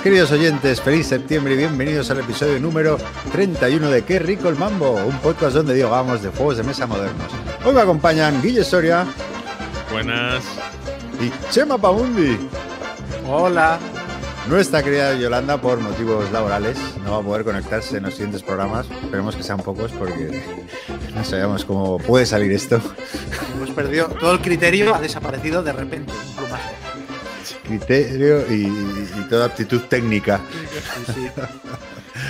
[0.00, 2.98] Queridos oyentes, feliz septiembre y bienvenidos al episodio número
[3.32, 7.26] 31 de Qué rico el mambo, un podcast donde dialogamos de juegos de mesa modernos.
[7.64, 9.06] Hoy me acompañan Guille Soria.
[9.90, 10.44] Buenas.
[11.20, 12.36] Y Chema Paundi.
[13.26, 13.78] Hola.
[14.48, 18.86] Nuestra querida Yolanda, por motivos laborales, no va a poder conectarse en los siguientes programas.
[19.02, 20.42] Esperemos que sean pocos porque
[21.14, 22.80] no sabemos cómo puede salir esto.
[23.56, 26.12] Hemos perdido todo el criterio, ha desaparecido de repente.
[27.64, 28.68] Criterio y,
[29.28, 30.40] toda aptitud técnica.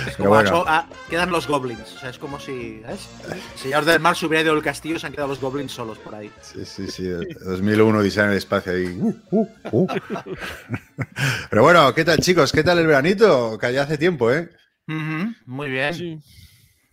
[0.07, 1.93] Es como ah, quedan los goblins.
[1.95, 2.79] O sea, es como si.
[2.79, 3.07] ¿ves?
[3.29, 5.71] El señor del mar se hubiera ido del castillo y se han quedado los goblins
[5.71, 6.31] solos por ahí.
[6.41, 7.07] Sí, sí, sí.
[7.45, 8.97] 2001 diseño el espacio ahí.
[8.99, 9.87] Uh, uh, uh.
[11.49, 12.51] Pero bueno, ¿qué tal, chicos?
[12.51, 13.57] ¿Qué tal el veranito?
[13.59, 14.49] Que ya hace tiempo, ¿eh?
[15.45, 16.21] muy bien.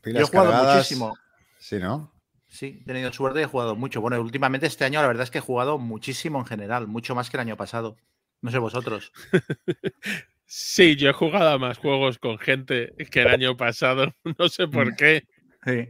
[0.05, 1.17] Yo he jugado muchísimo.
[1.59, 2.13] Sí, ¿no?
[2.49, 4.03] Sí, he tenido suerte y he jugado mucho.
[4.03, 7.31] Bueno, últimamente este año la verdad es que he jugado muchísimo en general, mucho más
[7.31, 7.97] que el año pasado.
[8.43, 9.13] No sé vosotros.
[10.55, 14.15] Sí, yo he jugado a más juegos con gente que el año pasado.
[14.39, 14.97] No sé por mm.
[14.97, 15.27] qué.
[15.65, 15.89] Sí.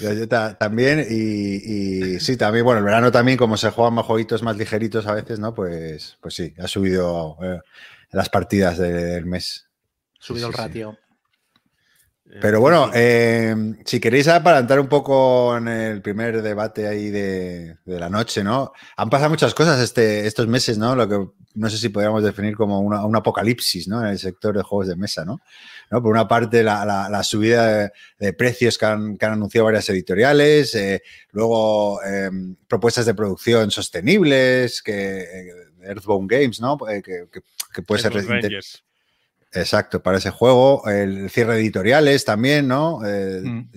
[0.00, 4.56] Yo, también, y, sí, también, bueno, el verano también, como se juegan más jueguitos más
[4.56, 5.54] ligeritos a veces, ¿no?
[5.54, 7.60] Pues, pues sí, ha subido eh,
[8.12, 9.68] las partidas del mes.
[10.18, 10.98] Subido el ratio.
[12.40, 18.10] Pero bueno, eh, si queréis apalantar un poco en el primer debate ahí de, la
[18.10, 18.72] noche, ¿no?
[18.96, 20.94] Han pasado muchas cosas este, estos meses, ¿no?
[20.94, 24.00] Lo que no sé si podríamos definir como un apocalipsis, ¿no?
[24.02, 25.40] En el sector de juegos de mesa, ¿no?
[25.88, 32.56] Por una parte, la, subida de, precios que han, anunciado varias editoriales, eh, luego em,
[32.68, 35.24] propuestas de producción sostenibles, que
[35.82, 36.76] Earthbound Games, ¿no?
[36.88, 38.12] Eh, que, puede ser...
[39.56, 40.86] Exacto, para ese juego.
[40.86, 43.00] El cierre de editoriales también, ¿no?
[43.06, 43.68] Eh, mm.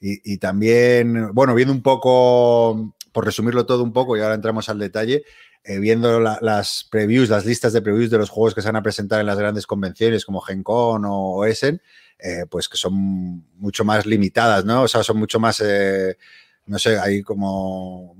[0.00, 4.78] y, también, bueno, viendo un poco, por resumirlo todo un poco, y ahora entramos al
[4.78, 5.24] detalle,
[5.64, 8.82] eh, viendo las previews, las listas de previews de los juegos que se van a
[8.82, 11.80] presentar en las grandes convenciones como Gen Con o Essen,
[12.18, 14.82] eh, pues que son mucho más limitadas, ¿no?
[14.82, 15.62] O sea, son mucho más
[16.66, 18.12] no sé, hay como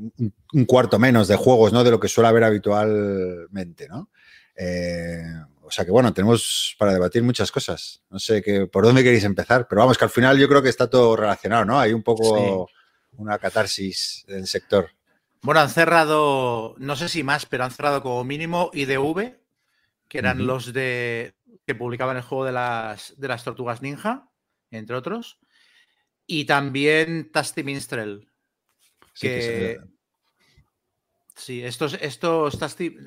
[0.52, 1.82] un, cuarto menos de juegos, ¿no?
[1.82, 4.10] De lo que suele haber habitualmente, ¿no?
[5.66, 8.02] O sea que bueno, tenemos para debatir muchas cosas.
[8.10, 10.68] No sé que, por dónde queréis empezar, pero vamos, que al final yo creo que
[10.68, 11.78] está todo relacionado, ¿no?
[11.80, 12.68] Hay un poco
[13.16, 14.90] una catarsis del sector.
[15.40, 19.38] Bueno, han cerrado, no sé si más, pero han cerrado como mínimo IDV,
[20.08, 21.34] que eran los de
[21.66, 24.28] que publicaban el juego de las, de las tortugas ninja,
[24.70, 25.38] entre otros.
[26.26, 28.28] Y también Tasty Minstrel,
[29.18, 29.93] que, Sí,
[31.36, 32.58] estos, estos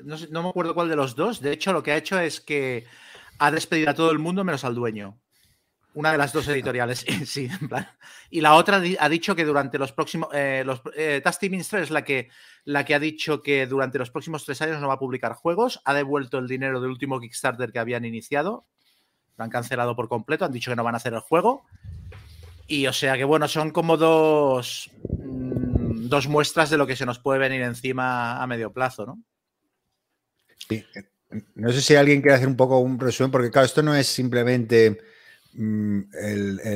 [0.04, 1.40] no, no, me acuerdo cuál de los dos.
[1.40, 2.84] De hecho, lo que ha hecho es que
[3.38, 5.18] ha despedido a todo el mundo menos al dueño.
[5.94, 7.88] Una de las dos editoriales, sí, en plan.
[8.30, 10.28] Y la otra ha dicho que durante los próximos.
[10.32, 12.28] Eh, los, eh, Minster es la que,
[12.64, 15.80] la que ha dicho que durante los próximos tres años no va a publicar juegos.
[15.84, 18.66] Ha devuelto el dinero del último Kickstarter que habían iniciado.
[19.36, 20.44] Lo han cancelado por completo.
[20.44, 21.64] Han dicho que no van a hacer el juego.
[22.66, 24.90] Y o sea que, bueno, son como dos
[26.08, 29.22] dos muestras de lo que se nos puede venir encima a medio plazo, ¿no?
[30.68, 30.84] Sí.
[31.54, 34.06] No sé si alguien quiere hacer un poco un resumen, porque claro, esto no es
[34.06, 34.98] simplemente
[35.52, 36.00] mm,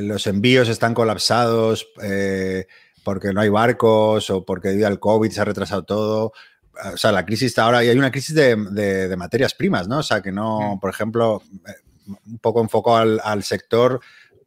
[0.01, 2.67] los envíos están colapsados eh,
[3.03, 6.33] porque no hay barcos o porque debido al COVID se ha retrasado todo.
[6.93, 9.99] O sea, la crisis está ahora y hay una crisis de, materias primas, ¿no?
[9.99, 10.79] O sea, que no, mm.
[10.79, 11.71] por ejemplo, eh,
[12.27, 14.01] un poco enfocado al, al sector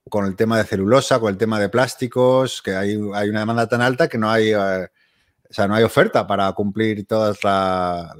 [0.08, 3.68] con el tema de celulosa, con el tema de plásticos, que hay, hay una demanda
[3.68, 8.16] tan alta que no hay, eh, o sea, no hay oferta para cumplir todas, todas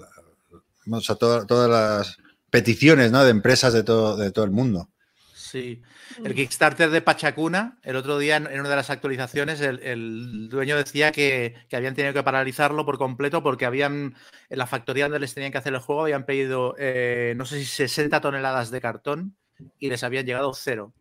[1.71, 2.19] las
[2.51, 3.25] peticiones ¿no?
[3.25, 4.89] de empresas de todo, de todo el mundo.
[5.35, 5.83] Sí.
[6.25, 11.13] El Kickstarter de Pachacuna, el otro día en una de las actualizaciones, el, dueño decía
[11.13, 14.17] que, habían tenido que paralizarlo por completo porque habían,
[14.49, 17.59] en la factoría donde les tenían que hacer el juego, habían pedido, eh, no sé
[17.59, 19.37] si 60 toneladas de cartón
[19.79, 20.93] y les habían llegado cero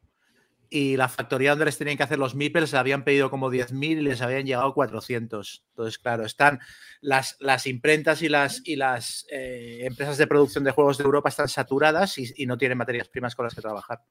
[0.70, 4.02] y la factoría donde les tenían que hacer los MIPELs habían pedido como 10.000 y
[4.02, 5.64] les habían llegado 400.
[5.70, 6.60] Entonces, claro, están
[7.02, 11.30] las, las imprentas y las, y las eh, empresas de producción de juegos de Europa
[11.30, 14.02] están saturadas y, no tienen materias primas con las que trabajar.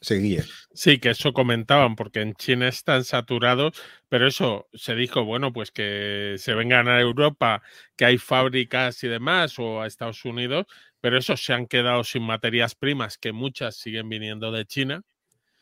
[0.00, 0.44] Seguía.
[0.72, 5.70] Sí, que eso comentaban, porque en China están saturados, pero eso se dijo, bueno, pues
[5.70, 7.62] que se vengan a Europa,
[7.96, 10.66] que hay fábricas y demás, o a Estados Unidos,
[11.06, 15.04] pero eso se han quedado sin materias primas, que muchas siguen viniendo de China.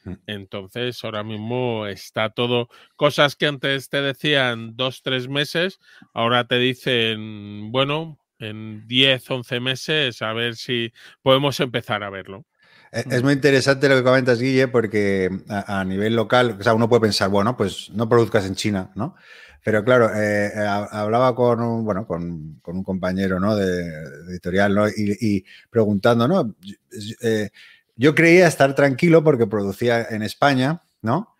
[0.04, 0.14] Mm.
[0.26, 5.80] Entonces, ahora mismo está todo, cosas que antes te decían dos, tres meses,
[6.14, 12.46] ahora te dicen, bueno, en 10, 11 meses, a ver si podemos empezar a verlo.
[12.94, 17.02] Es muy interesante lo que comentas, Guille, porque a, nivel local, o sea, uno puede
[17.02, 19.16] pensar, bueno, pues no produzcas en China, ¿no?
[19.64, 23.56] Pero claro, eh, eh, hablaba con un, bueno, con, un compañero ¿no?
[23.56, 23.82] de,
[24.28, 24.88] editorial ¿no?
[24.88, 26.54] y, preguntando, ¿no?
[27.22, 27.48] Eh,
[27.96, 31.30] yo creía estar tranquilo porque producía en España, ¿no?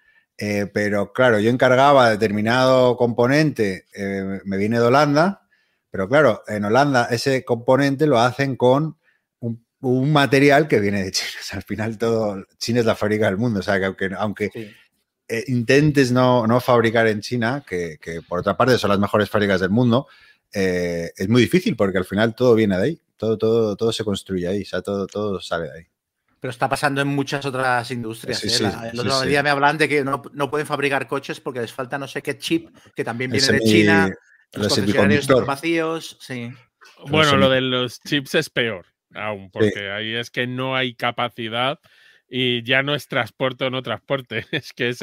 [0.73, 3.87] pero claro, yo encargaba determinado componente,
[4.45, 5.47] me viene de Holanda,
[5.93, 8.97] pero claro, en Holanda ese componente lo hacen con
[9.85, 11.31] un, material que viene de China.
[11.53, 14.51] al final todo, China es la fábrica del mundo, o sea, que aunque, aunque
[15.29, 17.99] eh, intentes no, fabricar en China, que,
[18.29, 20.07] por otra parte son las mejores fábricas del mundo,
[20.53, 24.05] eh, es muy difícil porque al final todo viene de ahí, todo, todo, todo se
[24.05, 25.87] construye ahí, o sea, todo, todo sale de ahí.
[26.41, 28.45] Pero está pasando en muchas otras industrias.
[28.45, 28.91] ¿eh?
[28.93, 32.07] el otro día me hablan de que no, pueden fabricar coches porque les falta no
[32.07, 34.15] sé qué chip, que también viene de China.
[34.53, 36.53] Los, concesionarios vacíos, sí.
[37.09, 41.79] Bueno, lo de los chips es peor aún, porque ahí es que no hay capacidad
[42.29, 44.95] y ya no es transporte o no transporte, es que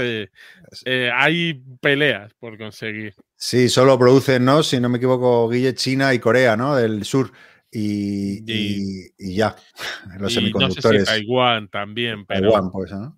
[0.86, 3.16] eh, hay peleas por conseguir.
[3.36, 4.64] Sí, solo producen, ¿no?
[4.64, 6.76] Si no me equivoco, Guille, China y Corea, ¿no?
[6.76, 7.32] Del sur.
[7.74, 9.56] Y, y, ya,
[10.20, 11.02] los semiconductores.
[11.02, 12.52] No sé Taiwán también, pero.
[12.52, 13.18] Taiwán, pues, ¿no?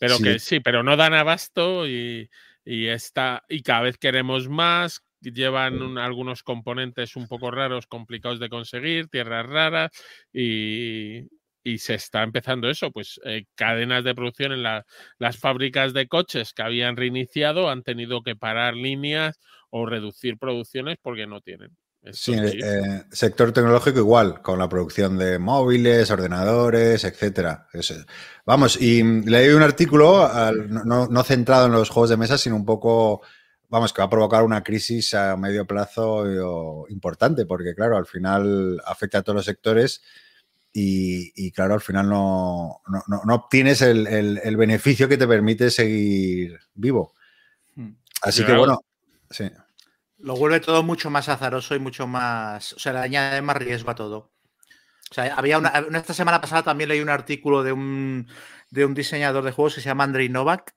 [0.00, 2.28] Pero que sí, pero no dan abasto y,
[2.64, 8.48] y, está, y cada vez queremos más, llevan algunos componentes un poco raros, complicados de
[8.48, 9.90] conseguir, tierras raras
[10.32, 11.28] y,
[11.78, 16.62] se está empezando eso, pues eh, cadenas de producción en las fábricas de coches que
[16.62, 19.40] habían reiniciado han tenido que parar líneas
[19.70, 21.76] o reducir producciones porque no tienen.
[22.12, 27.66] Sí, eh, sector tecnológico igual, con la producción de móviles, ordenadores, etcétera.
[28.44, 30.28] vamos, y leí un artículo
[30.84, 33.22] no, no, centrado en los juegos de mesa, sino un poco
[33.68, 38.80] vamos, que va a provocar una crisis a medio plazo importante, porque claro, al final
[38.86, 40.02] afecta a todos los sectores
[40.78, 47.14] y, claro, al final no, no, obtienes el, beneficio que te permite seguir vivo.
[47.74, 47.92] Hmm.
[48.20, 48.80] Así que bueno,
[49.30, 49.50] sí.
[50.18, 53.90] Lo vuelve todo mucho más azaroso y mucho más, o sea, le añade más riesgo
[53.90, 54.32] a todo.
[55.10, 58.28] O sea, había una, esta semana pasada también leí un artículo de un,
[58.70, 60.74] de un diseñador de juegos que se llama Andrei Novak,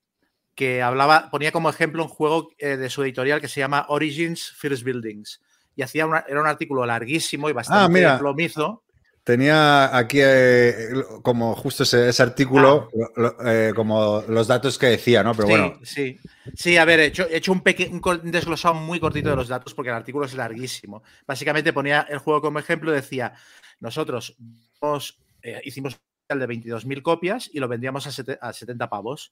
[0.59, 4.51] que hablaba, ponía como ejemplo un juego eh, de su editorial que se llama Origins
[4.57, 5.39] First Buildings.
[5.73, 8.83] Y hacía era un artículo larguísimo y bastante ah, plomizo.
[9.23, 10.89] Tenía aquí eh,
[11.21, 13.41] como justo ese, artículo, ah.
[13.45, 15.33] eh, como los datos que decía, ¿no?
[15.33, 15.79] Pero sí, bueno.
[15.81, 16.19] Sí,
[16.53, 19.73] sí, a ver, he hecho, he hecho un, un, desglosado muy cortito de los datos
[19.73, 21.03] porque el artículo es larguísimo.
[21.25, 23.33] Básicamente ponía el juego como ejemplo, decía,
[23.79, 24.35] nosotros
[25.63, 25.97] hicimos
[26.27, 28.09] el de 22.000 copias y lo vendíamos a,
[28.41, 29.31] a 70 pavos.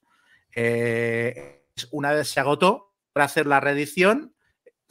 [0.54, 4.36] Eh, una vez se agotó, para hacer la reedición,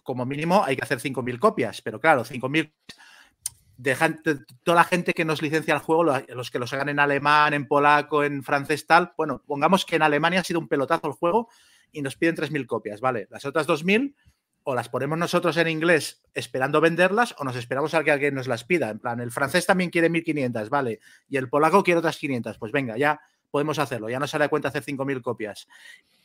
[0.03, 2.73] como mínimo hay que hacer 5.000 copias, pero claro, 5.000
[3.77, 4.23] dejan
[4.63, 7.69] toda la gente que nos licencia el juego, los que los hagan en alemán, en
[7.69, 11.49] polaco, en francés, tal, bueno, pongamos que en Alemania ha sido un pelotazo el juego
[11.93, 13.29] y nos piden 3.000 copias, ¿vale?
[13.31, 14.15] Las otras 2.000
[14.65, 18.49] o las ponemos nosotros en inglés esperando venderlas o nos esperamos a que alguien nos
[18.49, 18.91] las pida.
[18.91, 20.99] En plan, el francés también quiere 1.500, ¿vale?
[21.29, 23.21] Y el polaco quiere otras 500, pues venga, ya
[23.57, 24.11] podemos hacerlo.
[24.11, 25.67] Ya no sale a cuenta hacer 5.000 copias.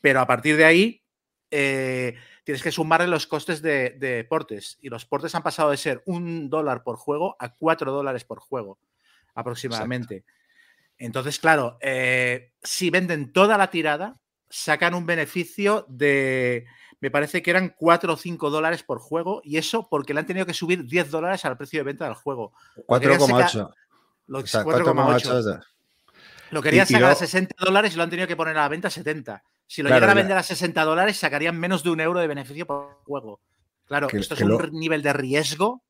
[0.01, 1.01] Pero a partir de ahí,
[1.49, 4.77] eh, tienes que sumarle los costes de, portes.
[4.81, 8.39] Y los portes han pasado de ser un dólar por juego a cuatro dólares por
[8.41, 8.79] juego,
[9.33, 10.25] aproximadamente.
[10.97, 14.19] Entonces, claro, eh, si venden toda la tirada,
[14.49, 16.65] sacan un beneficio de,
[16.99, 20.25] me parece que eran 4 o 5 dólares por juego, y eso porque le han
[20.25, 22.51] tenido que subir 10 dólares al precio de venta del juego.
[22.87, 23.73] 4,8.
[24.27, 25.63] 4,8.
[26.51, 28.89] Lo querían sacar a 60 dólares y lo han tenido que poner a la venta
[28.89, 29.43] a 70.
[29.65, 32.65] Si lo llegan a vender a 60 dólares, sacarían menos de un euro de beneficio
[32.65, 33.39] por juego.
[33.85, 35.83] Claro, esto es un nivel de riesgo.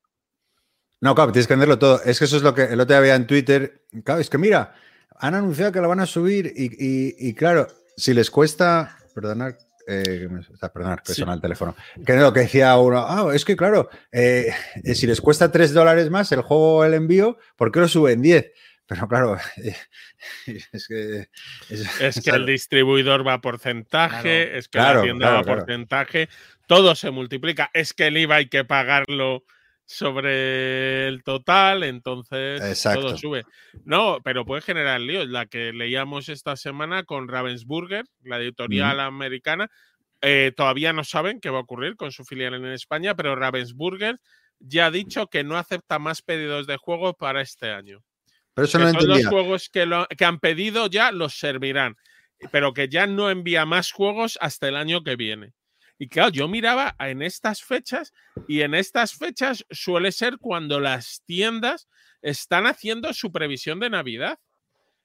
[1.00, 2.00] No, claro, tienes que venderlo todo.
[2.04, 3.86] Es que eso es lo que el otro día había en Twitter.
[4.04, 4.74] Claro, es que mira,
[5.16, 7.66] han anunciado que lo van a subir y, claro,
[7.96, 8.98] si les cuesta.
[9.12, 9.54] Perdonad,
[9.86, 10.28] eh,
[10.72, 11.74] perdonad, que suena el teléfono.
[12.06, 14.54] Que lo que decía uno, ah, es que claro, eh,
[14.94, 18.52] si les cuesta 3 dólares más el juego el envío, ¿por qué lo suben 10?
[18.92, 19.36] Pero claro,
[20.46, 21.28] es que...
[21.70, 26.28] Es, que el distribuidor va a porcentaje, es que la tienda va a porcentaje,
[26.66, 29.44] todo se multiplica, es que el IVA hay que pagarlo
[29.86, 33.44] sobre el total, entonces todo sube.
[33.84, 35.28] No, pero puede generar líos.
[35.28, 39.70] La que leíamos esta semana con Ravensburger, la editorial americana,
[40.20, 44.20] eh, todavía no saben qué va a ocurrir con su filial en España, pero Ravensburger
[44.60, 48.02] ya ha dicho que no acepta más pedidos de juego para este año.
[48.54, 51.96] Pero eso no los juegos que, que han pedido ya los servirán,
[52.50, 55.54] pero que ya no envía más juegos hasta el año que viene.
[55.98, 58.12] Y claro, yo miraba en estas fechas
[58.48, 61.88] y en estas fechas suele ser cuando las tiendas
[62.22, 64.38] están haciendo su previsión de Navidad.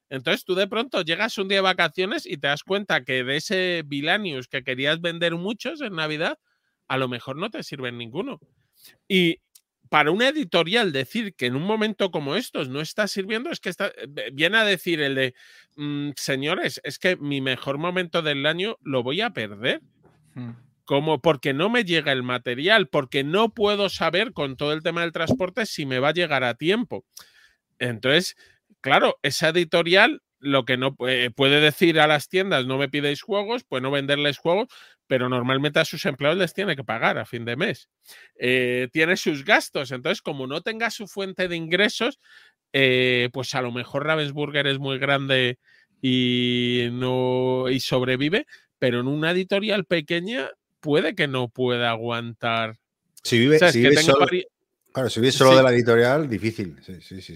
[0.09, 3.35] Entonces tú de pronto llegas un día de vacaciones y te das cuenta que de
[3.35, 6.39] ese Vilanius que querías vender muchos en Navidad,
[6.87, 8.39] a lo mejor no te sirven ninguno.
[9.07, 9.41] Y
[9.89, 13.69] para una editorial decir que en un momento como estos no está sirviendo, es que
[13.69, 15.33] está, eh, viene a decir el de,
[15.75, 19.81] mm, señores, es que mi mejor momento del año lo voy a perder.
[20.33, 20.51] Hmm.
[20.85, 25.01] Como porque no me llega el material, porque no puedo saber con todo el tema
[25.01, 27.03] del transporte si me va a llegar a tiempo.
[27.77, 28.37] Entonces,
[28.79, 33.63] claro, esa editorial lo que no puede decir a las tiendas, no me pidéis juegos,
[33.67, 34.67] pues no venderles juegos,
[35.07, 37.89] pero normalmente a sus empleados les tiene que pagar a fin de mes.
[38.37, 42.19] Eh, tiene sus gastos, entonces como no tenga su fuente de ingresos,
[42.73, 45.57] eh, pues a lo mejor Ravensburger es muy grande
[46.01, 48.45] y no y sobrevive,
[48.77, 50.49] pero en una editorial pequeña
[50.79, 52.77] puede que no pueda aguantar.
[53.23, 54.45] Si vive, si
[54.97, 56.75] Claro, si hubiese solo de la editorial, difícil.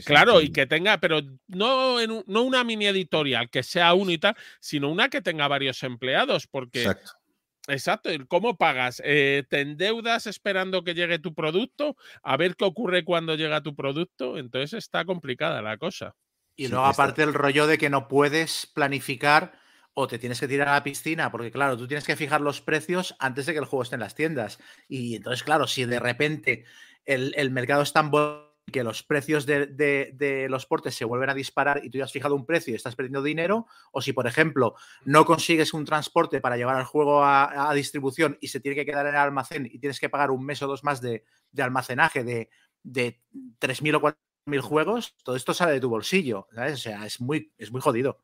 [0.03, 4.89] claro, y que tenga, pero no, en no una mini editorial que sea tal, sino
[4.89, 6.81] una que tenga varios empleados, porque.
[6.81, 7.20] Exacto.
[7.67, 9.01] Exacto, ¿cómo pagas?
[9.05, 11.95] Eh, ¿Te endeudas esperando que llegue tu producto?
[12.23, 14.37] A ver qué ocurre cuando llega tu producto.
[14.37, 16.15] Entonces está complicada la cosa.
[16.55, 19.53] Y luego, aparte, el rollo de que no puedes planificar
[19.93, 22.61] o te tienes que tirar a la piscina, porque claro, tú tienes que fijar los
[22.61, 24.59] precios antes de que el juego esté en las tiendas.
[24.87, 26.65] Y entonces, claro, si de repente
[27.05, 31.81] el, mercado es tan bueno que los precios de, los portes se vuelven a disparar
[31.83, 34.75] y tú ya has fijado un precio y estás perdiendo dinero, o si, por ejemplo,
[35.05, 39.05] no consigues un transporte para llevar el juego a, distribución y se tiene que quedar
[39.05, 41.23] en el almacén y tienes que pagar un mes o dos más de,
[41.57, 42.49] almacenaje de,
[42.83, 43.21] de
[43.59, 47.71] 3.000 o 4.000 juegos, todo esto sale de tu bolsillo, O sea, es muy, es
[47.71, 48.23] muy jodido.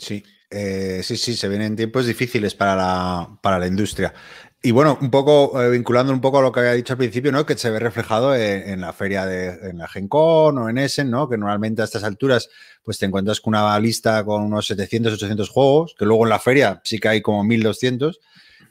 [0.00, 4.14] Sí, eh, sí, sí, se vienen tiempos difíciles para la, para la industria.
[4.62, 7.32] Y bueno, un poco eh, vinculando un poco a lo que había dicho al principio,
[7.32, 7.46] ¿no?
[7.46, 11.30] Que se ve reflejado en, la feria de en la Gencon o en Essen, ¿no?
[11.30, 12.50] Que normalmente a estas alturas
[12.82, 16.38] pues te encuentras con una lista con unos 700, 800 juegos, que luego en la
[16.38, 18.20] feria sí que hay como 1200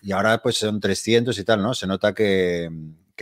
[0.03, 1.73] y ahora pues son 300 y tal, ¿no?
[1.73, 2.69] Se nota que,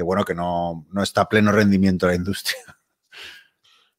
[0.02, 2.60] bueno, que no, no está a pleno rendimiento la industria.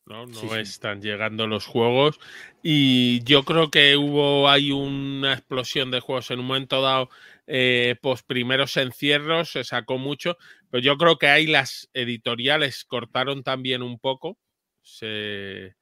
[0.05, 2.19] No, no están llegando los juegos
[2.63, 7.11] y yo creo que hubo hay una explosión de juegos en un momento dado
[7.51, 10.37] eh, pues primeros encierros se sacó mucho,
[10.71, 14.39] pero yo creo que ahí las editoriales cortaron también un poco,
[14.83, 15.75] se,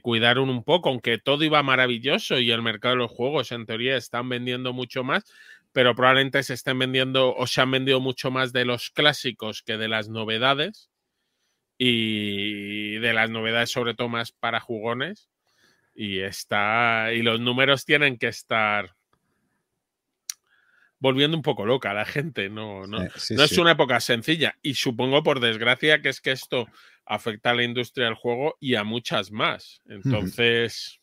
[0.00, 3.98] cuidaron un poco, aunque todo iba maravilloso y el mercado de los juegos en teoría
[3.98, 5.24] están vendiendo mucho más,
[5.72, 9.76] pero probablemente se estén vendiendo o se han vendido mucho más de los clásicos que
[9.76, 10.90] de las novedades
[11.76, 15.28] y de las novedades sobre todo más para jugones
[15.94, 18.96] y está y los números tienen que estar
[21.00, 22.48] volviendo un poco loca la gente.
[22.48, 24.56] No, no, no es una época sencilla.
[24.62, 26.66] Y supongo, por desgracia, que es que esto
[27.06, 29.80] afecta a la industria del juego y a muchas más.
[29.88, 31.00] Entonces.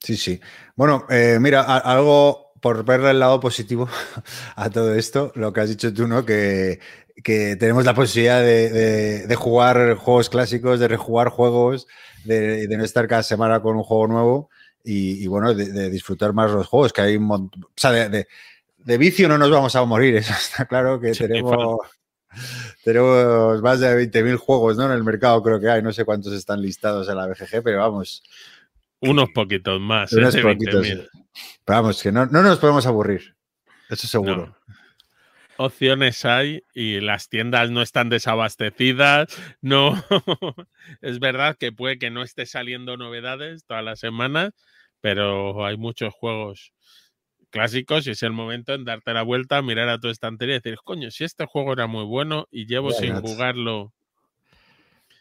[0.00, 0.40] Sí, sí.
[0.76, 3.88] Bueno, eh, mira, algo por verle el lado positivo
[4.56, 6.24] a todo esto, lo que has dicho tú, ¿no?
[6.24, 6.80] Que,
[7.22, 11.86] que tenemos la posibilidad de, jugar juegos clásicos, de rejugar juegos,
[12.24, 14.50] de, no estar cada semana con un juego nuevo
[14.82, 17.64] y, bueno, de, disfrutar más los juegos, que hay un montón.
[17.64, 18.28] O sea, de, de
[18.84, 21.78] vicio no nos vamos a morir, eso está claro que tenemos,
[22.82, 24.86] tenemos más de 20.000 juegos ¿no?
[24.86, 27.78] en el mercado, creo que hay, no sé cuántos están listados en la BGG, pero
[27.78, 28.22] vamos.
[29.00, 30.12] Unos poquitos más.
[30.12, 30.16] ¿eh?
[30.16, 30.86] Unos poquitos.
[30.86, 31.08] Pero
[31.66, 33.34] vamos, que no, nos podemos aburrir,
[33.90, 34.56] eso seguro.
[35.56, 39.28] Opciones hay y las tiendas no están desabastecidas.
[39.60, 40.02] No,
[41.00, 44.52] es verdad que puede que no esté saliendo novedades todas las semanas,
[45.00, 46.72] pero hay muchos juegos
[47.54, 50.76] clásicos y es el momento en darte la vuelta, mirar a tu estantería y decir,
[50.82, 53.92] coño, si este juego era muy bueno y llevo sin jugarlo.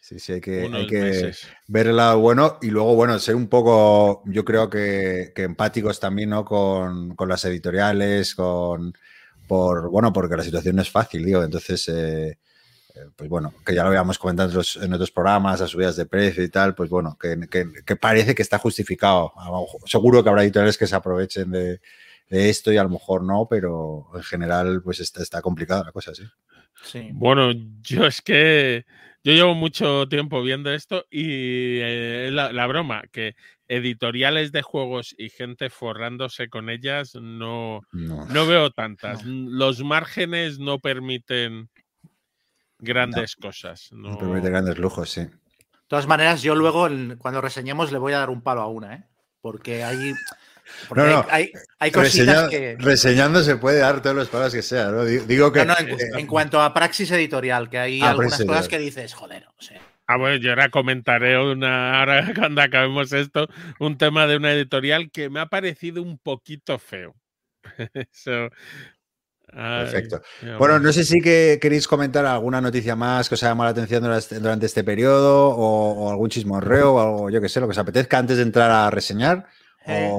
[0.01, 1.31] Sí, sí, hay que, hay que
[1.67, 6.31] ver el lado bueno y luego, bueno, ser un poco, yo creo que, empáticos también,
[6.31, 6.43] ¿no?
[6.43, 8.95] Con, las editoriales, con,
[9.47, 12.39] por, bueno, porque la situación no es fácil, digo, entonces, eh,
[12.95, 15.95] eh, pues bueno, que ya lo habíamos comentado en otros, en otros programas, las subidas
[15.97, 17.37] de precio y tal, pues bueno, que,
[17.85, 19.31] que parece que está justificado.
[19.85, 21.79] Seguro que habrá editoriales que se aprovechen de,
[22.33, 25.91] de esto y a lo mejor no, pero en general pues está, está complicada la
[25.91, 26.23] cosa, sí.
[26.83, 27.09] sí.
[27.13, 27.51] Bueno,
[27.83, 28.85] yo es que
[29.23, 33.35] yo llevo mucho tiempo viendo esto y eh, la, broma, que
[33.67, 38.47] editoriales de juegos y gente forrándose con ellas no, no.
[38.47, 39.23] veo tantas.
[39.23, 41.69] Los márgenes no permiten
[42.79, 43.91] grandes cosas.
[43.91, 44.17] No.
[44.17, 45.21] permiten grandes lujos, sí.
[45.21, 46.87] De todas maneras, yo luego
[47.19, 49.03] cuando reseñemos le voy a dar un palo a una, ¿eh?
[49.41, 50.13] Porque hay
[50.95, 52.75] no, Hay, cositas que.
[52.79, 55.05] Reseñando se puede dar todos los palabras que sea, ¿no?
[55.05, 55.61] Digo que.
[55.61, 59.81] en, cuanto a praxis editorial, que hay algunas cosas que dices, joder, o sea.
[60.05, 63.47] Ah, bueno, yo ahora comentaré una, ahora cuando acabemos esto,
[63.79, 67.15] un tema de una editorial que me ha parecido un poquito feo.
[69.53, 70.21] Perfecto.
[70.57, 73.71] bueno, no sé si que queréis comentar alguna noticia más que os haya llamado la
[73.71, 74.01] atención
[74.41, 78.17] durante este periodo o, algún chismorreo o algo, yo que sé, lo que os apetezca
[78.17, 79.47] antes de entrar a reseñar.
[79.85, 80.11] Eh,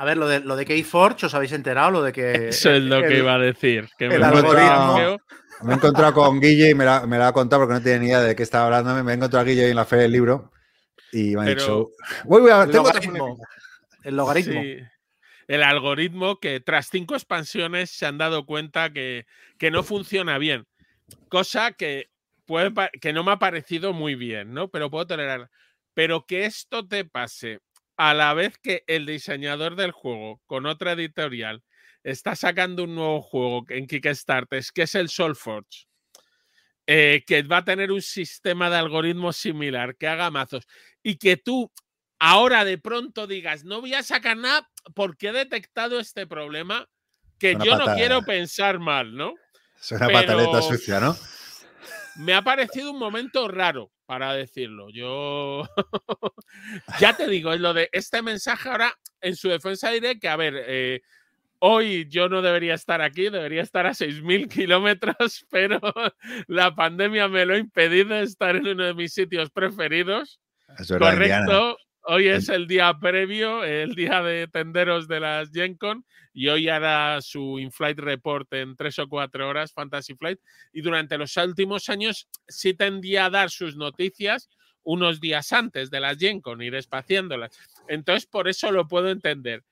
[0.00, 1.90] a ver, lo de, lo de Keyforge, ¿os habéis enterado?
[1.90, 2.48] Lo de que.
[2.48, 3.86] Eso es lo que iba a decir.
[3.98, 7.98] Que me, he encontrado con Guille y me la, me ha contado porque no tenía
[7.98, 9.04] ni idea de qué estaba hablando.
[9.04, 10.52] Me he encontrado a Guille en la feria del libro
[11.12, 11.90] y me ha dicho.
[12.24, 13.38] Voy, a, el, logaritmo,
[14.02, 14.62] el logaritmo.
[15.48, 19.26] el algoritmo que tras cinco expansiones se han dado cuenta que,
[19.58, 20.66] que no funciona bien.
[21.28, 22.08] Cosa que,
[22.46, 24.68] puede, que no me ha parecido muy bien, ¿no?
[24.68, 25.50] Pero puedo tolerar.
[25.92, 27.60] Pero que esto te pase
[28.02, 31.62] a la vez que el diseñador del juego con otra editorial
[32.02, 35.86] está sacando un nuevo juego en Kickstarter, que es el Soulforge,
[36.86, 40.66] eh, que va a tener un sistema de algoritmos similar, que haga mazos,
[41.02, 41.70] y que tú
[42.18, 46.88] ahora de pronto digas, no voy a sacar nada porque he detectado este problema,
[47.38, 49.34] que yo no quiero pensar mal, ¿no?
[49.78, 51.14] Es una pataleta sucia, ¿no?
[52.16, 54.90] Me ha parecido un momento raro, para decirlo.
[54.90, 55.62] Yo
[57.00, 60.34] ya te digo, es lo de este mensaje ahora en su defensa diré que, a
[60.34, 61.02] ver, eh,
[61.60, 65.80] hoy yo no debería estar aquí, debería estar a 6.000 kilómetros, pero
[66.48, 70.40] la pandemia me lo ha impedido estar en uno de mis sitios preferidos.
[70.88, 71.76] Correcto.
[72.12, 77.20] Hoy es el día previo, el día de tenderos de las GenCon, y hoy hará
[77.22, 80.40] su in-flight report en tres o cuatro horas, Fantasy Flight.
[80.72, 84.50] Y durante los últimos años sí tendía a dar sus noticias
[84.82, 87.56] unos días antes de las GenCon, ir espaciándolas.
[87.86, 89.62] Entonces, por eso lo puedo entender.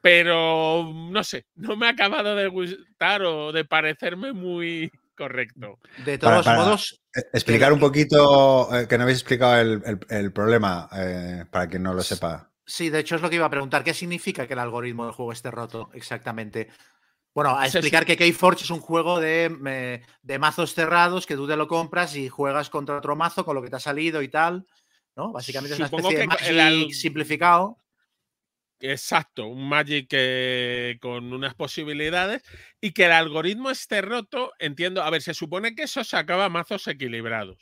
[0.00, 4.88] Pero no sé, no me ha acabado de gustar o de parecerme muy,
[5.18, 5.80] Correcto.
[6.04, 7.02] De todos modos.
[7.12, 11.92] E, explicar un poquito, eh, que no habéis explicado el, problema, eh, para quien no
[11.92, 12.52] lo sepa.
[12.64, 13.82] Sí, de hecho es lo que iba a preguntar.
[13.82, 16.68] ¿Qué significa que el algoritmo del juego esté roto exactamente?
[17.34, 21.56] Bueno, a explicar que Keyforge es un juego de, de, mazos cerrados que tú te
[21.56, 24.66] lo compras y juegas contra otro mazo con lo que te ha salido y tal.
[25.16, 25.32] ¿no?
[25.32, 27.78] Básicamente es una especie de Magic simplificado.
[28.80, 30.08] Exacto, un Magic
[31.00, 32.42] con unas posibilidades
[32.80, 36.86] y que el algoritmo esté roto, entiendo, a ver, se supone que eso sacaba mazos
[36.86, 37.58] equilibrados.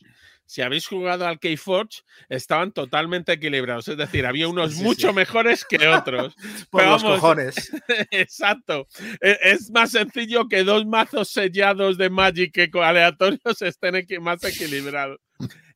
[0.46, 5.88] Si habéis jugado al Keyforge, estaban totalmente equilibrados, es decir, había unos mucho mejores que
[5.88, 6.36] otros.
[6.70, 7.72] Por los cojones.
[8.12, 8.86] Exacto.
[9.20, 15.18] E, es más sencillo que dos mazos sellados de Magic que aleatorios estén más equilibrados.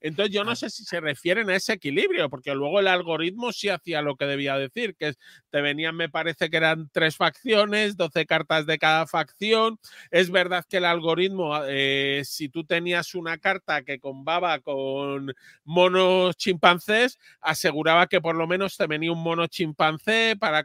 [0.01, 3.69] Entonces yo no sé si se refieren a ese equilibrio, porque luego el algoritmo sí
[3.69, 5.15] hacía lo que debía decir, que
[5.51, 9.79] te venían, me parece que eran tres facciones, 12 cartas de cada facción.
[10.11, 15.35] Es verdad que el algoritmo, eh, si tú tenías una carta que combaba con
[15.65, 20.65] monos chimpancés, aseguraba que por lo menos te venía un mono chimpancé para...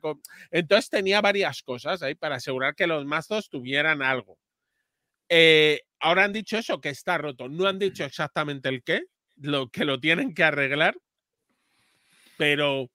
[0.51, 4.37] Entonces tenía varias cosas ahí para asegurar que los mazos tuvieran algo.
[5.29, 7.49] Eh, ahora han dicho eso, que está roto.
[7.49, 9.03] No han dicho exactamente el qué,
[9.37, 10.97] lo que lo tienen que arreglar,
[12.37, 12.89] pero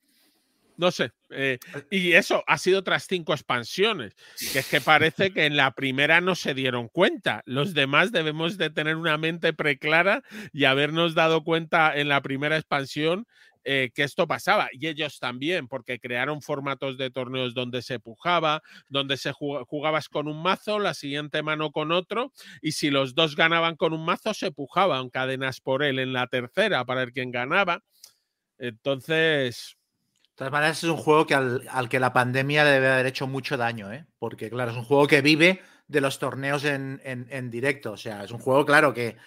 [0.81, 1.13] no sé.
[1.29, 1.59] Eh,
[1.91, 4.15] y eso ha sido tras cinco expansiones,
[4.53, 7.43] que es que parece que en la primera no se dieron cuenta.
[7.45, 10.23] Los demás debemos de tener una mente preclara
[10.55, 13.27] y habernos dado cuenta en la primera expansión
[13.65, 14.69] eh, que esto pasaba.
[14.73, 20.29] Y ellos también, porque crearon formatos de torneos donde se pujaba, donde se jugabas con
[20.29, 24.33] un mazo, la siguiente mano con otro, y si los dos ganaban con un mazo,
[24.33, 27.83] se pujaban cadenas por él en la tercera para ver quién ganaba.
[28.59, 29.77] Entonces.
[30.31, 33.27] De todas maneras, es un juego que al, que la pandemia le debe haber hecho
[33.27, 34.07] mucho daño, ¿eh?
[34.19, 37.93] porque claro, es un juego que vive de los torneos en, en directo.
[37.93, 39.19] O sea, es un juego, claro, que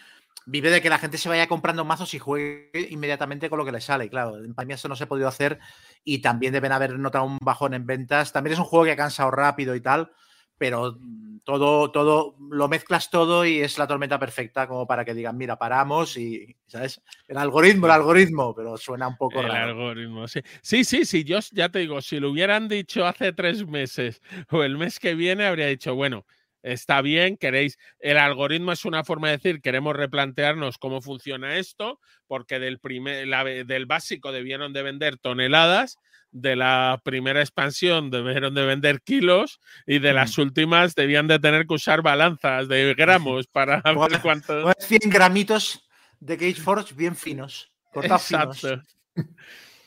[0.45, 3.71] vive de que la gente se vaya comprando mazos y juegue inmediatamente con lo que
[3.71, 4.09] le sale.
[4.09, 5.59] Claro, en pandemia eso no se ha podido hacer
[6.03, 8.33] y también deben haber notado un bajón en ventas.
[8.33, 10.11] También es un juego que ha cansado rápido y tal,
[10.57, 10.97] pero
[11.43, 15.57] todo, todo, lo mezclas todo y es la tormenta perfecta como para que digan, mira,
[15.57, 17.01] paramos y, ¿sabes?
[17.27, 19.63] El algoritmo, el algoritmo, pero suena un poco el raro.
[19.63, 20.41] El algoritmo, sí.
[20.61, 24.63] Sí, sí, sí, yo ya te digo, si lo hubieran dicho hace tres meses o
[24.63, 26.25] el mes que viene, habría dicho, bueno,
[26.63, 31.99] está bien, queréis, el algoritmo es una forma de decir, queremos replantearnos cómo funciona esto,
[32.25, 33.27] porque del, primer,
[33.65, 35.97] del básico debieron de vender toneladas,
[36.31, 41.67] de la primera expansión debieron de vender kilos y de las últimas debían de tener
[41.67, 44.73] que usar balanzas de gramos para ver cuánto...
[44.79, 45.87] 100 gramitos
[46.19, 48.81] de Cage Forge bien finos, Exacto.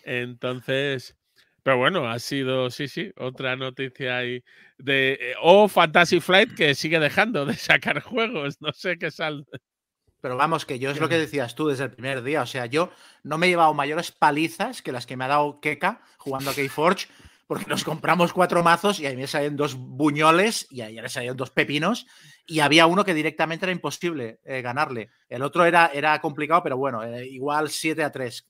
[0.05, 1.17] Entonces,
[1.67, 4.45] pero bueno, ha sido, sí, sí, otra noticia ahí
[4.79, 5.19] de.
[5.21, 8.61] Eh, o Fantasy Flight que sigue dejando de sacar juegos.
[8.61, 9.45] No sé qué sal.
[10.21, 12.43] Pero vamos, que yo es lo que decías tú desde el primer día.
[12.43, 12.93] O sea, yo
[13.25, 16.55] no me he llevado mayores palizas que las que me ha dado Keka jugando a
[16.55, 17.09] Keyforge,
[17.49, 21.03] porque nos compramos cuatro mazos y a mí me salían dos buñoles y a ella
[21.03, 22.07] le salían dos pepinos.
[22.47, 25.11] Y había uno que directamente era imposible eh, ganarle.
[25.29, 28.47] El otro era, era complicado, pero bueno, eh, igual 7 a 3.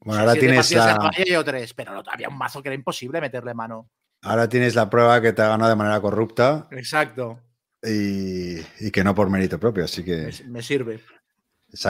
[0.00, 0.70] Bueno, ahora tienes.
[0.72, 1.10] La...
[1.26, 3.90] Yo tres, pero había un mazo que era imposible meterle mano.
[4.22, 6.68] Ahora tienes la prueba que te ha ganado de manera corrupta.
[6.70, 7.40] Exacto.
[7.82, 10.32] Y, que no por mérito propio, así que.
[10.46, 11.00] Me, sirve.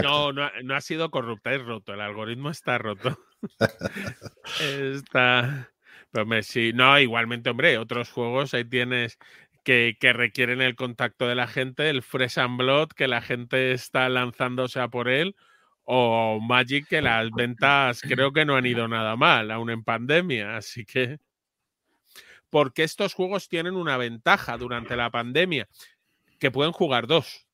[0.02, 1.94] No, no, ha sido corrupta, es roto.
[1.94, 3.18] El algoritmo está roto.
[4.60, 5.70] está.
[6.10, 9.18] Pero me, sí, no, igualmente, hombre, otros juegos ahí tienes
[9.64, 13.72] que, que, requieren el contacto de la gente, el Fresh and Blood, que la gente
[13.72, 15.36] está lanzándose a por él,
[15.86, 20.56] o Magic, que las ventas creo que no han ido nada mal, aún en pandemia,
[20.56, 21.18] así que
[22.50, 25.68] porque estos juegos tienen una ventaja durante la pandemia,
[26.38, 27.46] que pueden jugar dos.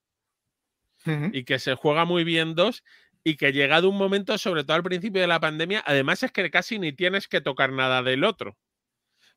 [1.32, 2.84] Y que se juega muy bien dos
[3.24, 6.48] y que llegado un momento, sobre todo al principio de la pandemia, además es que
[6.50, 8.56] casi ni tienes que tocar nada del otro.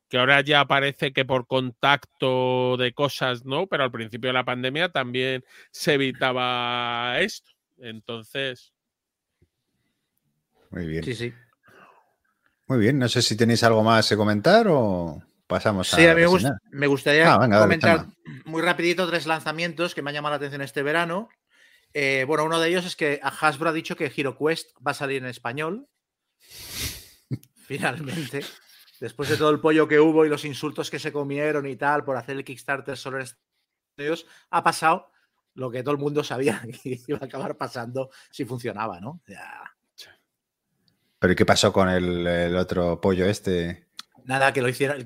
[0.08, 3.66] Que ahora ya parece que por contacto de cosas, ¿no?
[3.66, 7.50] Pero al principio de la pandemia también se evitaba esto.
[7.78, 8.75] Entonces.
[10.70, 11.04] Muy bien.
[11.04, 11.34] Sí, sí.
[12.66, 12.98] Muy bien.
[12.98, 15.96] No sé si tenéis algo más que comentar o pasamos a.
[15.96, 16.22] Sí, a mí
[16.70, 18.06] me, gustaría ah, comentar
[18.44, 21.28] muy rapidito tres lanzamientos que me han llamado la atención este verano.
[21.94, 25.22] Eh, bueno, uno de ellos es que Hasbro ha dicho que HeroQuest va a salir
[25.22, 25.88] en español.
[27.66, 28.44] Finalmente.
[29.00, 32.04] Después de todo el pollo que hubo y los insultos que se comieron y tal
[32.04, 33.44] por hacer el Kickstarter solo en Estados
[33.98, 35.10] Unidos, ha pasado
[35.54, 39.20] lo que todo el mundo sabía que iba a acabar pasando si funcionaba, ¿no?
[41.18, 43.88] ¿Pero qué pasó con el, el, otro pollo este?
[44.24, 44.96] Nada, que lo hiciera.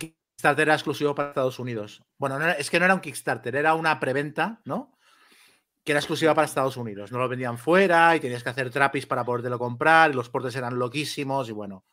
[0.40, 2.02] Kickstarter era exclusivo para Estados Unidos.
[2.18, 4.96] Bueno, es que no era un Kickstarter, era una preventa, ¿no?
[5.84, 7.12] Que era exclusiva para Estados Unidos.
[7.12, 10.56] No lo vendían fuera y tenías que hacer trapis para podértelo comprar y los portes
[10.56, 11.84] eran loquísimos y bueno.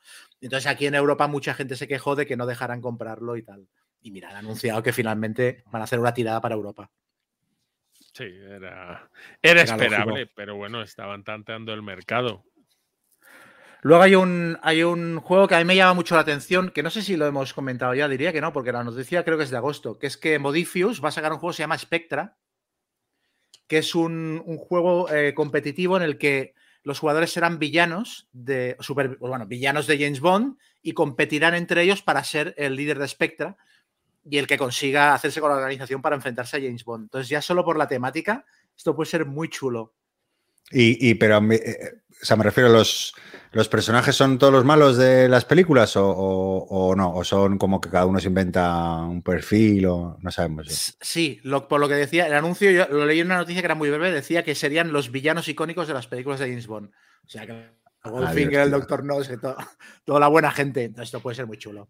[0.42, 3.68] Entonces aquí en Europa mucha gente se quejó de que no dejaran comprarlo y tal.
[4.02, 6.90] Y mira, han anunciado que finalmente van a hacer una tirada para Europa.
[8.14, 9.10] Sí, era,
[9.42, 12.46] era, esperable, pero bueno, estaban tanteando el mercado.
[13.82, 16.84] Luego hay un, hay un juego que a mí me llama mucho la atención, que
[16.84, 19.44] no sé si lo hemos comentado ya, diría que no, porque la noticia creo que
[19.44, 21.78] es de agosto, que es que Modifius va a sacar un juego que se llama
[21.78, 22.38] Spectra,
[23.68, 28.78] que es un, juego eh, competitivo en el que los jugadores serán villanos de
[29.20, 33.58] bueno, villanos de James Bond y competirán entre ellos para ser el líder de Spectra
[34.24, 37.06] y el que consiga hacerse con la organización para enfrentarse a James Bond.
[37.06, 39.94] Entonces, ya solo por la temática, esto puede ser muy chulo.
[40.72, 43.14] Y, pero, eh, o sea, me refiero a los,
[43.52, 47.90] los personajes son todos los malos de las películas o, no, o son como que
[47.90, 50.96] cada uno se inventa un perfil o no sabemos.
[51.00, 53.76] Sí, por lo que decía, el anuncio, yo lo leí en una noticia que era
[53.76, 56.90] muy breve, decía que serían los villanos icónicos de las películas de James Bond.
[57.26, 57.70] O sea, que
[58.04, 59.16] ah, Goldfinger, el Doctor No,
[60.06, 60.92] toda la buena gente.
[60.98, 61.90] Esto puede ser muy chulo.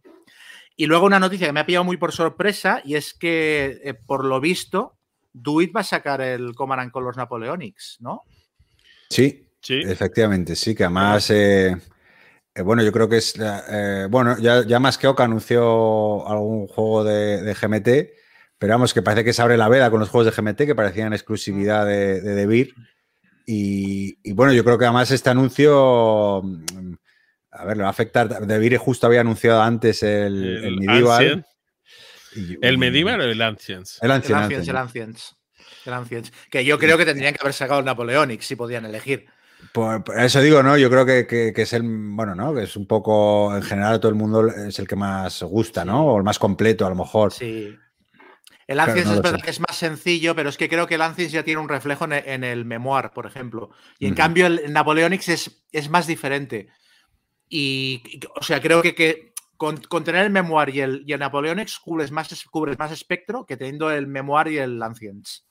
[0.75, 3.95] Y luego una noticia que me ha pillado muy por sorpresa y es que, eh,
[3.95, 4.95] por lo visto,
[5.33, 8.23] Duit va a sacar el Command Colors Napoleonics, ¿no?
[9.09, 11.75] Sí, sí, efectivamente, sí, que además, eh,
[12.53, 16.67] eh, bueno, yo creo que es, eh, bueno, ya, ya, más que Oca anunció algún
[16.67, 18.13] juego de, GMT,
[18.57, 20.75] pero vamos, que parece que se abre la veda con los juegos de GMT que
[20.75, 22.73] parecían exclusividad de, de DeVir.
[23.49, 26.93] Y, bueno, yo creo que además este anuncio, mm,
[27.51, 28.45] a ver, le va a afectar.
[28.45, 31.45] DeVir justo había anunciado antes el, el, Medieval.
[32.61, 33.99] ¿El Medieval o el Ancients?
[34.01, 35.36] El Ancients, el Ancients.
[36.49, 39.27] Que yo creo que tendrían que haber sacado el Napoleonic si podían elegir.
[39.71, 40.77] Por, eso digo, ¿no?
[40.77, 42.53] Yo creo que, es el, bueno, ¿no?
[42.53, 46.05] Que es un poco, en general, todo el mundo es el que más gusta, ¿no?
[46.05, 47.33] O el más completo, a lo mejor.
[47.33, 47.75] Sí.
[48.67, 51.31] El Ancients es verdad que es más sencillo, pero es que creo que el Ancients
[51.31, 53.71] ya tiene un reflejo en, el Memoir, por ejemplo.
[53.97, 56.67] Y en cambio, el Napoleonics es, es más diferente.
[57.47, 58.03] Y,
[58.35, 62.43] o sea, creo que, con, tener el Memoir y el, y el Napoleonics cubres más,
[62.51, 65.46] cubres más espectro que teniendo el Memoir y el Ancients.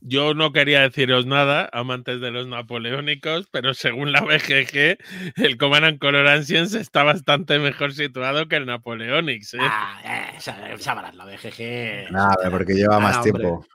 [0.00, 4.98] Yo no quería deciros nada, amantes de los napoleónicos, pero según la BGG,
[5.36, 9.54] el Command Color Ancients está bastante mejor situado que el Napoleonics.
[9.54, 9.58] ¿eh?
[9.60, 12.12] Ah, eh, sabrás la BGG.
[12.12, 13.66] Nada, porque lleva más tiempo.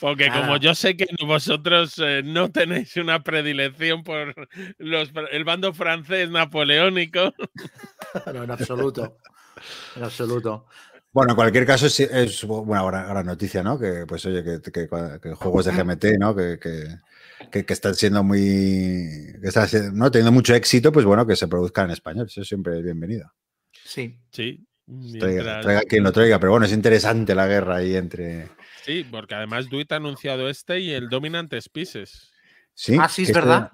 [0.00, 4.34] Porque como yo sé que vosotros eh, no tenéis una predilección por
[4.78, 7.34] los, el bando francés napoleónico.
[8.32, 9.18] no, en absoluto.
[9.94, 10.66] En absoluto.
[11.12, 13.78] Bueno, en cualquier caso es, es una gran, noticia, ¿no?
[13.78, 14.86] Que pues oye, que,
[15.34, 16.36] juegos de GMT, ¿no?
[16.36, 16.58] Que,
[17.50, 18.38] están siendo muy.
[19.40, 20.10] que están ¿no?
[20.10, 22.26] teniendo mucho éxito, pues bueno, que se produzcan en español.
[22.26, 23.32] Eso siempre es bienvenido.
[23.72, 24.20] Sí.
[24.30, 24.64] Sí.
[25.18, 28.48] Traiga, quien lo traiga, pero bueno, es interesante la guerra ahí entre.
[28.84, 32.30] Sí, porque además Duit ha anunciado este y el Dominant Species.
[32.74, 33.72] Sí, ah, sí, es que eso- verdad.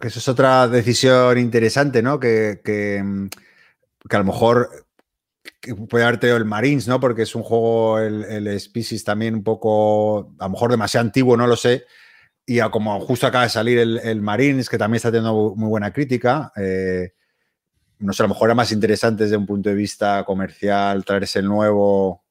[0.00, 2.18] que eso es otra decisión interesante, ¿no?
[2.20, 3.02] Que, que,
[4.08, 4.89] que a lo mejor que
[5.88, 7.00] puede haber tenido el Marines, ¿no?
[7.00, 11.36] Porque es un juego, el, el Species también un poco, a lo mejor demasiado antiguo,
[11.36, 11.84] no lo sé.
[12.46, 15.68] Y a- como justo acaba de salir el, el Marines, que también está teniendo muy
[15.68, 17.12] buena crítica, eh,
[17.98, 21.40] no sé, a lo mejor era más interesante desde un punto de vista comercial traerse
[21.40, 22.24] el nuevo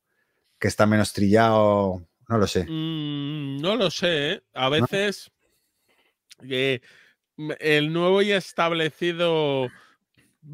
[0.60, 2.65] que está menos trillado, no lo sé.
[2.65, 4.41] Mm, no lo sé, ¿eh?
[4.56, 5.32] A veces
[6.50, 6.82] eh,
[7.60, 9.69] el nuevo y establecido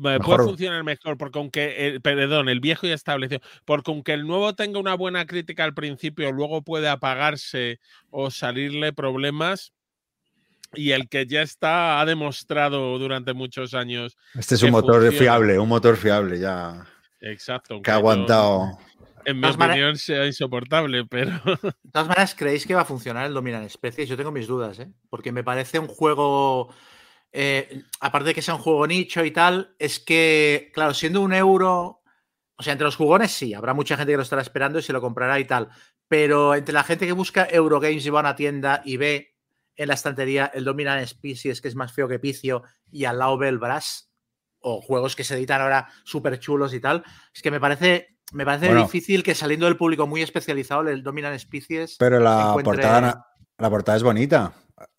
[0.02, 4.56] puede funcionar mejor, porque aunque, el, perdón, el viejo y establecido, porque aunque el nuevo
[4.56, 9.74] tenga una buena crítica al principio, luego puede apagarse o salirle problemas.
[10.74, 14.18] Y el que ya está ha demostrado durante muchos años.
[14.34, 15.18] Este es un motor funciona.
[15.18, 16.86] fiable, un motor fiable ya
[17.22, 17.82] Exacto.
[17.82, 18.78] que ha aguantado.
[19.26, 21.32] en mi opinión sea insoportable, pero.
[21.32, 24.10] De todas maneras, ¿creéis que va a funcionar el Dominant Species?
[24.10, 24.92] Yo tengo mis dudas, ¿eh?
[25.10, 26.74] Porque me parece un juego.
[27.36, 31.34] Eh, aparte de que sea un juego nicho y tal, es que, claro, siendo un
[31.34, 32.02] euro.
[32.58, 34.94] O sea, entre los jugones sí, habrá mucha gente que lo estará esperando y se
[34.94, 35.68] lo comprará y tal.
[36.08, 39.36] Pero entre la gente que busca Eurogames y va a una tienda y ve
[39.76, 43.38] en la estantería el Dominant Species, que es más feo que picio, y al lado
[43.38, 44.10] ve el Brass,
[44.60, 48.16] o juegos que se editan ahora súper chulos y tal, es que me parece.
[48.32, 48.82] Me parece Bueno.
[48.84, 51.98] difícil que saliendo del público muy especializado, el Dominant Species.
[52.00, 53.28] Pero la encuentre- portada,
[53.60, 54.54] la portada es bonita.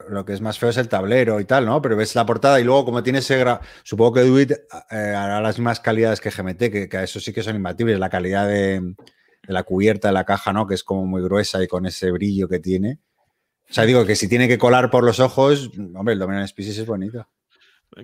[0.08, 1.80] Lo que es más feo es el tablero y tal, ¿no?
[1.82, 3.42] Pero ves la portada y luego, como tiene ese.
[3.44, 4.56] gra- Supongo que Duit eh,
[4.90, 7.98] hará las mismas calidades que GMT, que, que a eso sí que son imbatibles.
[7.98, 8.94] La calidad de,
[9.42, 10.66] la cubierta de la caja, ¿no?
[10.66, 13.00] Que es como muy gruesa y con ese brillo que tiene.
[13.68, 16.78] O sea, digo que si tiene que colar por los ojos, hombre, el Dominant Species
[16.78, 17.28] es bonito.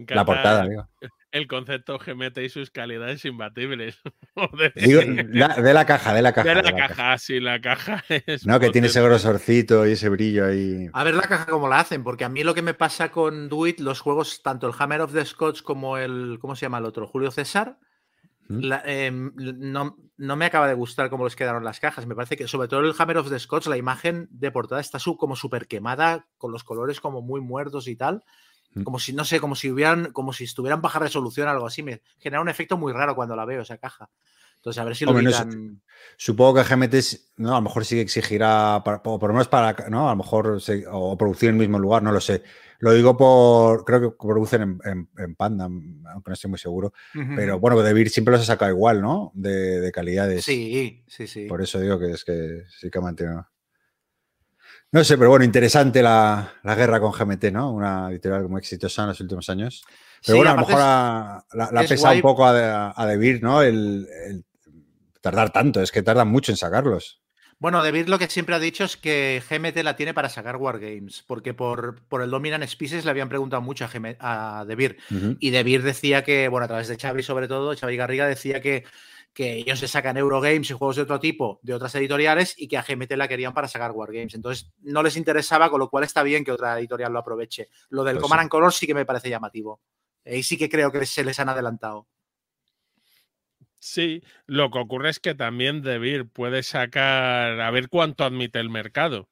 [0.09, 0.89] La portada, digo.
[1.31, 3.99] El concepto GMT y sus calidades imbatibles.
[4.35, 4.73] Joder.
[4.75, 6.49] Digo, la- de la caja, de la caja.
[6.49, 8.47] de la de la caja, sí, la caja es.
[8.47, 10.89] No, que tiene ese grosorcito y ese brillo ahí.
[10.93, 13.49] A ver la caja cómo la hacen, porque a mí lo que me pasa con
[13.49, 16.85] Duit, los juegos, tanto el Hammer of the Scots como el, ¿cómo se llama el
[16.87, 17.07] otro?
[17.07, 17.79] Julio César,
[18.49, 18.59] ¿Mm?
[18.61, 22.07] la- em, no, no me acaba de gustar cómo les quedaron las cajas.
[22.07, 24.99] Me parece que, sobre todo el Hammer of the Scots, la imagen de portada está
[24.99, 28.23] sub- como súper quemada, con los colores como muy muertos y tal.
[28.85, 31.83] Como si, no sé, como si hubieran, como si estuvieran baja resolución, algo así.
[31.83, 34.09] Me genera un efecto muy raro cuando la veo, esa caja.
[34.57, 35.31] Entonces, a ver si lo Hombre, no.
[36.17, 36.95] Supongo que GMT,
[37.39, 40.09] no, a lo mejor sí que exigirá, para- por, por lo menos para, ¿no?
[40.09, 42.43] A lo mejor, se- o producir en el mismo lugar, no lo sé.
[42.79, 46.93] Lo digo por, creo que producen en, en- en Panda, aunque no estoy muy seguro.
[47.35, 49.33] Pero bueno, De Beer siempre los ha sacado igual, ¿no?
[49.35, 50.45] De, de calidades.
[50.45, 51.47] Sí, sí, sí.
[51.47, 53.47] Por eso digo que es que sí que ha mantenido.
[54.93, 57.73] No sé, pero bueno, interesante la, la guerra con GMT, ¿no?
[57.73, 59.83] Una editorial muy exitosa en los últimos años.
[60.25, 63.07] Pero Sí, bueno, a lo mejor ha- la, ha es pesado un poco a, a
[63.07, 63.63] De Beer, ¿no?
[63.63, 64.45] El, el
[65.23, 67.21] tardar tanto, es que tardan mucho en sacarlos.
[67.59, 71.23] Bueno, David lo que siempre ha dicho es que GMT la tiene para sacar Wargames,
[71.27, 74.97] porque por, por el Dominant Species le habían preguntado mucho a, GM a De Beer.
[75.11, 75.37] Ujú.
[75.39, 78.61] Y De Beer decía que, bueno, a través de Xavi sobre todo, Xavi Garriga decía
[78.61, 78.85] que,
[79.33, 82.77] que ellos se sacan Eurogames y juegos de otro tipo, de otras editoriales, y que
[82.77, 84.35] a GMT la querían para sacar Wargames.
[84.35, 87.69] Entonces no les interesaba, con lo cual está bien que otra editorial lo aproveche.
[87.89, 88.43] Lo del Pues Command sí.
[88.45, 89.81] and Color sí que me parece llamativo.
[90.25, 92.07] Ahí sí que creo que se les han adelantado.
[93.79, 98.71] Sí, lo que ocurre es que también Debir puede sacar, a ver cuánto admite el
[98.71, 99.29] mercado,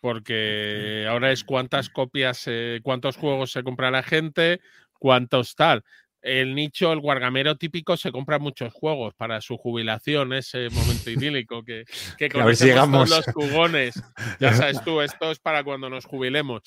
[0.00, 4.60] porque ahora es cuántas copias, eh, cuántos juegos se compra la gente,
[4.98, 5.84] cuántos tal.
[6.22, 11.62] El nicho, el guargamero típico, se compra muchos juegos para su jubilación, ese momento idílico
[11.64, 11.84] que,
[12.16, 12.68] que si
[13.10, 14.02] los jugones.
[14.38, 16.62] Ya sabes tú, esto es para cuando nos jubilemos.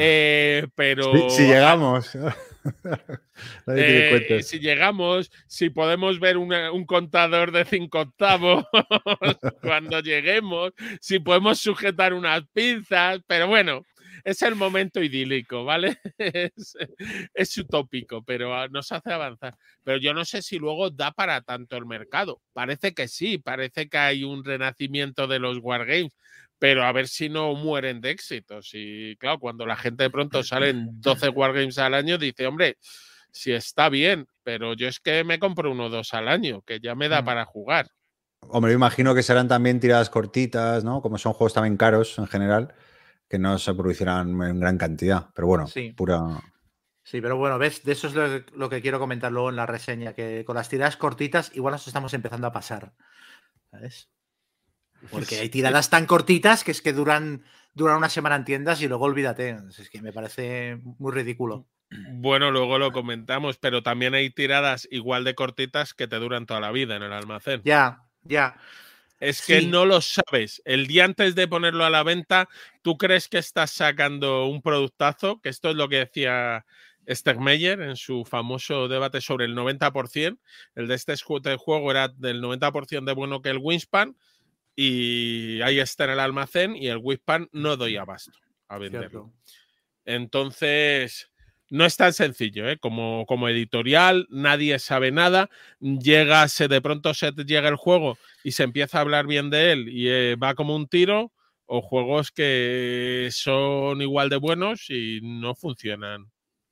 [0.00, 2.10] Eh, pero Si, si llegamos.
[3.68, 8.64] Eh, si llegamos, si podemos ver una- un contador de cinco octavos
[9.62, 13.82] cuando lleguemos, si podemos sujetar unas pinzas, pero bueno,
[14.24, 15.98] es el momento idílico, ¿vale?
[16.18, 16.76] Es,
[17.34, 19.56] es utópico, pero ah, nos hace avanzar.
[19.84, 22.40] Pero yo no sé si luego da para tanto el mercado.
[22.52, 26.14] Parece que sí, parece que hay un renacimiento de los wargames,
[26.58, 28.70] pero a ver si no mueren de éxitos.
[28.72, 32.76] Y claro, cuando la gente de pronto salen 12 wargames al año, dice, hombre,
[33.30, 36.80] si está bien, pero yo es que me compro uno o dos al año, que
[36.80, 37.24] ya me da Mm.
[37.24, 37.88] para jugar.
[38.40, 41.02] Hombre, yo imagino que serán también tiradas cortitas, ¿no?
[41.02, 42.74] Como son juegos también caros en general,
[43.28, 45.28] que no se producirán en gran cantidad.
[45.34, 45.92] Pero bueno, Sí.
[45.92, 46.20] pura.
[47.04, 49.56] Sí, pero bueno, ves, de eso es lo que, lo que quiero comentar luego en
[49.56, 52.92] la reseña, que con las tiradas cortitas igual nos estamos empezando a pasar.
[53.70, 54.10] ¿Sabes?
[55.10, 58.88] Porque hay tiradas tan cortitas que es que duran, duran una semana en tiendas y
[58.88, 59.56] luego olvídate.
[59.78, 61.66] Es que me parece muy ridículo.
[62.12, 66.60] Bueno, luego lo comentamos, pero también hay tiradas igual de cortitas que te duran toda
[66.60, 67.62] la vida en el almacén.
[67.64, 68.56] Ya, ya.
[69.20, 70.62] Es que no lo sabes.
[70.64, 72.48] El día antes de ponerlo a la venta,
[72.82, 75.40] ¿tú crees que estás sacando un productazo?
[75.40, 76.64] Que esto es lo que decía
[77.08, 80.38] Stegmeyer en su famoso debate sobre el 90%.
[80.74, 84.16] El de este juego era del 90% de bueno que el Wingspan
[84.76, 89.32] y ahí está en el almacén y el Wingspan no doy abasto a venderlo.
[90.04, 91.30] Entonces,
[91.70, 92.78] no es tan sencillo, ¿eh?
[92.78, 95.50] como, como editorial, nadie sabe nada.
[95.80, 99.72] Llega, se, de pronto se llega el juego y se empieza a hablar bien de
[99.72, 101.32] él y eh, va como un tiro,
[101.66, 106.30] o juegos que son igual de buenos y no funcionan.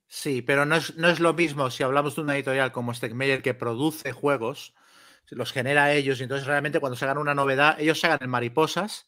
[0.09, 3.43] Sí, pero no es, no es lo mismo si hablamos de una editorial como Stegmeyer
[3.43, 4.73] que produce juegos,
[5.29, 8.31] los genera ellos, y entonces realmente cuando se hagan una novedad, ellos se hagan en
[8.31, 9.07] mariposas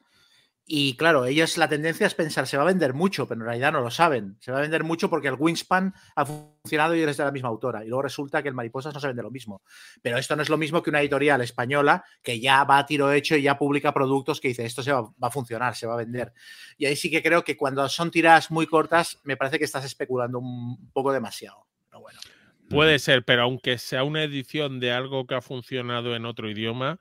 [0.70, 3.72] y claro, ellos la tendencia es pensar, se va a vender mucho, pero en realidad
[3.72, 4.37] no lo saben.
[4.38, 7.48] Se va a vender mucho porque el Wingspan ha funcionado y es de la misma
[7.48, 7.83] autora.
[7.83, 9.62] Y luego resulta que el Mariposas no se vende lo mismo.
[10.02, 13.11] Pero esto no es lo mismo que una editorial española que ya va a tiro
[13.11, 15.94] hecho y ya publica productos que dice, esto se va, va a funcionar, se va
[15.94, 16.35] a vender.
[16.76, 19.87] Y ahí sí que creo que cuando son tiradas muy cortas, me parece que estás
[19.87, 21.66] especulando un poco demasiado.
[21.88, 22.20] Pero bueno.
[22.68, 27.00] Puede ser, pero aunque sea una edición de algo que ha funcionado en otro idioma,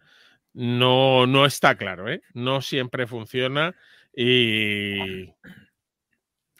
[0.57, 2.23] no, no está claro, ¿eh?
[2.33, 3.75] No siempre funciona
[4.11, 5.31] y,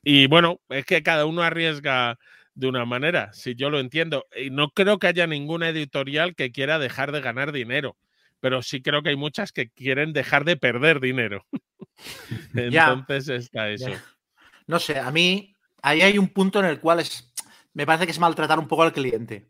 [0.04, 2.20] y bueno, es que cada uno arriesga
[2.54, 4.28] de una manera, si yo lo entiendo.
[4.36, 7.98] Y no creo que haya ninguna editorial que quiera dejar de ganar dinero,
[8.40, 11.44] pero sí creo que hay muchas que quieren dejar de perder dinero.
[12.54, 13.90] Entonces está eso.
[14.68, 17.34] No sé, a mí ahí hay un punto en el cual es,
[17.74, 19.50] me parece que es maltratar un poco al cliente.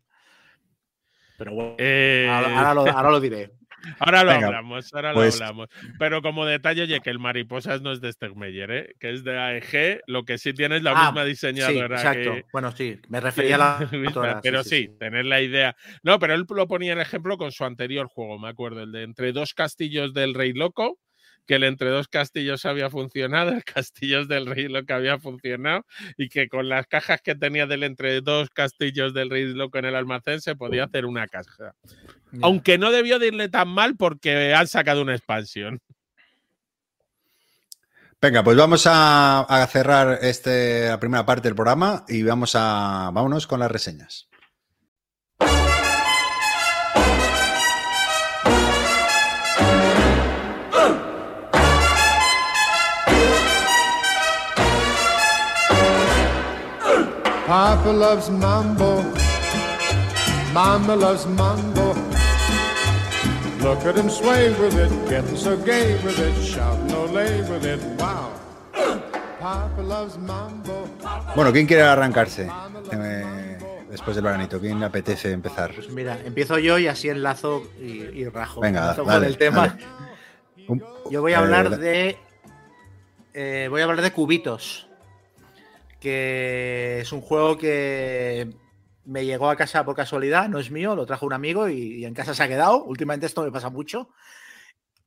[1.37, 3.57] Pero bueno, eh, ahora lo diré.
[3.99, 5.67] Ahora lo hablamos, ahora lo pues hablamos.
[5.99, 8.95] Pero como detalle, oye, que el mariposas no es de Stegmeyer, ¿eh?
[8.99, 11.97] que es de AEG, lo que sí tiene es la misma ah, diseñadora.
[11.97, 12.47] Sí, exacto.
[12.51, 14.39] bueno, sí, me refería a la.
[14.43, 15.75] pero sí, tener la idea.
[16.03, 19.03] No, pero él lo ponía en ejemplo con su anterior juego, me acuerdo, el de
[19.03, 20.99] Entre dos castillos del Rey Loco
[21.47, 25.85] que el entre dos castillos había funcionado, el castillos del rey loco había funcionado
[26.17, 29.85] y que con las cajas que tenía del entre dos castillos del rey loco en
[29.85, 31.73] el almacén se podía hacer una caja.
[32.41, 35.79] Aunque no debió de irle tan mal porque han sacado una expansión.
[38.19, 43.45] Venga, pues vamos a, cerrar este, la primera parte del programa y vamos a, vámonos
[43.45, 44.27] con las reseñas.
[57.57, 59.01] Papa loves mambo.
[60.53, 61.95] Mama loves mambo.
[63.63, 67.65] Look at him sway with it, getting so gay with it, shout no lay with
[67.65, 68.29] it, wow.
[69.39, 70.87] Papa loves mambo.
[71.35, 72.47] Bueno, ¿quién quiere arrancarse?
[72.91, 73.57] Eh,
[73.89, 75.73] después del veranito, ¿quién le apetece empezar?
[75.73, 78.61] Pues mira, empiezo yo y así enlazo y, y rajo.
[78.61, 79.75] Venga, dale, el tema.
[81.09, 82.17] Yo voy a hablar eh, de.
[83.33, 84.86] Eh, voy a hablar de cubitos
[85.99, 88.49] que es un juego que
[89.05, 92.13] me llegó a casa por casualidad, no es mío, lo trajo un amigo y, en
[92.13, 92.83] casa se ha quedado.
[92.83, 94.09] Últimamente esto me pasa mucho.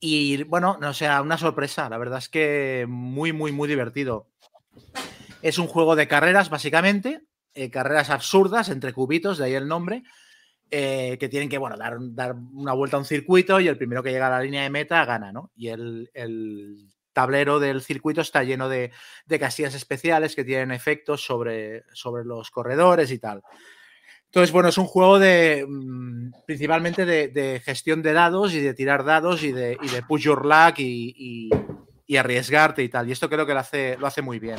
[0.01, 1.89] Y bueno, no sea, una sorpresa.
[1.91, 4.29] La verdad es que muy, muy, muy divertido.
[5.43, 7.23] Es un juego de carreras, básicamente,
[7.55, 10.03] eh, carreras absurdas entre cubitos, de ahí el nombre,
[10.71, 14.03] eh, que tienen que, bueno, dar, dar, una vuelta a un circuito y el primero
[14.03, 15.51] que llega a la línea de meta gana, ¿no?
[15.55, 18.93] Y el, el tablero del circuito está lleno de,
[19.39, 23.43] casillas especiales que tienen efectos sobre, sobre los corredores y tal.
[24.27, 29.05] Entonces, bueno, es un juego de mm, principalmente de, gestión de dados y de tirar
[29.05, 31.51] dados y de, de push your luck y,
[32.17, 33.09] arriesgarte y tal.
[33.09, 34.57] Y esto creo que lo hace, lo hace muy bien.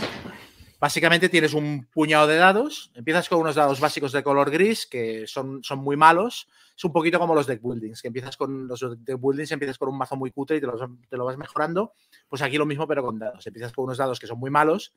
[0.81, 5.27] Básicamente tienes un puñado de dados, empiezas con unos dados básicos de color gris que
[5.27, 8.79] son, son muy malos, es un poquito como los deck buildings, que empiezas con los
[8.79, 10.65] deck buildings, empiezas con un mazo muy cutre y te,
[11.07, 11.93] te lo vas mejorando,
[12.27, 14.95] pues aquí lo mismo pero con dados, empiezas con unos dados que son muy malos,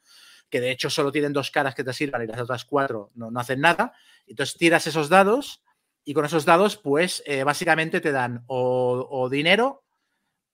[0.48, 3.30] que de hecho solo tienen dos caras que te sirvan y las otras cuatro no,
[3.30, 3.92] no hacen nada,
[4.26, 5.62] entonces tiras esos dados
[6.02, 9.83] y con esos dados pues eh, básicamente te dan o dinero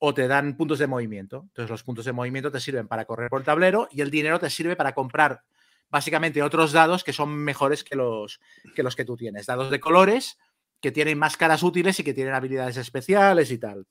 [0.03, 1.45] o te dan puntos de movimiento.
[1.49, 4.41] Entonces los puntos de movimiento te sirven para correr por el tablero y el dinero
[4.41, 5.43] te sirve para comprar
[5.91, 8.41] básicamente otros dados que son mejores que los
[8.97, 9.45] que, tú tienes.
[9.45, 10.39] Dados de colores
[10.81, 13.87] que tienen más caras útiles y que tienen habilidades especiales y tal.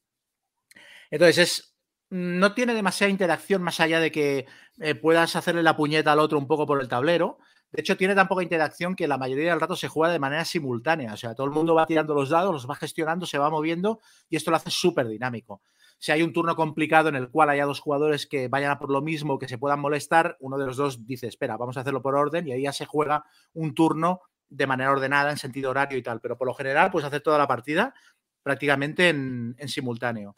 [1.11, 1.75] Entonces es,
[2.09, 4.47] no tiene demasiada interacción más allá de que
[4.79, 7.37] eh, puedas hacerle la puñeta al otro un poco por el tablero.
[7.71, 10.43] De hecho, tiene tan poca interacción que la mayoría del rato se juega de manera
[10.43, 11.13] simultánea.
[11.13, 13.99] O sea, todo el mundo va tirando los dados, los va gestionando, se va moviendo
[14.27, 15.61] y esto lo hace súper dinámico
[15.99, 18.89] si hay un turno complicado en el cual haya dos jugadores que vayan a por
[18.89, 22.01] lo mismo, que se puedan molestar, uno de los dos dice, espera, vamos a hacerlo
[22.01, 25.97] por orden y ahí ya se juega un turno de manera ordenada, en sentido horario
[25.97, 26.21] y tal.
[26.21, 27.93] Pero por lo general, pues hacer toda la partida
[28.41, 30.37] prácticamente en, simultáneo.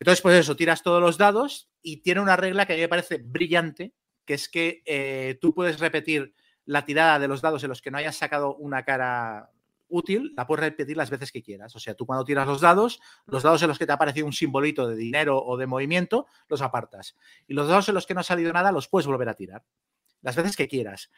[0.00, 2.88] Entonces, pues eso, tiras todos los dados y tiene una regla que a mí me
[2.88, 3.92] parece brillante,
[4.24, 6.34] que es que eh, tú puedes repetir
[6.64, 9.50] la tirada de los dados en los que no hayas sacado una cara
[9.88, 11.74] útil, la puedes repetir las veces que quieras.
[11.74, 14.26] O sea, tú cuando tiras los dados, los dados en los que te ha aparecido
[14.26, 17.16] un simbolito de dinero o de movimiento, los apartas.
[17.46, 19.64] Y los dados en los que no ha salido nada, los puedes volver a tirar.
[20.22, 21.10] Las veces que quieras.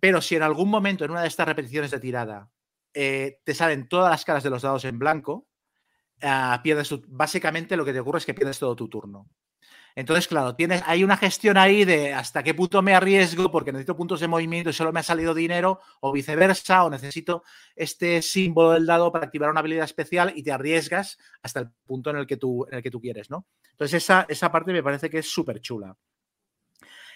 [0.00, 2.50] Pero si en algún momento en una de estas repeticiones de tirada
[2.92, 5.48] eh, te salen todas las caras de los dados en blanco,
[6.22, 9.28] ah, pierdes básicamente lo que te ocurre es que pierdes todo tu turno.
[9.96, 13.96] Entonces, claro, tienes, hay una gestión ahí de hasta qué punto me arriesgo porque necesito
[13.96, 17.44] puntos de movimiento y solo me ha salido dinero, o viceversa, o necesito
[17.76, 22.10] este símbolo del dado para activar una habilidad especial y te arriesgas hasta el punto
[22.10, 23.46] en el que tú, en el que tú quieres, ¿no?
[23.70, 25.96] Entonces, esa, esa parte me parece que es súper chula.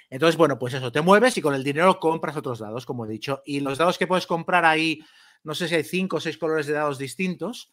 [0.08, 3.08] Entonces, bueno, pues eso, te mueves y con el dinero compras otros dados, como he
[3.08, 3.42] dicho.
[3.44, 5.04] Y los dados que puedes comprar ahí,
[5.42, 7.72] no sé si hay cinco o seis colores de dados distintos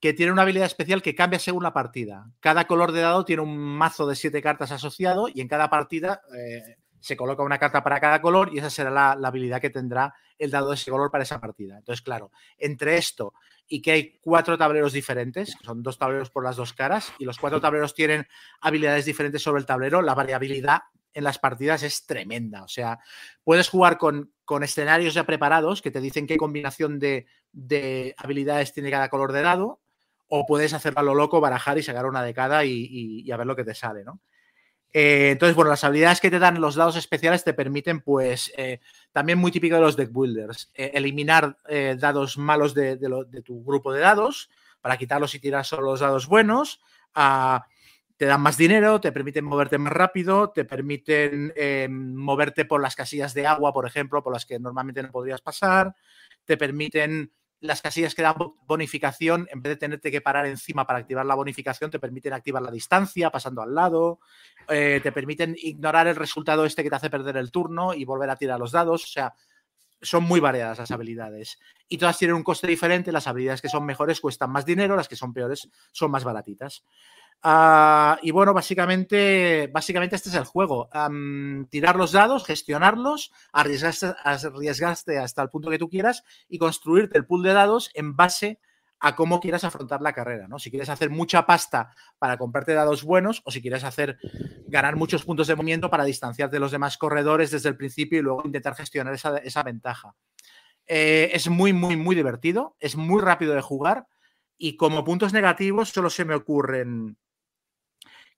[0.00, 2.30] que tiene una habilidad especial que cambia según la partida.
[2.40, 6.20] Cada color de dado tiene un mazo de siete cartas asociado y en cada partida
[6.36, 10.14] eh, se coloca una carta para cada color y esa será la, habilidad que tendrá
[10.38, 11.78] el dado de ese color para esa partida.
[11.78, 13.32] Entonces, claro, entre esto
[13.68, 17.24] y que hay cuatro tableros diferentes, que son dos tableros por las dos caras, y
[17.24, 18.26] los cuatro tableros tienen
[18.60, 20.82] habilidades diferentes sobre el tablero, la variabilidad
[21.14, 22.62] en las partidas es tremenda.
[22.62, 22.98] O sea,
[23.42, 28.72] puedes jugar con, con escenarios ya preparados que te dicen qué combinación de, de habilidades
[28.72, 29.80] tiene cada color de dado
[30.28, 33.46] o puedes hacerlo a lo loco, barajar y sacar una de cada y, a ver
[33.46, 34.20] lo que te sale, ¿no?
[34.92, 38.80] Eh, entonces, bueno, las habilidades que te dan los dados especiales te permiten, pues, eh,
[39.12, 41.58] también muy típico de los deck builders, eh, eliminar
[41.98, 42.96] dados malos de,
[43.44, 44.48] tu grupo de dados
[44.80, 46.80] para quitarlos y tirar solo los dados buenos.
[47.14, 47.66] Ah,
[48.16, 51.52] te dan más dinero, te permiten moverte más rápido, te permiten
[51.90, 55.94] moverte por las casillas de agua, por ejemplo, por las que normalmente no podrías pasar,
[56.46, 57.30] te permiten
[57.66, 58.36] las casillas que dan
[58.66, 62.62] bonificación, en vez de tenerte que parar encima para activar la bonificación, te permiten activar
[62.62, 64.20] la distancia pasando al lado,
[64.68, 68.30] eh, te permiten ignorar el resultado este que te hace perder el turno y volver
[68.30, 69.04] a tirar los dados.
[69.04, 69.34] O sea,
[70.00, 71.58] son muy variadas las habilidades.
[71.88, 73.12] Y todas tienen un coste diferente.
[73.12, 76.84] Las habilidades que son mejores cuestan más dinero, las que son peores son más baratitas.
[77.42, 80.88] Ah, y bueno, básicamente, básicamente este es el juego.
[81.70, 87.26] tirar los dados, gestionarlos, arriesgaste, arriesgaste hasta el punto que tú quieras y construirte el
[87.26, 88.58] pool de dados en base
[88.98, 90.58] a cómo quieras afrontar la carrera, ¿no?
[90.58, 94.18] Si quieres hacer mucha pasta para comprarte dados buenos o si quieres hacer
[94.66, 98.22] ganar muchos puntos de movimiento para distanciarte de los demás corredores desde el principio y
[98.22, 100.14] luego intentar gestionar esa, ventaja.
[100.86, 104.06] Eh, es muy, muy, muy divertido, es muy rápido de jugar
[104.56, 107.18] y como puntos negativos solo se me ocurren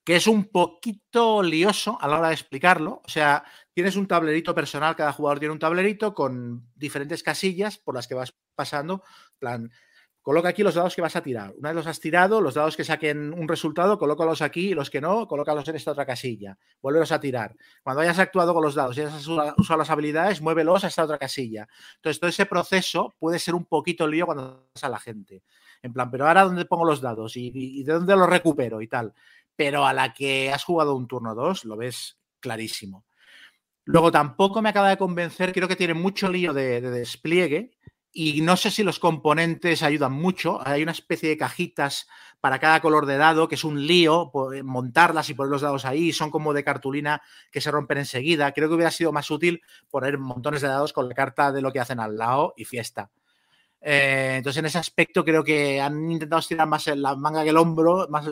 [0.08, 3.02] que es un poquito lioso a la hora de explicarlo.
[3.04, 3.44] O sea,
[3.74, 8.14] tienes un tablerito personal, cada jugador tiene un tablerito con diferentes casillas por las que
[8.14, 9.02] vas pasando.
[9.38, 9.70] plan,
[10.22, 11.52] coloca aquí los dados que vas a tirar.
[11.58, 15.02] Una vez los has tirado, los dados que saquen un resultado, colócalos aquí los que
[15.02, 16.56] no, colócalos en esta otra casilla.
[16.80, 17.54] Vuélvelos a tirar.
[17.82, 21.18] Cuando hayas actuado con los dados y hayas usado las habilidades, muévelos a esta otra
[21.18, 21.68] casilla.
[21.96, 25.42] Entonces, todo ese proceso puede ser un poquito lío cuando a la gente.
[25.82, 29.12] En plan, pero ahora dónde pongo los dados y de dónde los recupero y tal
[29.58, 33.04] pero a la que has jugado un turno 2 lo ves clarísimo.
[33.82, 37.72] Luego tampoco me acaba de convencer, creo que tiene mucho lío de, despliegue
[38.12, 40.60] y no sé si los componentes ayudan mucho.
[40.64, 42.06] Hay una especie de cajitas
[42.40, 44.30] para cada color de dado, que es un lío,
[44.62, 48.52] montarlas y poner los dados ahí, son como de cartulina que se rompen enseguida.
[48.52, 51.72] Creo que hubiera sido más útil poner montones de dados con la carta de lo
[51.72, 53.10] que hacen al lado y fiesta.
[53.80, 57.56] Eh, entonces, en ese aspecto creo que han intentado estirar más la manga que el
[57.56, 58.24] hombro, más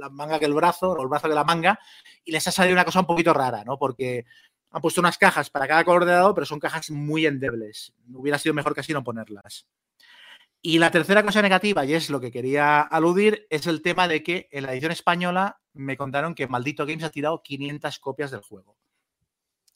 [0.00, 1.78] la manga que el brazo, o el brazo que la manga,
[2.24, 3.78] y les ha salido una cosa un poquito rara, ¿no?
[3.78, 4.24] Porque
[4.70, 7.92] han puesto unas cajas para cada color de dado, pero son cajas muy endebles.
[8.12, 9.66] Hubiera sido mejor casi no ponerlas.
[10.62, 14.22] Y la tercera cosa negativa, y es lo que quería aludir, es el tema de
[14.22, 18.42] que en la edición española me contaron que Maldito Games ha tirado 500 copias del
[18.42, 18.76] juego.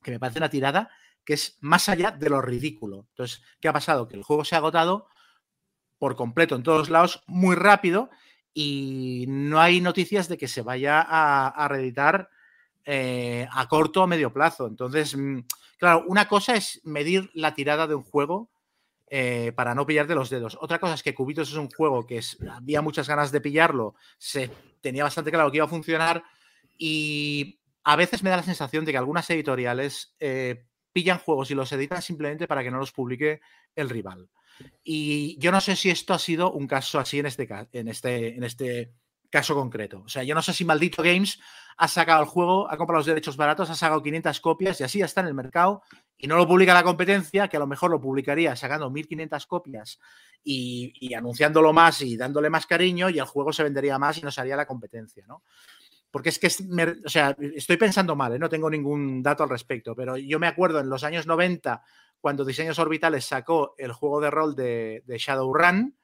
[0.02, 0.90] Que me parece una tirada
[1.24, 3.06] que es más allá de lo ridículo.
[3.10, 4.08] Entonces, ¿qué ha pasado?
[4.08, 5.08] Que el juego se ha agotado
[5.98, 8.10] por completo en todos lados muy rápido
[8.54, 12.30] y no hay noticias de que se vaya a, reeditar
[12.84, 14.68] eh, a corto o medio plazo.
[14.68, 15.40] Entonces, mm,
[15.76, 18.48] claro, una cosa es medir la tirada de un juego
[19.08, 20.56] eh, para no pillarte los dedos.
[20.60, 24.50] Otra cosa es que Cubitos es un juego que había muchas ganas de pillarlo, se
[24.80, 26.24] tenía bastante claro que iba a funcionar
[26.78, 31.54] y a veces me da la sensación de que algunas editoriales eh, pillan juegos y
[31.54, 33.40] los editan simplemente para que no los publique
[33.76, 34.30] el rival.
[34.82, 38.36] Y yo no sé si esto ha sido un caso así en este, en este,
[38.36, 38.92] en este
[39.30, 40.02] caso concreto.
[40.04, 41.40] O sea, yo no sé si Maldito Games
[41.76, 44.98] ha sacado el juego, ha comprado los derechos baratos, ha sacado 500 copias y así
[45.00, 45.82] ya está en el mercado
[46.16, 49.98] y no lo publica la competencia, que a lo mejor lo publicaría sacando 1500 copias
[50.44, 54.30] y, anunciándolo más y dándole más cariño y el juego se vendería más y no
[54.36, 55.42] haría la competencia, ¿no?
[56.10, 58.38] Porque es que, o sea, estoy pensando mal, ¿eh?
[58.38, 61.82] no tengo ningún dato al respecto, pero yo me acuerdo en los años 90,
[62.24, 65.94] cuando Diseños Orbitales sacó el juego de rol de, Shadowrun,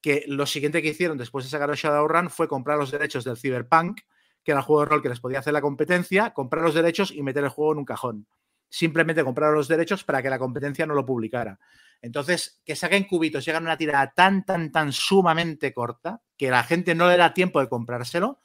[0.00, 4.00] que lo siguiente que hicieron después de sacar Shadowrun fue comprar los derechos del Cyberpunk,
[4.42, 7.10] que era el juego de rol que les podía hacer la competencia, comprar los derechos
[7.10, 8.26] y meter el juego en un cajón.
[8.70, 11.58] Simplemente comprar los derechos para que la competencia no lo publicara.
[12.00, 16.64] Entonces, que saquen cubitos y hagan una tirada tan, tan, tan sumamente corta que la
[16.64, 18.40] gente no le da tiempo de comprárselo,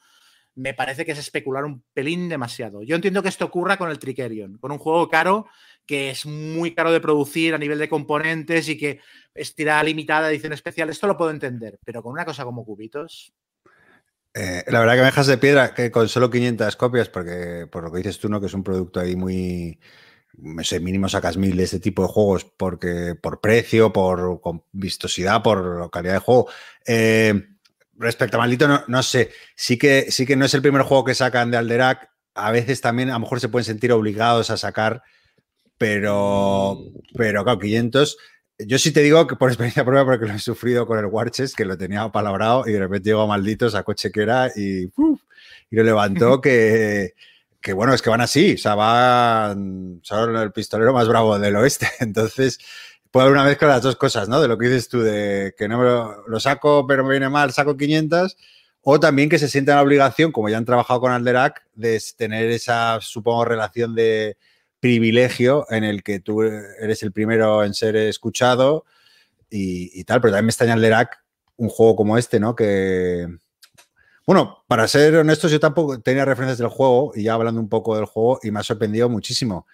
[0.56, 2.82] me parece que es especular un pelín demasiado.
[2.82, 5.46] Yo entiendo que esto ocurra con el Tricerion, con un juego caro
[5.86, 9.00] que es muy caro de producir a nivel de componentes y que
[9.34, 13.32] es tirada limitada, edición especial, esto lo puedo entender, pero con una cosa como cubitos.
[14.32, 17.84] Eh, la verdad que me dejas de piedra que con solo 500 copias, porque por
[17.84, 18.40] lo que dices tú, ¿no?
[18.40, 19.78] Que es un producto ahí muy,
[20.36, 24.40] mínimo sacas mil de este tipo de juegos porque por precio, por
[24.72, 26.48] vistosidad, por calidad de juego.
[26.86, 27.48] Eh,
[27.96, 31.04] respecto a Maldito, no, no, sé, sí que, sí que no es el primer juego
[31.04, 32.10] que sacan de Alderac.
[32.34, 35.04] A veces también a lo mejor se pueden sentir obligados a sacar,
[35.78, 36.78] pero,
[37.14, 38.16] pero claro, 500.
[38.58, 41.54] Yo sí te digo que por experiencia prueba, porque lo he sufrido con el Warches,
[41.54, 46.40] que lo tenía palabrado y de repente llegó maldito, sacó chequera y, y lo levantó
[46.40, 47.14] que
[47.64, 51.56] que bueno, es que van así, o sea, van, son el pistolero más bravo del
[51.56, 52.58] oeste, entonces
[53.10, 54.38] puede haber una mezcla de las dos cosas, ¿no?
[54.38, 55.82] De lo que dices tú, de que no
[56.28, 58.36] lo, saco, pero me viene mal, saco 500,
[58.82, 62.50] o también que se sientan la obligación, como ya han trabajado con Alderac, de tener
[62.50, 64.36] esa, supongo, relación de
[64.84, 68.84] privilegio en el que tú eres el primero en ser escuchado
[69.48, 71.24] y, y tal, pero también me extraña Alderac
[71.56, 72.54] un juego como este, ¿no?
[72.54, 73.26] Que,
[74.26, 77.96] bueno, para ser honestos, yo tampoco tenía referencias del juego y ya hablando un poco
[77.96, 79.66] del juego y me ha sorprendido muchísimo.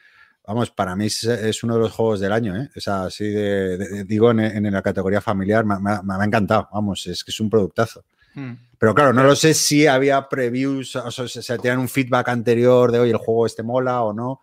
[0.46, 2.70] Vamos, para mí es, uno de los juegos del año, ¿eh?
[2.76, 6.68] O sea, así de, digo, en, la categoría familiar, me, ha encantado.
[6.72, 8.04] Vamos, es que es un productazo.
[8.34, 8.52] Hmm.
[8.78, 12.92] Pero claro, no lo sé si había previews, o sea, se tenían un feedback anterior
[12.92, 14.40] de, hoy el juego este mola o no.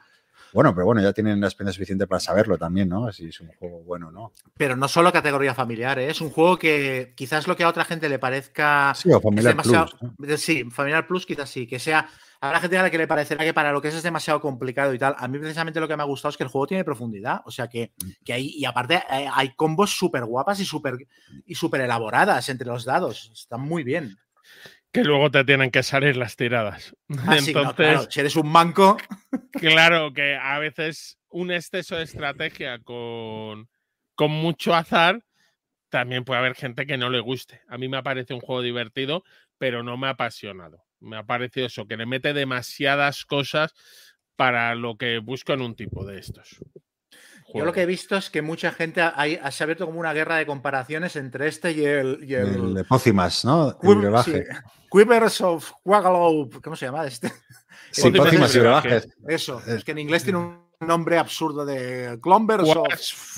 [0.54, 3.12] Bueno, pero bueno, ya tienen la experiencia suficiente para saberlo también, ¿no?
[3.12, 4.32] Si es un juego bueno, ¿no?
[4.56, 6.10] Pero no solo categoría familiar, ¿eh?
[6.10, 8.94] es un juego que quizás lo que a otra gente le parezca.
[8.96, 10.42] Sí, o familiar plus.
[10.42, 12.10] Sí, familiar plus quizás sí, que sea.
[12.40, 14.94] Habrá gente a la que le parecerá que para lo que es es demasiado complicado
[14.94, 15.16] y tal.
[15.18, 17.42] A mí, precisamente, lo que me ha gustado es que el juego tiene profundidad.
[17.46, 18.10] O sea que, mm.
[18.24, 18.50] que hay.
[18.50, 20.96] Y aparte, eh, hay, combos súper guapas y súper
[21.46, 23.32] y super elaboradas entre los dados.
[23.34, 24.18] Están muy bien
[24.98, 26.96] que luego te tienen que salir las tiradas.
[27.20, 28.98] Ah, Entonces, si eres un manco.
[29.52, 33.70] Claro que a veces un exceso de estrategia con,
[34.16, 35.24] con mucho azar,
[35.90, 37.62] también puede haber gente que no le guste.
[37.68, 39.24] A mí me parece un juego divertido,
[39.58, 40.84] pero no me ha apasionado.
[41.00, 43.74] Me ha parecido eso, que le mete demasiadas cosas
[44.36, 46.60] para lo que busco en un tipo de estos.
[47.54, 49.16] Yo lo que he visto es que mucha gente ha,
[49.52, 52.20] se ha abierto como una guerra de comparaciones entre este y el.
[52.28, 53.78] Y el, de Pócimas, ¿no?
[54.92, 56.62] Quivers of Wagalope.
[56.62, 57.32] ¿Cómo se llama este?
[57.90, 59.08] Sí, Pócimas y brebajes.
[59.28, 62.70] Eso, es que en inglés tiene un nombre absurdo de Clombers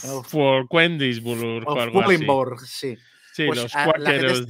[0.04, 0.28] of.
[0.28, 2.26] For Quendisburg o algo así.
[2.66, 2.98] sí.
[3.32, 4.48] Sí, pues los cuáqueros.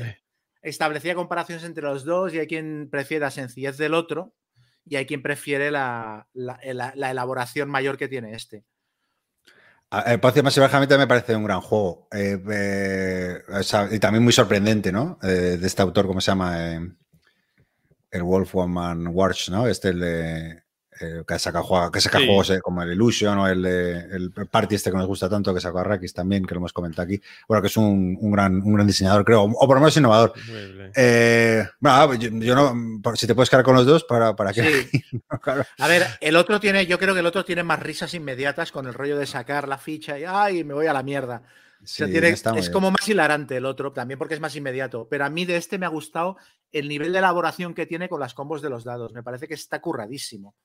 [0.62, 4.34] Establecía comparaciones entre los dos y hay quien prefiere la sencillez del otro
[4.86, 6.60] y hay quien prefiere la, la,
[6.96, 8.64] la elaboración mayor que tiene este.
[9.92, 10.56] El Paz más
[11.00, 12.08] me parece un gran juego.
[12.12, 13.42] Eh, eh,
[13.92, 15.18] y también muy sorprendente, ¿no?
[15.24, 16.80] Eh, de este autor, ¿cómo se llama?
[18.12, 19.68] el Wolfman Watch, ¿no?
[19.68, 20.64] Este, el de.
[21.02, 24.92] Eh, que saca, que saca juegos eh, como el Illusion o el, el Party este
[24.92, 27.22] que nos gusta tanto, que sacó Arrakis también, que lo hemos comentado aquí.
[27.48, 30.34] Bueno, que es un, un gran, un gran diseñador, creo, o por lo menos innovador.
[30.94, 34.90] Eh, bueno, yo, no, si te puedes quedar con los dos, ¿para, para qué?
[35.78, 38.86] A ver, el otro tiene, yo creo que el otro tiene más risas inmediatas con
[38.86, 40.66] el rollo de sacar la ficha y ¡ay!
[40.66, 41.44] me voy a la mierda.
[41.82, 45.08] es como más hilarante el otro, también porque es más inmediato.
[45.10, 46.36] Pero a mí de este me ha gustado
[46.74, 49.14] el nivel de elaboración que tiene con las combos de los dados.
[49.14, 50.56] Me parece que está curradísimo.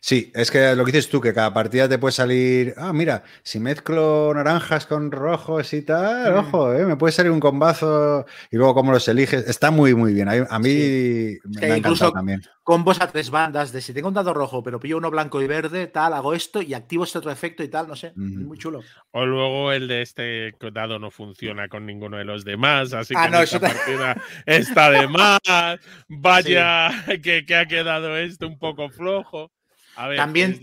[0.00, 3.24] Sí, es que lo que dices tú, que cada partida te puede salir, ah, mira,
[3.42, 6.38] si mezclo naranjas con rojos y tal, mm.
[6.38, 6.84] ojo, ¿eh?
[6.86, 9.48] me puede salir un combazo y luego cómo los eliges.
[9.48, 10.28] Está muy, muy bien.
[10.28, 12.42] A mí me, ha encantado también.
[12.62, 15.46] Combos a tres bandas, de si tengo un dado rojo, pero pillo uno blanco y
[15.46, 18.80] verde, tal, hago esto y activo este otro efecto y tal, no sé, muy chulo.
[19.12, 23.30] O luego el de este dado no funciona con ninguno de los demás, así ah,
[23.30, 25.38] que esta partida está de más.
[26.08, 26.90] Vaya,
[27.22, 29.52] que, que ha quedado esto un poco flojo
[30.16, 30.60] también,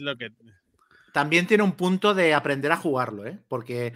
[1.12, 3.38] también tiene un punto de aprender a jugarlo, ¿eh?
[3.48, 3.94] porque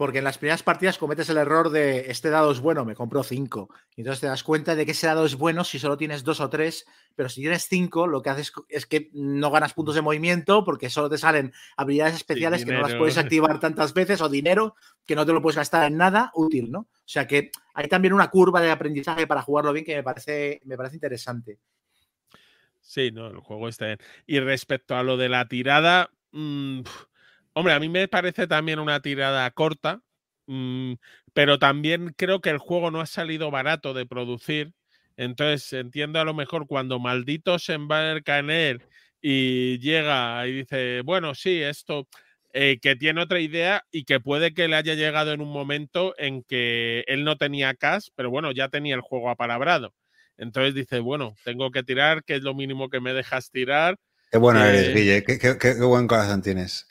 [0.00, 3.22] porque en las primeras partidas cometes el error de este dado es bueno, me compro
[3.22, 3.68] cinco.
[3.94, 6.40] Y entonces te das cuenta de que ese dado es bueno si solo tienes dos
[6.40, 10.00] o tres, pero si tienes cinco, lo que haces es que no ganas puntos de
[10.00, 14.30] movimiento porque solo te salen habilidades especiales que no las puedes activar tantas veces o
[14.30, 14.74] dinero
[15.04, 16.78] que no te lo puedes gastar en nada útil, ¿no?
[16.78, 20.62] O sea que hay también una curva de aprendizaje para jugarlo bien que me parece,
[20.64, 21.58] me parece interesante.
[22.80, 23.98] Sí, no, el juego está bien.
[24.26, 26.80] Y respecto a lo de la tirada, mmm,
[27.54, 30.02] Hombre, a mí me parece también una tirada corta,
[30.46, 30.94] mm,
[31.34, 34.72] pero también creo que el juego no ha salido barato de producir.
[35.16, 38.82] Entonces entiendo a lo mejor cuando maldito se embarca en él
[39.22, 42.08] y llega y dice, bueno, sí, esto,
[42.54, 46.14] eh, que tiene otra idea y que puede que le haya llegado en un momento
[46.18, 49.94] en que él no tenía cash, pero bueno, ya tenía el juego apalabrado.
[50.40, 53.96] Entonces dice, bueno, tengo que tirar, que es lo mínimo que me dejas tirar
[54.30, 55.58] Qué bueno eres, eh, Guille.
[55.58, 56.86] Qué, buen corazón tienes.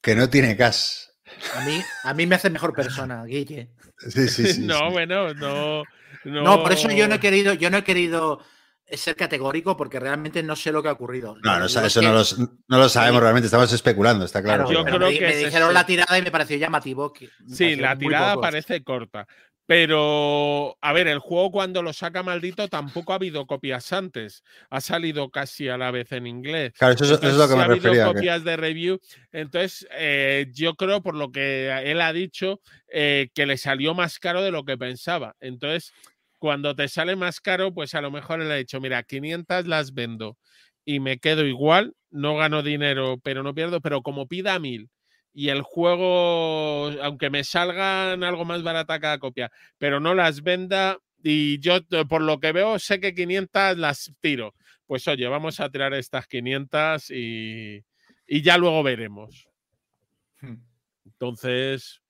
[0.00, 1.12] Que, no tiene cas.
[1.56, 3.70] A mí, a mí me hace mejor persona, Guille.
[3.98, 4.60] Sí, sí, sí.
[4.66, 5.82] no, bueno, no,
[6.24, 6.62] no.
[6.62, 8.40] por eso yo no he querido, yo no he querido
[8.86, 11.36] ser categórico porque realmente no sé lo que ha ocurrido.
[11.42, 14.70] No, no eso no, lo, sabemos realmente, estamos especulando, está claro.
[14.70, 17.12] yo creo me, que me dijeron la tirada y me pareció llamativo.
[17.48, 19.26] sí, la tirada parece corta.
[19.66, 24.42] Pero, a ver, el juego cuando lo saca maldito tampoco ha habido copias antes.
[24.68, 26.74] Ha salido casi a la vez en inglés.
[26.78, 29.00] Claro, eso, es lo que me ha habido copias de review.
[29.32, 34.18] Entonces, eh, yo creo, por lo que él ha dicho, eh, que le salió más
[34.18, 35.34] caro de lo que pensaba.
[35.40, 35.94] Entonces,
[36.38, 39.94] cuando te sale más caro, pues a lo mejor él ha dicho, mira, 500 las
[39.94, 40.36] vendo
[40.84, 44.90] y me quedo igual, no gano dinero, pero no pierdo, pero como pida mil
[45.34, 50.98] y el juego, aunque me salgan algo más barata cada copia, pero no las venda
[51.22, 54.54] y yo por lo que veo sé que 500 las tiro.
[54.86, 57.84] Pues oye, vamos a tirar estas 500 y,
[58.26, 59.48] y ya luego veremos.
[60.40, 60.56] Hmm.
[61.04, 62.00] Entonces,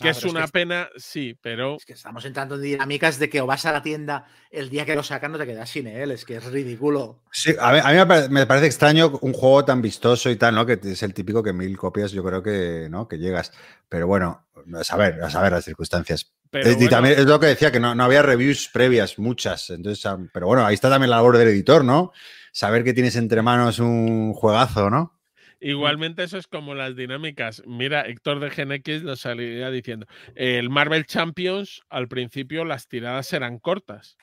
[0.00, 1.76] que es una pena, sí, pero.
[1.76, 4.84] Es que estamos entrando en dinámicas de que o vas a la tienda el día
[4.84, 7.20] que lo sacan no te quedas sin él, es que es ridículo.
[7.30, 10.66] Sí, a mí, me, parece extraño un juego tan vistoso y tal, ¿no?
[10.66, 13.06] Que es el típico que mil copias yo creo que, ¿no?
[13.06, 13.52] que llegas.
[13.88, 16.32] Pero bueno, a saber, a saber las circunstancias.
[16.52, 19.70] y también es lo que decía, que no, no, había reviews previas, muchas.
[19.70, 22.12] Entonces, pero bueno, ahí está también la labor del editor, ¿no?
[22.52, 25.19] Saber que tienes entre manos un juegazo, ¿no?
[25.60, 27.62] Igualmente eso es como las dinámicas.
[27.66, 30.06] Mira, Héctor de GNX lo salía diciendo.
[30.34, 34.16] El Marvel Champions, al principio las tiradas eran cortas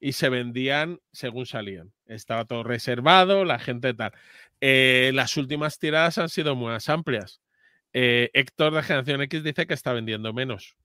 [0.00, 1.92] y se vendían según salían.
[2.06, 4.12] Estaba todo reservado, la gente tal.
[4.60, 7.42] Eh, las últimas tiradas han sido más amplias.
[7.92, 10.76] Eh, Héctor de Generación X dice que está vendiendo menos.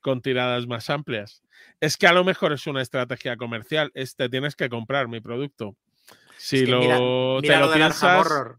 [0.00, 1.42] Con tiradas más amplias.
[1.80, 3.90] Es que a lo mejor es una estrategia comercial.
[3.94, 5.76] Este tienes que comprar mi producto.
[6.36, 8.58] Si lo, mira, te lo, piensas...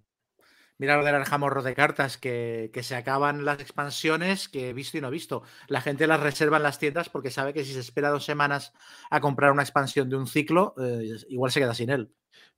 [0.77, 5.01] Mira lo del arjamorro de cartas, que, se acaban las expansiones que he visto y
[5.01, 5.43] no he visto.
[5.67, 8.73] La gente las reserva en las tiendas porque sabe que si se espera dos semanas
[9.09, 12.11] a comprar una expansión de un ciclo, eh, igual se queda sin él.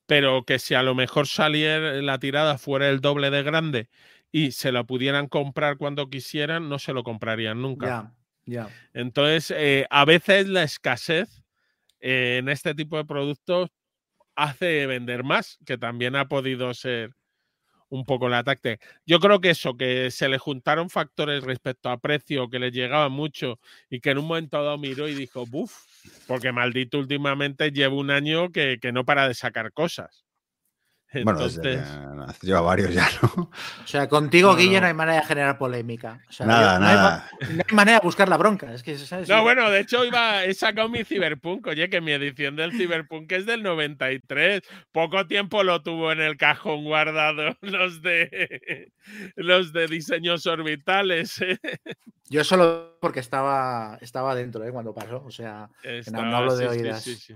[0.08, 3.90] Pero que si a lo mejor saliera la tirada fuera el doble de grande
[4.32, 8.14] y se la pudieran comprar cuando quisieran, no se lo comprarían nunca.
[8.46, 11.44] Ya, Entonces, eh, a veces la escasez
[12.00, 13.70] eh, en este tipo de productos
[14.38, 17.16] hace vender más, que también ha podido ser
[17.90, 18.86] un poco la táctica.
[19.06, 23.10] Yo creo que eso, que se le juntaron factores respecto a precio que le llegaba
[23.10, 23.60] mucho
[23.90, 25.74] y que en un momento dado miró y dijo, buf,
[26.28, 30.27] porque maldito últimamente llevo un año que, que no para de sacar cosas.
[31.24, 31.48] Bueno,
[32.42, 33.50] lleva varios ya, ¿no?
[33.50, 36.22] O sea, contigo, Guille, no hay manera de generar polémica.
[36.40, 37.30] nada, nada.
[37.50, 38.74] No hay, manera de buscar la bronca.
[38.74, 38.98] Es que,
[39.28, 41.68] No, bueno, de hecho, iba, he sacado mi Cyberpunk.
[41.68, 44.62] Oye, que mi edición del Cyberpunk es del 93.
[44.92, 48.92] Poco tiempo lo tuvo en el cajón guardado los de,
[49.36, 51.42] los de diseños orbitales.
[51.42, 51.58] ¿eh?
[52.30, 54.72] Yo solo porque estaba, estaba dentro ¿eh?
[54.72, 55.24] cuando pasó.
[55.26, 55.70] O sea,
[56.12, 57.02] no, hablo de oídas.
[57.02, 57.34] Sí, sí,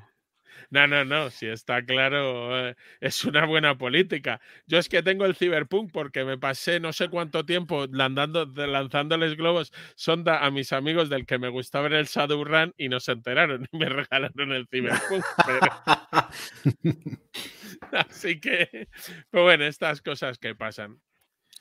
[0.72, 4.40] no, no, no, si está claro, eh, es una buena política.
[4.68, 9.36] Yo es que tengo el Cyberpunk porque me pasé no sé cuánto tiempo landando, lanzándoles
[9.36, 13.12] globos sonda a mis amigos del que me gustaba ver el Shadowrun y no se
[13.12, 15.24] enteraron y me regalaron el Cyberpunk.
[17.92, 18.88] Así que,
[19.30, 21.02] pues bueno, estas cosas que pasan.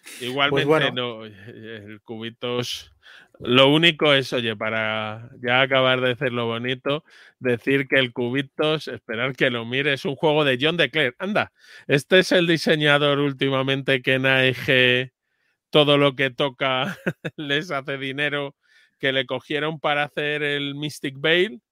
[0.03, 2.92] Pues Igualmente, no, el cubitos.
[3.38, 7.05] Lo único es, oye, para ya acabar de decirlo bonito,
[7.38, 11.14] decir que el cubitos, esperar que lo mire, es un juego de John DeClaire.
[11.18, 11.53] Anda,
[11.86, 15.12] este es el diseñador últimamente que en AEG
[15.70, 16.98] todo lo que toca
[17.36, 18.57] les hace dinero,
[18.98, 21.62] que le cogieron para hacer el Mystic Veil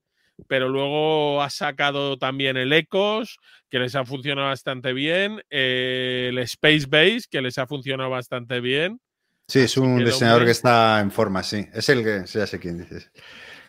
[0.46, 6.38] pero luego ha sacado también el Ecos, que les ha funcionado bastante bien, eh, el
[6.38, 9.00] Space Base, que les ha funcionado bastante bien.
[9.48, 11.66] Sí, es un diseñador que está en forma, sí.
[11.72, 13.10] Es el que, ya sé quién dices.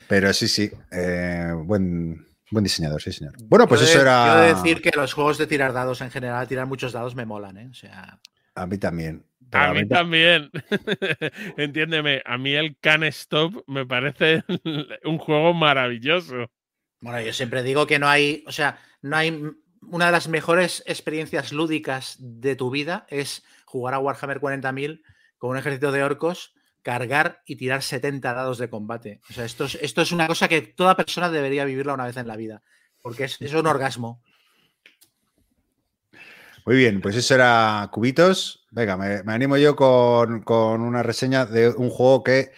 [0.08, 3.34] Pero sí, sí, eh, buen, buen diseñador, sí, señor.
[3.46, 4.42] Bueno, pues eso era.
[4.42, 7.58] Quiero decir que los juegos de tirar dados en general, tirar muchos dados me molan,
[7.58, 7.68] ¿eh?
[7.72, 8.20] O sea.
[8.56, 9.24] A mí también.
[9.52, 10.50] A mí también.
[11.58, 14.44] Entiéndeme, a mí el Can Stop me parece
[15.06, 16.52] un juego maravilloso.
[17.02, 19.42] Bueno, yo siempre digo que no hay, o sea, no hay
[19.82, 25.02] una de las mejores experiencias lúdicas de tu vida es jugar a Warhammer 40.000
[25.38, 29.22] con un ejército de orcos, cargar y tirar 70 dados de combate.
[29.30, 32.18] O sea, esto es, esto es una cosa que toda persona debería vivirla una vez
[32.18, 32.62] en la vida,
[33.02, 34.22] porque es, es un orgasmo.
[36.66, 38.68] Muy bien, pues eso era Cubitos.
[38.72, 42.52] Venga, me, animo yo con, con, una reseña de un juego que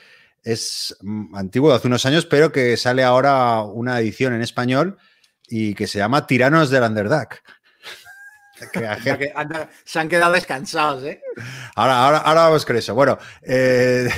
[0.43, 4.97] es mm, antiguo, de hace unos años, pero que sale ahora una edición en español
[5.47, 7.41] y que se llama Tiranos del Underdark.
[9.85, 11.21] se han quedado descansados, ¿eh?
[11.75, 12.93] Ahora, ahora, ahora vamos con eso.
[12.93, 14.09] Bueno, eh,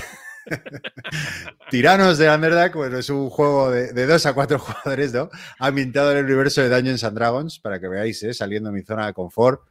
[1.69, 5.29] Tiranos de Underdark, bueno, es un juego de, dos a cuatro jugadores, ¿no?
[5.59, 8.33] Ambientado en el universo de Dungeons and Dragons, para que veáis, ¿eh?
[8.33, 9.61] saliendo de mi zona de confort,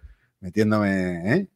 [0.40, 1.48] metiéndome, ¿eh?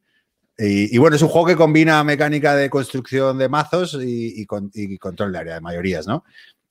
[0.59, 5.37] Y, bueno, es un juego que combina mecánica de construcción de mazos y, control de
[5.37, 6.23] área de mayorías, ¿no?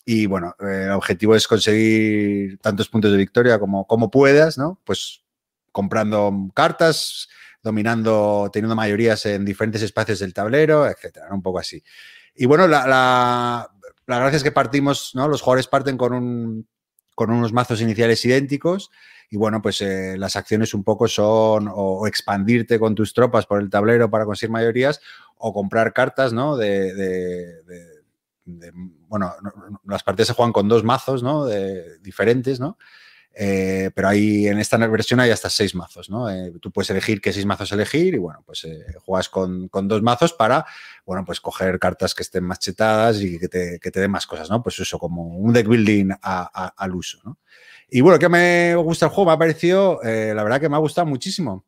[0.05, 4.80] Y bueno, el objetivo es conseguir tantos puntos de victoria como, como puedas, ¿no?
[4.84, 5.22] Pues
[5.70, 7.28] comprando cartas,
[7.62, 11.82] dominando, teniendo mayorías en diferentes espacios del tablero, etcétera, un poco así.
[12.34, 15.28] Y bueno, la, la, gracia es que partimos, ¿no?
[15.28, 16.68] Los jugadores parten con, un,
[17.16, 18.92] con unos mazos iniciales idénticos
[19.30, 23.60] y bueno, pues eh, las acciones un poco son o, expandirte con tus tropas por
[23.60, 25.00] el tablero para conseguir mayorías
[25.38, 26.56] o comprar cartas, ¿no?
[26.56, 27.62] De,
[29.08, 29.32] bueno,
[29.86, 31.46] las partidas se juegan con dos mazos, ¿no?
[31.46, 32.78] De, diferentes, ¿no?
[33.39, 36.30] Eh, pero ahí en esta versión hay hasta seis mazos, ¿no?
[36.30, 40.01] Eh, tú puedes elegir qué seis mazos elegir y bueno, pues eh, juegas con, dos
[40.01, 40.64] mazos para,
[41.05, 44.26] bueno, pues coger cartas que estén más chetadas y que te, que te den más
[44.26, 44.62] cosas, ¿no?
[44.62, 47.37] Pues eso, como un deck building al uso.
[47.91, 50.80] Y bueno, que me gusta el juego, me ha parecido, la verdad que me ha
[50.80, 51.66] gustado muchísimo.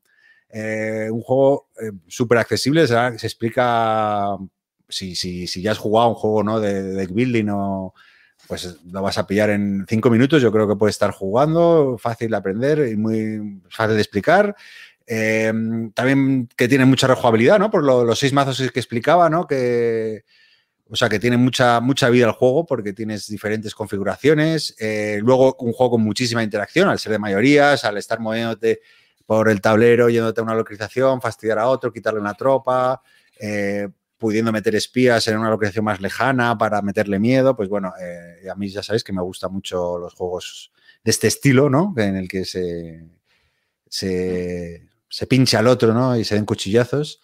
[0.51, 1.69] un juego
[2.07, 4.39] súper accesible, se explica,
[4.89, 6.61] si, si, si, ya has jugado un juego, ¿no?
[6.61, 7.95] De, de deck building o
[8.49, 10.41] pues lo vas a pillar en cinco minutos.
[10.41, 14.57] Yo creo que puede estar jugando, fácil de aprender y muy fácil de explicar.
[15.07, 15.53] Eh,
[15.95, 17.71] también que tiene mucha rejugabilidad, ¿no?
[17.71, 19.47] Por los seis mazos que explicaba, ¿no?
[19.47, 20.25] Que,
[20.91, 24.75] o sea, que tiene mucha, mucha vida el juego porque tienes diferentes configuraciones.
[24.79, 28.81] Eh, luego, un juego con muchísima interacción, al ser de mayorías, al estar moviéndote
[29.27, 33.03] por el tablero, yéndote a una localización, fastidiar a otro, quitarle una tropa.
[33.39, 33.89] Eh,
[34.19, 38.55] pudiendo meter espías en una localización más lejana para meterle miedo, pues bueno, eh, a
[38.57, 40.73] mí ya sabéis que me gustan mucho los juegos
[41.05, 41.95] de este estilo, ¿no?
[41.97, 43.07] En el que se,
[43.89, 46.17] se, pincha al otro, ¿no?
[46.17, 47.21] Y se den cuchillazos.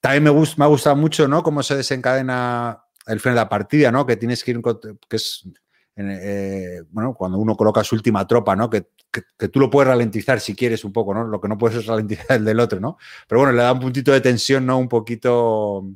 [0.00, 1.42] También me, gusta, me ha gustado mucho, ¿no?
[1.42, 4.04] Cómo se desencadena el final de la partida, ¿no?
[4.04, 4.60] Que tienes que ir,
[5.08, 5.48] que es,
[5.96, 8.68] eh, bueno, cuando uno coloca su última tropa, ¿no?
[8.68, 11.24] Que, que, tú lo puedes ralentizar si quieres un poco, ¿no?
[11.24, 12.98] Lo que no puedes es ralentizar el del otro, ¿no?
[13.26, 14.78] Pero bueno, le da un puntito de tensión, ¿no?
[14.78, 15.86] Un poquito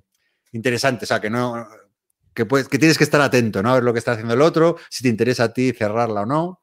[0.53, 1.67] interesante, o sea, que no,
[2.35, 3.71] que, puedes, que tienes que estar atento, ¿no?
[3.71, 6.27] A ver lo que está haciendo el otro, si te interesa a ti cerrarla o
[6.27, 6.63] no.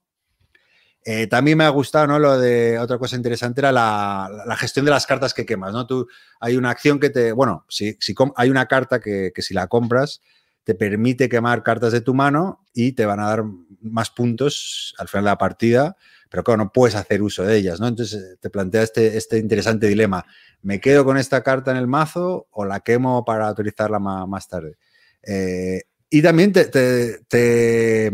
[1.08, 2.18] Eh, también me ha gustado, ¿no?
[2.18, 5.86] Lo de otra cosa interesante era la, gestión de las cartas que quemas, ¿no?
[5.86, 6.08] Tú,
[6.40, 9.68] hay una acción que te, bueno, si, si hay una carta que, que, si la
[9.68, 10.22] compras
[10.64, 13.44] te permite quemar cartas de tu mano y te van a dar
[13.82, 15.96] más puntos al final de la partida,
[16.30, 17.88] pero claro, no puedes hacer uso de ellas, ¿no?
[17.88, 20.26] Entonces eh, te plantea este, este interesante dilema.
[20.66, 24.78] ¿Me quedo con esta carta en el mazo o la quemo para utilizarla más, tarde?
[25.22, 28.12] Eh, y también te,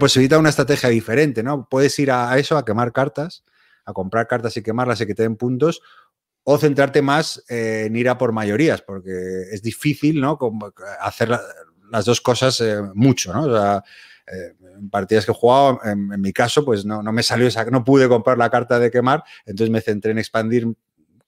[0.00, 1.68] posibilita una estrategia diferente, ¿no?
[1.70, 3.44] Puedes ir a, eso, a quemar cartas,
[3.84, 5.80] a comprar cartas y quemarlas y que te den puntos,
[6.42, 10.40] o centrarte más en ir a por mayorías, porque es difícil, ¿no?
[11.00, 11.30] hacer
[11.88, 13.80] las dos cosas eh, mucho, ¿no?
[14.26, 17.64] Eh, en partidas que he jugado, en, mi caso, pues no, no, me salió esa,
[17.66, 20.66] no pude comprar la carta de quemar, entonces me centré en expandir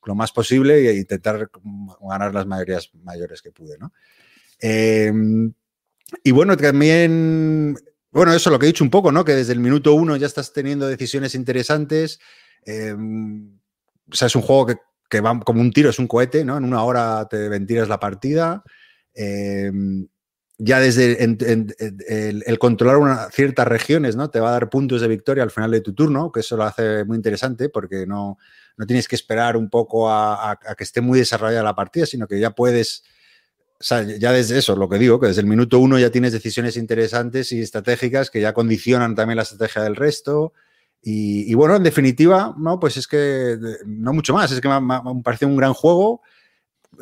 [0.07, 1.50] lo más posible e intentar
[2.00, 3.92] ganar las mayorías mayores que pude, ¿no?
[4.61, 5.52] Em,
[6.22, 7.76] y bueno, también,
[8.11, 9.24] bueno, eso lo que he dicho un poco, ¿no?
[9.24, 12.18] Que desde el minuto uno ya estás teniendo decisiones interesantes.
[12.64, 13.59] Em,
[14.11, 14.76] o sea, es un juego que,
[15.09, 16.57] que, va como un tiro, es un cohete, ¿no?
[16.57, 18.62] En una hora te ventiras la partida.
[19.14, 20.07] Em,
[20.59, 24.30] ya desde el, controlar una, ciertas regiones, ¿no?
[24.30, 26.64] Te va a dar puntos de victoria al final de tu turno, que eso lo
[26.64, 28.38] hace muy interesante porque no,
[28.76, 32.40] no tienes que esperar un poco a, que esté muy desarrollada la partida, sino que
[32.40, 33.04] ya puedes,
[33.80, 37.52] ya desde eso, lo que digo, que desde el minuto uno ya tienes decisiones interesantes
[37.52, 40.52] y estratégicas que ya condicionan también la estrategia del resto.
[41.06, 45.22] Y, bueno, en definitiva, no, pues es que no mucho más, es que me, me
[45.22, 46.22] parece un gran juego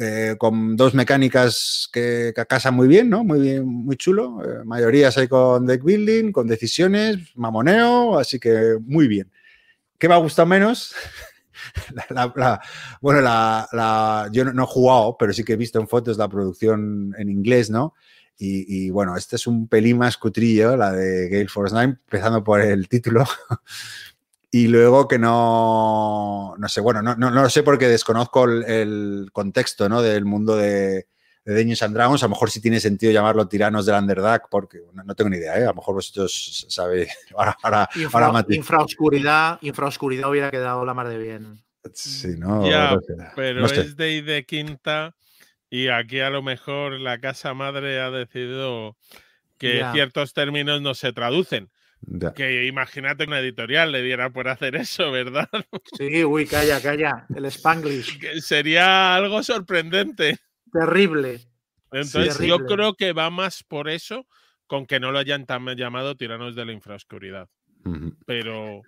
[0.00, 3.24] eh, con dos mecánicas que, que, casan muy bien, ¿no?
[3.24, 4.42] Muy bien, muy chulo.
[4.44, 9.30] Eh, mayorías hay con deck building, con decisiones, mamoneo, así que muy bien.
[9.98, 10.94] ¿Qué me ha gustado menos?
[13.00, 17.14] bueno, la, yo no, he jugado, pero sí que he visto en fotos la producción
[17.18, 17.94] en inglés, ¿no?
[18.44, 22.60] Y, bueno, este es un pelín más cutrillo, la de Gale Force 9, empezando por
[22.60, 23.24] el título.
[24.50, 28.64] y luego que no, no sé, bueno, no, no, no lo sé porque desconozco el,
[28.64, 30.02] el, contexto, ¿no?
[30.02, 31.06] Del mundo de,
[31.44, 32.22] de Dungeons and Dragons.
[32.22, 35.36] A lo mejor sí tiene sentido llamarlo tiranos del Underdark, porque no, no tengo ni
[35.36, 35.64] idea, ¿eh?
[35.64, 37.08] A lo mejor vosotros sabéis.
[37.36, 41.62] Ahora, ahora, Infra, ahora infraoscuridad, infraoscuridad hubiera quedado la mar de bien.
[41.92, 42.68] Sí, ¿no?
[42.68, 42.96] Ya,
[43.34, 45.14] pero no es de, de quinta
[45.72, 48.94] y aquí a lo mejor la casa madre ha decidido
[49.56, 49.92] que ya.
[49.92, 51.70] ciertos términos no se traducen.
[52.02, 52.34] Ya.
[52.34, 55.48] Que imagínate una editorial le diera por hacer eso, ¿verdad?
[55.96, 57.26] Sí, uy, calla, calla.
[57.34, 58.18] El Spanglish.
[58.20, 60.38] Que sería algo sorprendente.
[60.72, 61.40] Terrible.
[61.92, 64.26] Entonces, yo creo que va más por eso
[64.66, 65.44] con que no lo hayan
[65.76, 67.48] llamado tiranos de la infraoscuridad.
[67.84, 68.16] Uh -huh.
[68.24, 68.80] Pero.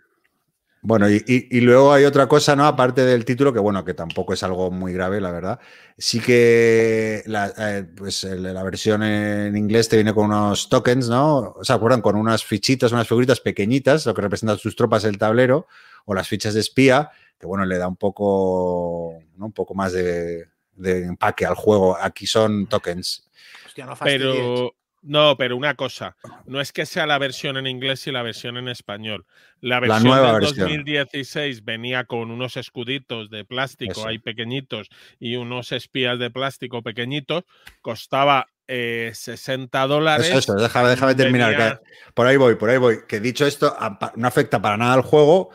[0.80, 2.66] Bueno, y, y, y, luego hay otra cosa, ¿no?
[2.66, 5.58] Aparte del título, que bueno, que tampoco es algo muy grave, la verdad.
[5.96, 11.56] Sí que la, eh, pues la versión en inglés te viene con unos tokens, ¿no?
[11.62, 12.02] ¿Se acuerdan?
[12.02, 15.66] Con unas fichitas, unas figuritas pequeñitas, lo que representan sus tropas el tablero,
[16.04, 19.46] o las fichas de espía, que bueno, le da un poco, ¿no?
[19.46, 21.96] Un poco más de, de empaque al juego.
[22.00, 23.28] Aquí son tokens.
[23.66, 24.74] Hostia, no pero
[25.06, 26.16] no, pero una cosa,
[26.46, 29.26] no es que sea la versión en inglés y la versión en español.
[29.60, 30.68] La versión la nueva del versión.
[30.68, 34.08] 2016 venía con unos escuditos de plástico Eso.
[34.08, 34.88] ahí pequeñitos
[35.20, 37.44] y unos espías de plástico pequeñitos.
[37.82, 40.26] Costaba eh, 60 dólares.
[40.26, 41.50] Eso, eso, déjame, déjame terminar.
[41.50, 41.80] Venía...
[41.82, 43.00] Que por ahí voy, por ahí voy.
[43.06, 43.76] Que dicho esto,
[44.16, 45.50] no afecta para nada al juego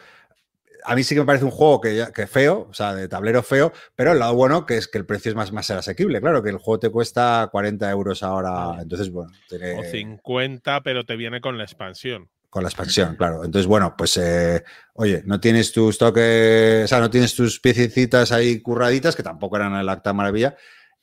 [0.84, 3.44] a mí sí que me parece un juego que, que, feo, o sea, de tablero
[3.44, 6.22] feo, pero el lado bueno que es que el precio es más, más asequible.
[6.22, 8.82] Claro, que el juego te cuesta 40 euros ahora.
[8.82, 9.32] Entonces, bueno.
[9.48, 9.80] Tiene...
[9.80, 12.30] O 50, pero te viene con la expansión.
[12.50, 13.44] Con la expansión, claro.
[13.46, 14.64] Entonces, bueno, pues, eh,
[14.94, 19.58] oye, no tienes tus toques, o sea, no tienes tus piececitas ahí curraditas, que tampoco
[19.58, 20.56] eran el acta maravilla.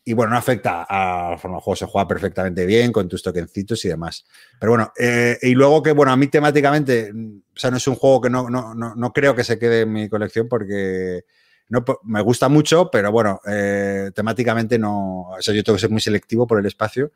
[0.08, 3.24] Y bueno, no afecta a la forma de juego, se juega perfectamente bien con tus
[3.24, 4.24] tokencitos y demás.
[4.60, 7.96] Pero bueno, eh, y luego que, bueno, a mí temáticamente, o sea, no es un
[7.96, 11.24] juego que no, no, no, no creo que se quede en mi colección porque
[11.68, 15.90] no, me gusta mucho, pero bueno, eh, temáticamente no, o sea, yo tengo que ser
[15.90, 17.10] muy selectivo por el espacio,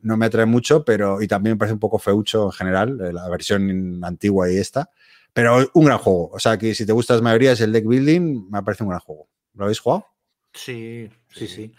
[0.00, 3.12] no me atrae mucho, pero y también me parece un poco feucho en general, eh,
[3.12, 4.90] la versión antigua y esta,
[5.32, 6.30] pero un gran juego.
[6.32, 9.00] O sea, que si te gustan las mayorías el deck building, me parece un gran
[9.00, 9.28] juego.
[9.54, 10.06] ¿Lo habéis jugado?
[10.52, 11.72] Sí, sí, sí.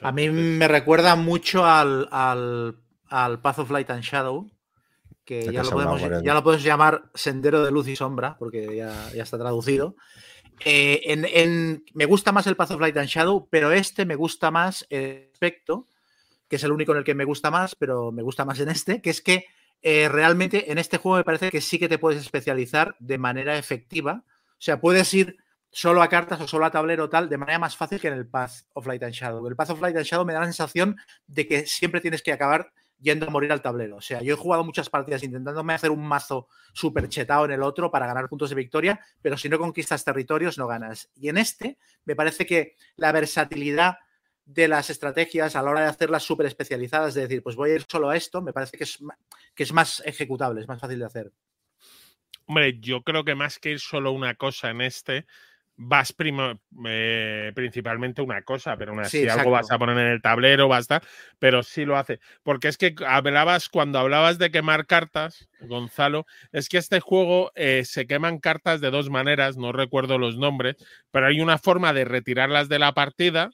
[0.00, 2.76] A mí me recuerda mucho al, al,
[3.08, 4.50] al Path of Light and Shadow,
[5.24, 9.10] que ya lo, podemos, ya lo, podemos, llamar Sendero de Luz y Sombra, porque ya,
[9.14, 9.96] ya está traducido.
[10.64, 14.14] Eh, en, en, me gusta más el Path of Light and Shadow, pero este me
[14.14, 15.86] gusta más el aspecto,
[16.48, 18.68] que es el único en el que me gusta más, pero me gusta más en
[18.68, 19.46] este, que es que
[19.82, 23.56] eh, realmente en este juego me parece que sí que te puedes especializar de manera
[23.56, 24.24] efectiva.
[24.26, 25.38] O sea, puedes ir
[25.70, 28.26] solo a cartas o solo a tablero tal, de manera más fácil que en el
[28.26, 29.46] Path of Light and Shadow.
[29.46, 30.96] El Path of Light and Shadow me da la sensación
[31.26, 33.96] de que siempre tienes que acabar yendo a morir al tablero.
[33.96, 37.62] O sea, yo he jugado muchas partidas intentándome hacer un mazo súper chetado en el
[37.62, 41.10] otro para ganar puntos de victoria, pero si no conquistas territorios no ganas.
[41.14, 43.98] Y en este me parece que la versatilidad
[44.44, 47.74] de las estrategias a la hora de hacerlas súper especializadas, de decir, pues voy a
[47.76, 48.98] ir solo a esto, me parece que es,
[49.54, 51.32] que es más ejecutable, es más fácil de hacer.
[52.46, 55.24] Hombre, yo creo que más que ir solo una cosa en este,
[55.82, 60.12] vas primo, eh, principalmente una cosa, pero una, sí, si algo vas a poner en
[60.12, 61.00] el tablero, basta,
[61.38, 62.20] pero sí lo hace.
[62.42, 67.84] Porque es que hablabas, cuando hablabas de quemar cartas, Gonzalo, es que este juego eh,
[67.86, 70.76] se queman cartas de dos maneras, no recuerdo los nombres,
[71.10, 73.50] pero hay una forma de retirarlas de la partida,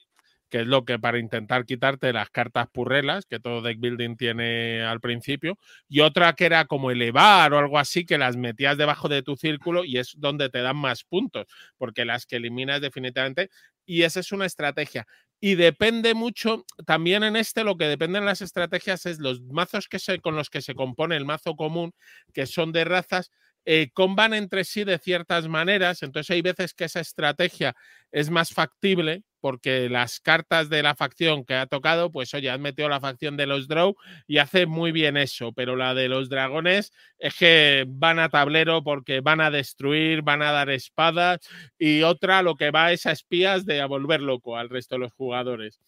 [0.48, 4.82] que es lo que para intentar quitarte las cartas purrelas, que todo deck building tiene
[4.82, 9.08] al principio, y otra que era como elevar o algo así, que las metías debajo
[9.08, 11.46] de tu círculo y es donde te dan más puntos,
[11.78, 13.50] porque las que eliminas definitivamente,
[13.84, 15.06] y esa es una estrategia.
[15.40, 19.98] Y depende mucho, también en este lo que dependen las estrategias es los mazos que
[19.98, 21.92] se, con los que se compone el mazo común,
[22.32, 23.30] que son de razas,
[23.66, 27.74] eh, comban entre sí de ciertas maneras, entonces hay veces que esa estrategia
[28.12, 32.62] es más factible porque las cartas de la facción que ha tocado, pues oye, han
[32.62, 33.94] metido la facción de los Draw
[34.26, 38.82] y hace muy bien eso, pero la de los dragones es que van a tablero
[38.82, 41.40] porque van a destruir, van a dar espadas
[41.78, 45.00] y otra lo que va es a espías de a volver loco al resto de
[45.00, 45.80] los jugadores.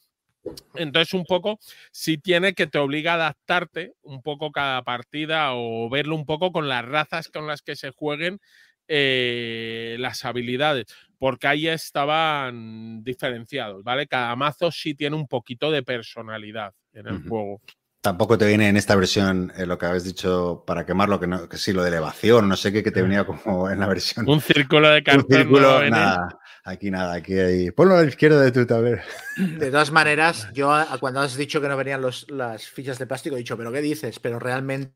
[0.75, 1.59] Entonces, un poco,
[1.91, 6.27] si sí tiene que te obliga a adaptarte un poco cada partida o verlo un
[6.27, 8.41] poco con las razas con las que se jueguen
[8.89, 10.87] eh, las habilidades,
[11.19, 14.07] porque ahí estaban diferenciados, ¿vale?
[14.07, 17.61] Cada mazo sí tiene un poquito de personalidad en el juego.
[18.01, 21.49] Tampoco te viene en esta versión eh, lo que habéis dicho para quemarlo, que, no,
[21.49, 24.29] que sí, lo de elevación, no sé qué, que te venía como en la versión.
[24.29, 25.27] Un círculo de cartón.
[25.29, 27.71] Un círculo, nada, aquí nada, aquí hay.
[27.73, 29.03] Ponlo a la izquierda de tu tablero.
[29.37, 33.35] De todas maneras, yo cuando has dicho que no venían los, las fichas de plástico,
[33.35, 34.21] he dicho, ¿pero qué dices?
[34.21, 34.95] Pero realmente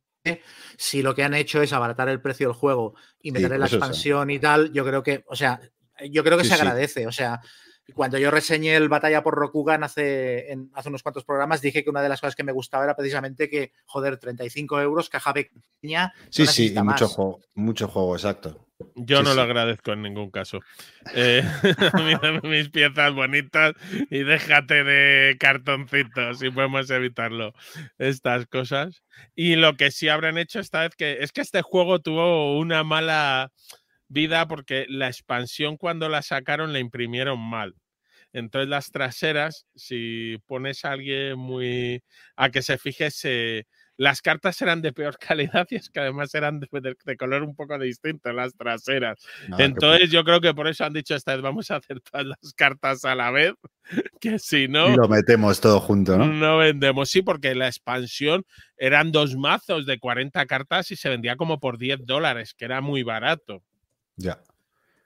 [0.76, 4.30] si lo que han hecho es abaratar el precio del juego y meterle la expansión
[4.30, 5.60] y tal, yo creo que, o sea,
[6.10, 7.06] yo creo que se agradece.
[7.06, 7.40] O sea,
[7.94, 12.02] cuando yo reseñé el Batalla por Rokugan hace, hace unos cuantos programas, dije que una
[12.02, 16.12] de las cosas que me gustaba era precisamente que, joder, 35 euros, caja pequeña.
[16.30, 18.66] Sí, sí, mucho juego, mucho juego, exacto.
[18.94, 20.60] Yo no lo agradezco en ningún caso.
[21.14, 21.42] Eh,
[22.42, 23.74] mis piezas bonitas
[24.10, 27.52] y déjate de cartoncitos si podemos evitarlo.
[27.98, 29.02] Estas cosas.
[29.34, 32.84] Y lo que sí habrán hecho esta vez que es que este juego tuvo una
[32.84, 33.52] mala
[34.08, 37.74] vida porque la expansión cuando la sacaron la imprimieron mal.
[38.32, 42.02] Entonces las traseras, si pones a alguien muy
[42.36, 43.10] a que se fije,
[43.96, 47.78] las cartas eran de peor calidad y es que además eran de, color un poco
[47.78, 49.18] distinto las traseras.
[49.58, 52.54] Entonces yo creo que por eso han dicho esta vez vamos a hacer todas las
[52.54, 53.54] cartas a la vez,
[54.20, 54.88] que si no...
[54.90, 56.26] Y lo metemos todo junto, ¿no?
[56.26, 58.44] No vendemos, sí, porque la expansión
[58.76, 62.80] eran dos mazos de 40 cartas y se vendía como por 10 dólares, que era
[62.80, 63.62] muy barato.
[64.16, 64.40] Ya.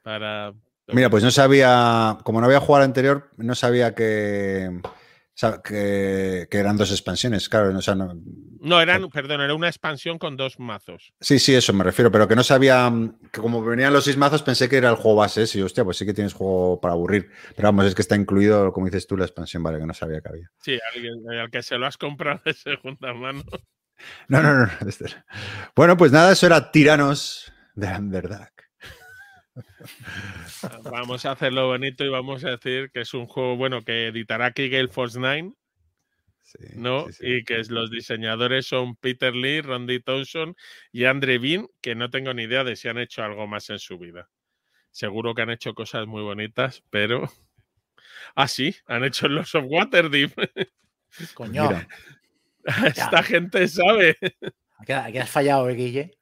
[0.02, 0.52] Para.
[0.88, 4.70] Mira, pues no sabía, como no había jugado anterior, no sabía que,
[5.62, 7.72] que, eran dos expansiones, claro.
[7.72, 8.14] no,
[8.60, 11.12] no, eran, perdón, era una expansión con dos mazos.
[11.20, 12.90] Sí, sí, eso me refiero, pero que no sabía,
[13.30, 15.98] que como venían los seis mazos pensé que era el juego base, sí, hostia, pues
[15.98, 17.30] sí que tienes juego para aburrir.
[17.54, 20.20] Pero vamos, es que está incluido, como dices tú, la expansión, vale, que no sabía
[20.20, 20.50] que había.
[20.62, 20.78] Sí,
[21.28, 23.42] al que se lo has comprado de segunda mano.
[24.28, 24.70] No, no, no.
[25.74, 28.65] Bueno, pues nada, eso era Tiranos de Underdark.
[30.84, 34.46] Vamos a hacerlo bonito y vamos a decir que es un juego bueno que editará
[34.46, 35.52] aquí Gale Force 9.
[36.74, 37.06] ¿no?
[37.20, 40.56] Y que los diseñadores son Peter Lee, Randy Thompson
[40.92, 43.78] y Andre Bean, que no tengo ni idea de si han hecho algo más en
[43.78, 44.28] su vida.
[44.90, 47.30] Seguro que han hecho cosas muy bonitas, pero.
[48.34, 50.32] Ah, sí, han hecho los of Waterdeep.
[51.32, 51.70] Coño.
[52.84, 54.16] Esta gente sabe.
[54.78, 56.15] Aquí has fallado, ¿eh, Guille?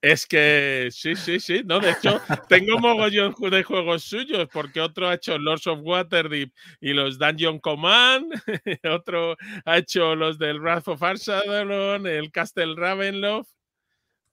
[0.00, 1.62] Es que sí, sí, sí.
[1.64, 6.52] No, de hecho, tengo mogollón de juegos suyos, porque otro ha hecho Lords of Waterdeep
[6.80, 8.32] y los Dungeon Command,
[8.84, 13.50] otro ha hecho los del Wrath of Arsadalon, el Castle Ravenloft.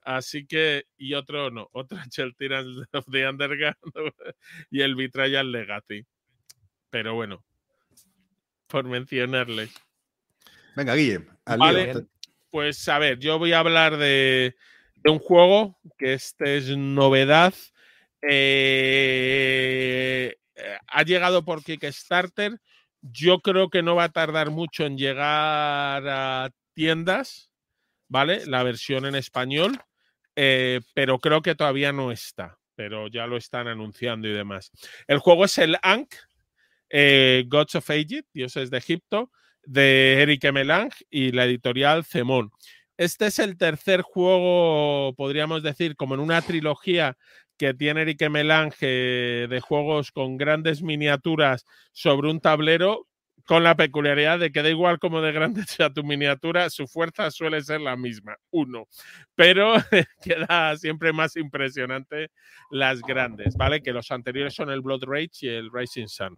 [0.01, 3.75] Así que, y otro no, otro ha hecho el Tyrants of the Underground
[4.69, 6.05] y el Betrayal Legacy.
[6.91, 7.43] Pero bueno,
[8.67, 9.71] por mencionarles.
[10.75, 11.25] Venga, Guille.
[11.57, 12.05] vale,
[12.51, 14.55] pues a ver, yo voy a hablar de
[15.11, 17.53] un juego que este es novedad.
[18.27, 20.35] Eh,
[20.87, 22.59] ha llegado por Kickstarter.
[23.01, 27.51] Yo creo que no va a tardar mucho en llegar a tiendas,
[28.07, 28.45] ¿vale?
[28.47, 29.79] La versión en español,
[30.35, 34.71] eh, pero creo que todavía no está, pero ya lo están anunciando y demás.
[35.07, 36.15] El juego es el Ankh,
[36.89, 39.31] eh, Gods of Egypt, dioses de Egipto,
[39.63, 42.51] de Eric Melange y la editorial Cemón.
[42.97, 47.17] Este es el tercer juego, podríamos decir, como en una trilogía
[47.57, 53.07] que tiene Eric Melange de juegos con grandes miniaturas sobre un tablero,
[53.45, 57.29] con la peculiaridad de que da igual como de grande sea tu miniatura, su fuerza
[57.31, 58.87] suele ser la misma, uno.
[59.35, 59.73] Pero
[60.23, 62.31] queda siempre más impresionante
[62.71, 63.81] las grandes, ¿vale?
[63.81, 66.37] Que los anteriores son el Blood Rage y el Rising Sun.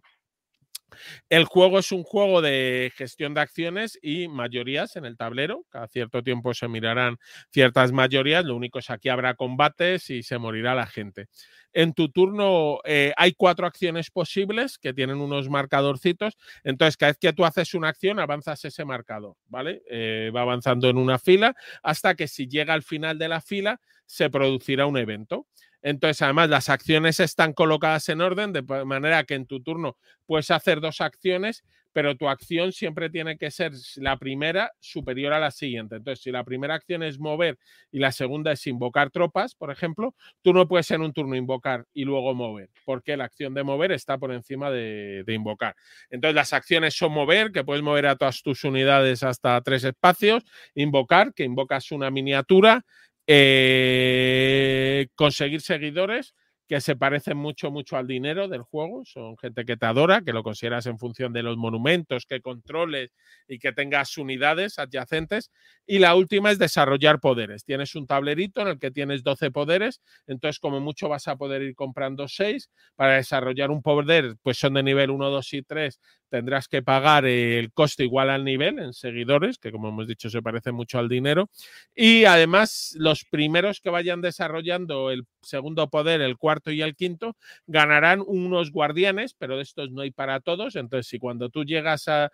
[1.28, 5.64] El juego es un juego de gestión de acciones y mayorías en el tablero.
[5.68, 7.16] Cada cierto tiempo se mirarán
[7.50, 8.44] ciertas mayorías.
[8.44, 11.26] Lo único es que aquí habrá combates y se morirá la gente.
[11.72, 16.36] En tu turno eh, hay cuatro acciones posibles que tienen unos marcadorcitos.
[16.64, 19.82] Entonces, cada vez que tú haces una acción, avanzas ese marcador, ¿vale?
[19.90, 23.80] Eh, va avanzando en una fila hasta que si llega al final de la fila,
[24.06, 25.46] se producirá un evento.
[25.88, 30.50] Entonces, además, las acciones están colocadas en orden de manera que en tu turno puedes
[30.50, 31.64] hacer dos acciones,
[31.94, 35.96] pero tu acción siempre tiene que ser la primera superior a la siguiente.
[35.96, 37.58] Entonces, si la primera acción es mover
[37.90, 41.86] y la segunda es invocar tropas, por ejemplo, tú no puedes en un turno invocar
[41.94, 45.74] y luego mover, porque la acción de mover está por encima de, invocar.
[46.10, 50.44] Entonces, las acciones son mover, que puedes mover a todas tus unidades hasta tres espacios,
[50.74, 52.84] invocar, que invocas una miniatura,
[53.28, 56.34] eh, conseguir seguidores,
[56.68, 59.02] que se parecen mucho, mucho al dinero del juego.
[59.06, 63.10] Son gente que te adora, que lo consideras en función de los monumentos que controles
[63.48, 65.50] y que tengas unidades adyacentes.
[65.86, 67.64] Y la última es desarrollar poderes.
[67.64, 71.62] Tienes un tablerito en el que tienes 12 poderes, entonces como mucho vas a poder
[71.62, 72.70] ir comprando 6.
[72.96, 75.98] Para desarrollar un poder, pues son de nivel 1, 2 y 3,
[76.28, 80.42] tendrás que pagar el coste igual al nivel en seguidores, que como hemos dicho se
[80.42, 81.50] parece mucho al dinero.
[81.94, 87.36] Y además los primeros que vayan desarrollando el segundo poder, el cuarto y el quinto,
[87.66, 90.76] ganarán unos guardianes, pero de estos no hay para todos.
[90.76, 92.30] Entonces, si cuando tú llegas a,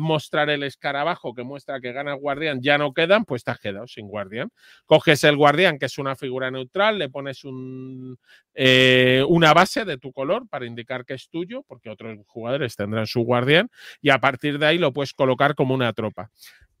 [0.00, 3.86] mostrar el escarabajo que muestra que gana guardián, ya no quedan, pues te has quedado
[3.86, 4.50] sin guardián.
[4.84, 8.18] Coges el guardián, que es una figura neutral, le pones un,
[8.54, 13.06] eh, una base de tu color para indicar que es tuyo, porque otros jugadores tendrán
[13.06, 13.70] su guardián,
[14.02, 16.30] y a partir de ahí lo puedes colocar como una tropa.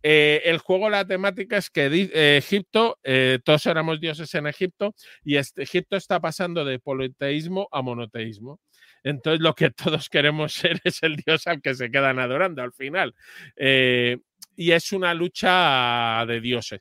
[0.02, 4.94] Eh, el juego, la temática es que eh, Egipto, eh, todos éramos dioses en Egipto
[5.22, 8.60] y este, Egipto está pasando de politeísmo a monoteísmo.
[9.04, 12.72] Entonces lo que todos queremos ser es el dios al que se quedan adorando al
[12.72, 13.14] final.
[14.56, 16.80] y es una lucha de dioses.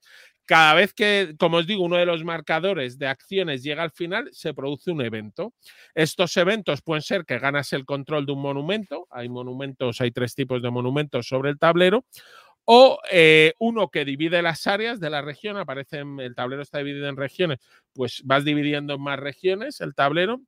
[0.50, 4.30] Cada vez que, como os digo, uno de los marcadores de acciones llega al final,
[4.32, 5.54] se produce un evento.
[5.94, 10.34] Estos eventos pueden ser que ganas el control de un monumento, hay monumentos, hay tres
[10.34, 12.04] tipos de monumentos sobre el tablero,
[12.66, 16.80] o eh, uno que divide las áreas de la región, aparece en, el tablero está
[16.80, 17.60] dividido en regiones,
[17.94, 20.42] pues vas dividiendo en más regiones el tablero,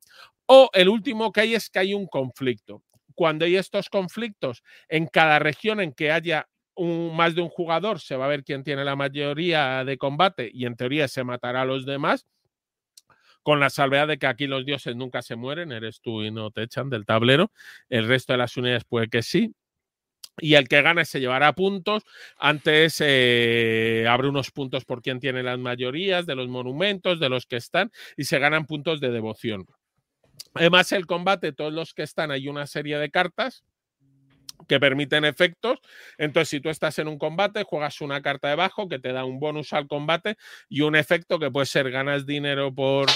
[0.46, 2.82] o el último que hay es que hay un conflicto.
[3.14, 8.00] Cuando hay estos conflictos en cada región en que haya un, más de un jugador,
[8.00, 11.62] se va a ver quién tiene la mayoría de combate y en teoría se matará
[11.62, 12.26] a los demás
[13.42, 16.50] con la salvedad de que aquí los dioses nunca se mueren, eres tú y no
[16.50, 17.50] te echan del tablero.
[17.88, 19.52] El resto de las unidades puede que sí
[20.38, 22.04] y el que gane se llevará puntos.
[22.38, 27.46] Antes eh, abre unos puntos por quien tiene las mayorías de los monumentos, de los
[27.46, 29.66] que están, y se ganan puntos de devoción.
[30.54, 33.64] Además, el combate, todos los que están, hay una serie de cartas
[34.68, 35.78] que permiten efectos.
[36.18, 39.40] Entonces, si tú estás en un combate, juegas una carta debajo que te da un
[39.40, 40.36] bonus al combate
[40.68, 43.08] y un efecto que puede ser ganas dinero por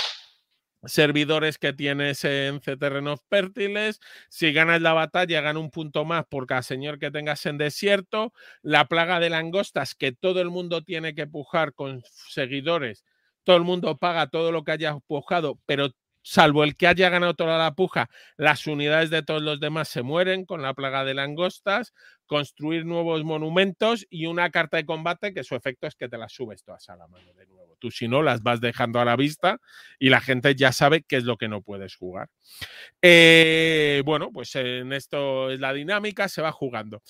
[0.85, 4.01] servidores que tienes en C-Terren of Pertiles.
[4.29, 8.33] Si ganas la batalla, gana un punto más por cada señor que tengas en desierto.
[8.63, 13.05] La plaga de langostas, que todo el mundo tiene que pujar con seguidores.
[13.45, 15.91] Todo el mundo paga todo lo que haya pujado, pero
[16.27, 20.03] salvo el que haya ganado toda la puja, las unidades de todos los demás se
[20.03, 21.95] mueren con la plaga de langostas,
[22.27, 26.33] construir nuevos monumentos y una carta de combate que su efecto es que te las
[26.33, 27.77] subes todas a la mano de nuevo.
[27.79, 29.61] Tú si no, las vas dejando a la vista
[30.01, 32.29] y la gente ya sabe qué es lo que no puedes jugar.
[33.01, 37.03] Eh, bueno, pues en esto es la dinámica, se va jugando.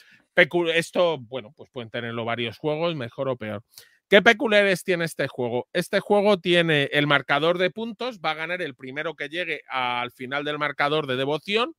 [0.74, 3.62] esto, bueno, pues pueden tenerlo varios juegos, mejor o peor.
[4.09, 5.68] ¿Qué peculiares tiene este juego?
[5.72, 10.12] Este juego tiene el marcador de puntos, va a ganar el primero que llegue al
[10.12, 11.74] final del marcador de devoción,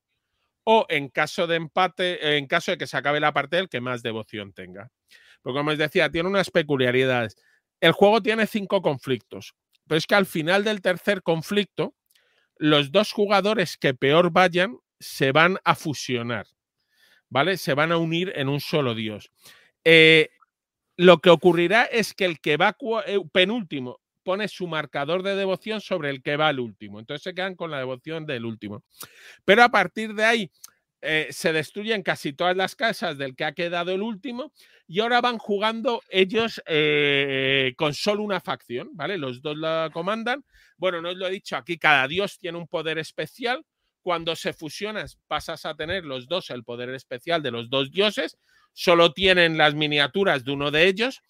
[0.65, 3.79] o en caso de empate, en caso de que se acabe la parte, el que
[3.79, 4.89] más devoción tenga.
[5.41, 7.37] Porque como os decía, tiene unas peculiaridades.
[7.79, 9.55] El juego tiene cinco conflictos,
[9.87, 11.95] pero es que al final del tercer conflicto,
[12.57, 16.47] los dos jugadores que peor vayan se van a fusionar,
[17.29, 17.55] ¿vale?
[17.55, 19.31] Se van a unir en un solo dios.
[19.85, 20.29] Eh,
[20.97, 22.75] lo que ocurrirá es que el que va
[23.05, 26.99] eh, penúltimo pone su marcador de devoción sobre el que va el último.
[26.99, 28.83] Entonces se quedan con la devoción del último.
[29.45, 30.51] Pero a partir de ahí
[31.01, 34.51] eh, se destruyen casi todas las casas del que ha quedado el último
[34.87, 39.17] y ahora van jugando ellos eh, con solo una facción, ¿vale?
[39.17, 40.43] Los dos la comandan.
[40.77, 43.63] Bueno, no os lo he dicho, aquí cada dios tiene un poder especial.
[44.01, 48.37] Cuando se fusionas pasas a tener los dos el poder especial de los dos dioses
[48.77, 51.23] solo tienen las miniaturas de uno de ellos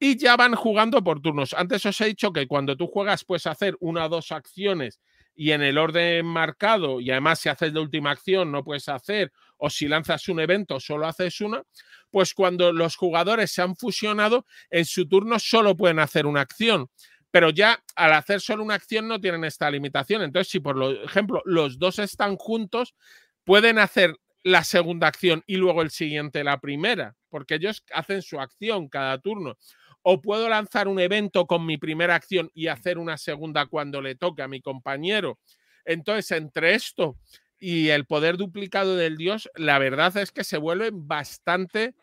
[0.00, 1.54] y ya van jugando por turnos.
[1.54, 5.00] Antes os he dicho que cuando tú juegas puedes hacer una o dos acciones
[5.36, 9.30] y en el orden marcado, y además si haces la última acción no puedes hacer,
[9.58, 11.62] o si lanzas un evento solo haces una,
[12.10, 16.90] pues cuando los jugadores se han fusionado, en su turno solo pueden hacer una acción.
[17.30, 20.22] Pero ya al hacer solo una acción no tienen esta limitación.
[20.22, 22.96] Entonces, si por ejemplo los dos están juntos,
[23.44, 24.16] pueden hacer
[24.48, 29.18] la segunda acción y luego el siguiente la primera, porque ellos hacen su acción cada
[29.18, 29.58] turno.
[30.02, 34.14] O puedo lanzar un evento con mi primera acción y hacer una segunda cuando le
[34.14, 35.38] toque a mi compañero.
[35.84, 37.18] Entonces, entre esto
[37.58, 41.94] y el poder duplicado del dios, la verdad es que se vuelven bastante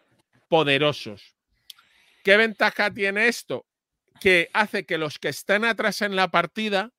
[0.47, 1.35] poderosos.
[2.23, 3.65] ¿Qué ventaja tiene esto?
[4.19, 6.91] Que hace que los que estén atrás en la partida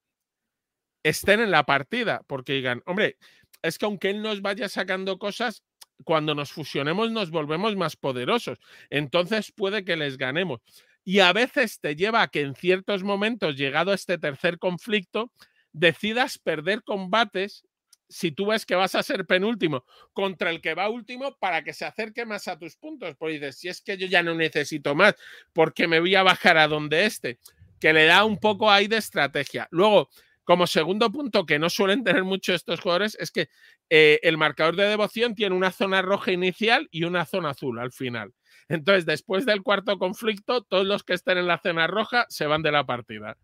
[1.05, 3.16] estén en la partida, porque digan, hombre,
[3.62, 5.62] es que aunque él nos vaya sacando cosas,
[6.04, 8.58] cuando nos fusionemos nos volvemos más poderosos.
[8.90, 10.60] Entonces puede que les ganemos.
[11.04, 15.32] Y a veces te lleva a que en ciertos momentos, llegado este tercer conflicto,
[15.72, 17.64] decidas perder combates
[18.08, 21.72] si tú ves que vas a ser penúltimo contra el que va último para que
[21.72, 23.16] se acerque más a tus puntos.
[23.16, 25.14] Pues dices, si es que yo ya no necesito más,
[25.52, 27.38] porque me voy a bajar a donde esté,
[27.80, 29.68] que le da un poco ahí de estrategia.
[29.70, 30.08] Luego,
[30.47, 33.48] como segundo punto que no suelen tener mucho estos jugadores, es que
[33.90, 37.93] eh, el marcador de devoción tiene una zona roja inicial y una zona azul al
[37.93, 38.32] final.
[38.68, 42.62] Entonces, después del cuarto conflicto, todos los que estén en la zona roja se van
[42.62, 43.36] de la partida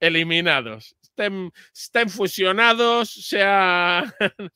[0.00, 0.96] eliminados.
[1.02, 4.14] Estén, estén fusionados, sea.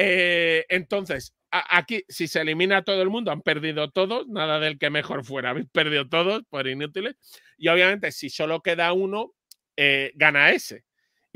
[0.00, 4.90] Eh, entonces, aquí, si se elimina todo el mundo, han perdido todos, nada del que
[4.90, 7.16] mejor fuera, habéis perdido todos por inútiles.
[7.56, 9.34] Y obviamente, si solo queda uno,
[9.76, 10.84] eh, gana ese.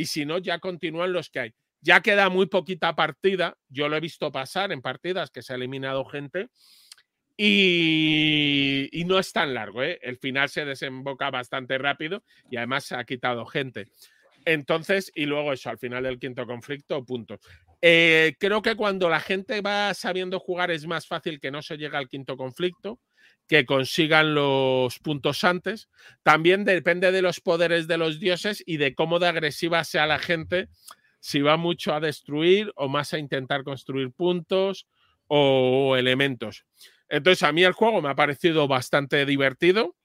[0.03, 1.55] Y si no, ya continúan los que hay.
[1.81, 3.57] Ya queda muy poquita partida.
[3.69, 6.49] Yo lo he visto pasar en partidas que se ha eliminado gente
[7.37, 10.01] y, no es tan largo, ¿eh?
[10.03, 13.87] el final se desemboca bastante rápido y además se ha quitado gente.
[14.45, 17.39] Entonces, y luego eso, al final del quinto conflicto, punto.
[17.81, 21.77] Eh, creo que cuando la gente va sabiendo jugar es más fácil que no se
[21.77, 22.99] llegue al quinto conflicto,
[23.49, 25.89] que consigan los puntos antes.
[26.23, 30.19] También depende de los poderes de los dioses y de cómo de agresiva sea la
[30.19, 30.69] gente,
[31.21, 34.87] si va mucho a destruir o más a intentar construir puntos
[35.27, 36.65] o elementos.
[37.09, 39.97] Entonces, a mí el juego me ha parecido bastante divertido.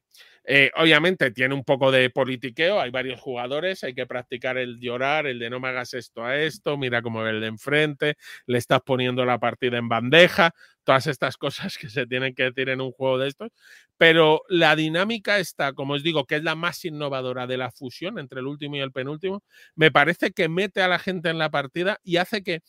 [0.49, 5.28] Eh, obviamente tiene un poco de politiqueo, hay varios jugadores, hay que practicar el llorar,
[5.28, 8.15] el de no me hagas esto a esto, mira cómo ve el de enfrente,
[8.45, 10.52] le estás poniendo la partida en bandeja,
[10.86, 13.49] todas estas cosas que se tienen que decir en un juego de estos.
[13.98, 18.18] Pero la dinámica está, como os digo, que es la más innovadora de la fusión
[18.18, 19.44] entre el último y el penúltimo,
[19.76, 22.61] me parece que mete a la gente en la partida y hace que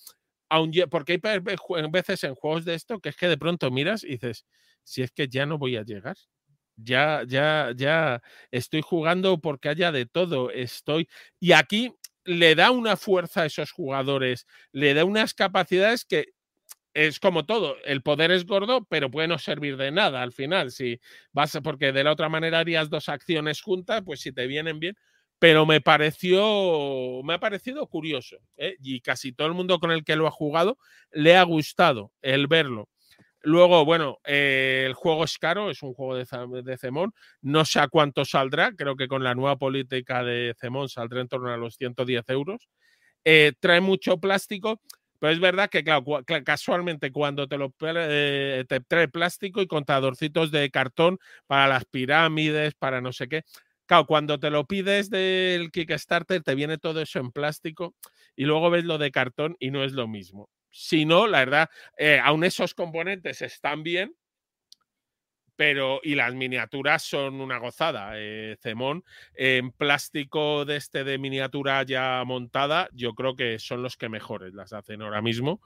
[0.91, 1.39] porque hay
[1.91, 4.45] veces en juegos de esto que es que de pronto miras y dices,
[4.85, 6.17] si es que ya no voy a llegar.
[6.81, 8.23] Ya, ya, ya
[8.53, 10.51] estoy jugando porque haya de todo.
[10.51, 11.09] Estoy.
[11.41, 11.93] Y aquí
[12.25, 16.27] le da una fuerza a esos jugadores, le da unas capacidades que
[16.95, 20.73] es como todo, el poder es gordo, pero puede no servir de nada al final.
[20.73, 21.01] Si
[21.33, 24.97] vas, porque de la otra manera harías dos acciones juntas, pues si te vienen bien,
[25.39, 28.77] pero me pareció, me ha parecido curioso ¿eh?
[28.83, 30.79] y casi todo el mundo con el que lo ha jugado
[31.13, 32.89] le ha gustado el verlo.
[33.43, 37.89] Luego, bueno, eh, el juego es caro, es un juego de, Zemón, no sé a
[37.89, 41.77] cuánto saldrá, creo que con la nueva política de Zemón saldrá en torno a los
[41.77, 42.69] 110 euros.
[43.25, 44.81] Eh, trae mucho plástico,
[45.19, 46.05] pero es verdad que, claro,
[46.45, 53.01] casualmente cuando te lo te trae plástico y contadorcitos de cartón para las pirámides, para
[53.01, 53.43] no sé qué,
[53.87, 57.95] Claro, cuando te lo pides del Kickstarter, te viene todo eso en plástico
[58.37, 60.49] y luego ves lo de cartón y no es lo mismo.
[60.71, 64.15] Si no, la verdad, eh, aún esos componentes están bien,
[65.59, 68.13] pero y las miniaturas son una gozada.
[68.15, 69.03] Eh, Cemón,
[69.35, 74.55] en plástico de este de miniatura ya montada, yo creo que son los que mejores
[74.55, 75.61] las hacen ahora mismo.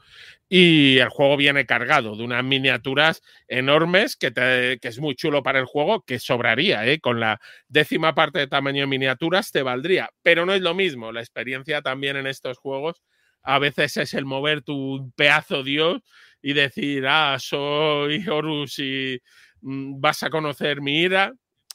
[0.49, 5.59] Y el juego viene cargado de unas miniaturas enormes que, que es muy chulo para
[5.59, 6.99] el juego, que sobraría, ¿eh?
[6.99, 7.39] con la
[7.69, 11.13] décima parte de tamaño de miniaturas te valdría, pero no es lo mismo.
[11.13, 13.03] La experiencia también en estos juegos
[13.43, 16.01] a veces es el mover tu pedazo dios
[16.43, 19.21] y decir, ah, soy Horus y
[19.63, 21.33] Mm, vas a conocer mi ira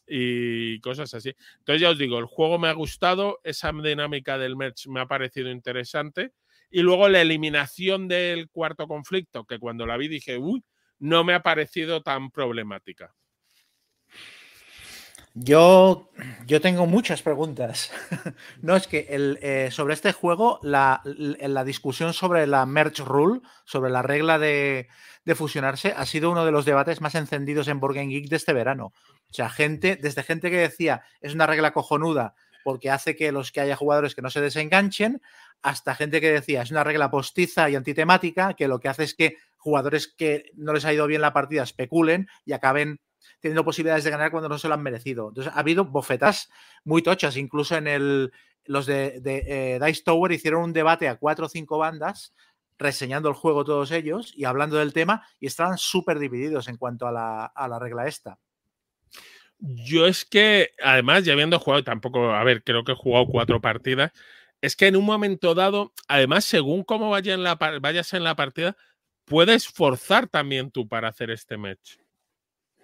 [0.08, 1.34] y cosas así.
[1.60, 5.08] Entonces ya os digo, el juego me ha gustado, esa dinámica del merch me ha
[5.08, 6.34] parecido interesante
[6.70, 10.64] y luego la eliminación del cuarto conflicto, que cuando la vi dije, uy,
[11.00, 13.16] no me ha parecido tan problemática.
[15.40, 16.10] Yo,
[16.48, 17.92] yo tengo muchas preguntas.
[18.64, 23.42] no, es que el, eh, sobre este juego, la, la, discusión sobre la merge rule,
[23.64, 24.88] sobre la regla de,
[25.26, 28.54] de, fusionarse, ha sido uno de los debates más encendidos en Board Geek de este
[28.54, 28.94] verano.
[29.30, 32.34] O sea, gente, desde gente que decía es una regla cojonuda
[32.64, 35.22] porque hace que los que haya jugadores que no se desenganchen,
[35.62, 39.14] hasta gente que decía es una regla postiza y antitemática, que lo que hace es
[39.14, 43.00] que jugadores que no les ha ido bien la partida especulen y acaben
[43.40, 45.30] teniendo posibilidades de ganar cuando no se lo han merecido.
[45.30, 46.50] Entonces, ha habido bofetas
[46.84, 48.32] muy tochas, incluso en el,
[48.66, 52.34] los de, eh, Dice Tower hicieron un debate a cuatro o cinco bandas
[52.78, 57.08] reseñando el juego todos ellos y hablando del tema y estaban súper divididos en cuanto
[57.08, 58.38] a la, a la regla esta.
[59.60, 63.60] Yo es que, además, ya habiendo jugado, tampoco, a ver, creo que he jugado cuatro
[63.60, 64.12] partidas,
[64.62, 68.36] es que en un momento dado, además, según cómo vaya en la, vayas en la
[68.36, 68.76] partida,
[69.26, 71.98] puedes forzar también tú para hacer este match.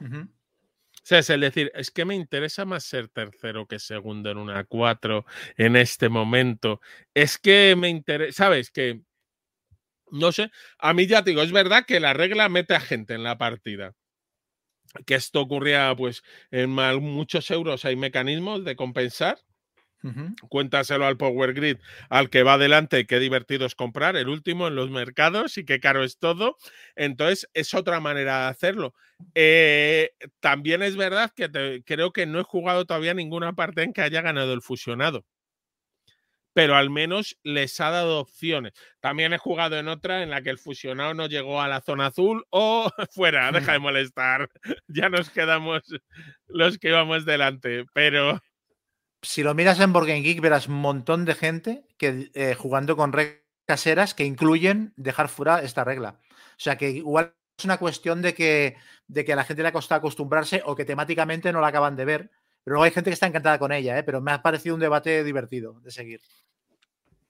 [0.01, 4.37] O sea, es el decir, es que me interesa más ser tercero que segundo en
[4.37, 5.25] una 4
[5.57, 6.79] en este momento.
[7.13, 8.71] Es que me interesa, ¿sabes?
[8.71, 9.01] Que,
[10.11, 13.15] no sé, a mí ya te digo, es verdad que la regla mete a gente
[13.15, 13.95] en la partida.
[15.05, 19.39] Que esto ocurría, pues, en muchos euros hay mecanismos de compensar.
[20.49, 21.77] Cuéntaselo al Power Grid,
[22.09, 25.79] al que va adelante, qué divertido es comprar, el último en los mercados y qué
[25.79, 26.57] caro es todo.
[26.95, 28.93] Entonces, es otra manera de hacerlo.
[29.35, 30.11] Eh,
[30.41, 34.21] también es verdad que creo que no he jugado todavía ninguna parte en que haya
[34.21, 35.25] ganado el fusionado.
[36.53, 38.73] Pero al menos les ha dado opciones.
[38.99, 42.07] También he jugado en otra en la que el fusionado no llegó a la zona
[42.07, 44.49] azul o fuera, deja de molestar.
[44.87, 45.81] Ya nos quedamos
[46.47, 47.85] los que íbamos delante.
[47.93, 48.39] Pero
[49.23, 53.13] si lo miras en Board Geek, verás un montón de gente que eh, jugando con
[53.13, 56.19] reglas caseras que incluyen dejar fuera esta regla.
[56.29, 58.75] O sea que igual es una cuestión de que,
[59.07, 61.95] de que a la gente le ha costado acostumbrarse o que temáticamente no la acaban
[61.95, 62.31] de ver.
[62.63, 64.03] Pero luego hay gente que está encantada con ella, ¿eh?
[64.03, 66.21] pero me ha parecido un debate divertido de seguir.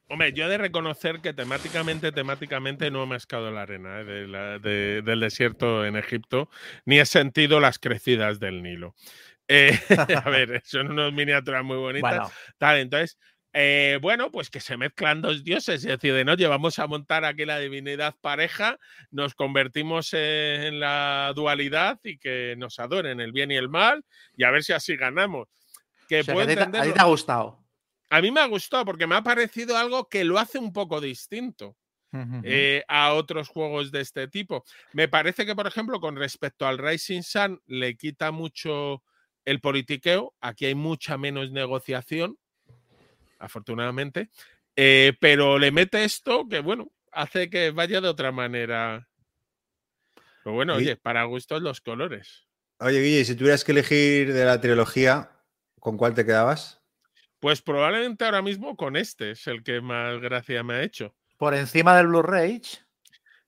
[0.10, 5.02] Hombre, yo he de reconocer que temáticamente, temáticamente no he escado la arena ¿eh?
[5.03, 6.49] del desierto en Egipto,
[6.86, 8.95] ni he sentido las crecidas del Nilo.
[9.48, 9.78] Eh,
[10.26, 12.32] a ver, son unas miniaturas muy bonitas.
[12.57, 13.18] Tal, entonces,
[13.53, 17.24] eh, bueno, pues que se mezclan dos dioses, es decir, de no llevamos a montar
[17.24, 18.80] aquí la divinidad pareja,
[19.11, 24.03] nos convertimos en la dualidad y que nos adoren el bien y el mal
[24.36, 25.48] y a ver si así ganamos.
[26.10, 27.64] Que a ti te ha gustado.
[28.10, 30.99] A mí me ha gustado porque me ha parecido algo que lo hace un poco
[30.99, 31.78] distinto.
[32.44, 34.64] Eh, a otros juegos de este tipo.
[34.91, 39.02] Me parece que, por ejemplo, con respecto al Rising Sun, le quita mucho
[39.45, 42.38] el politiqueo, aquí hay mucha menos negociación,
[43.40, 44.30] afortunadamente,
[44.76, 49.07] eh, pero le mete esto que, bueno, hace que vaya de otra manera.
[50.44, 52.48] Pero bueno, oye, para gustos los colores.
[52.80, 55.32] Oye, Guille, si tuvieras que elegir de la trilogía,
[55.80, 56.82] ¿con cuál te quedabas?
[57.40, 61.15] Pues probablemente ahora mismo con este es el que más gracia me ha hecho.
[61.38, 62.61] ¿Por encima del Blu-ray?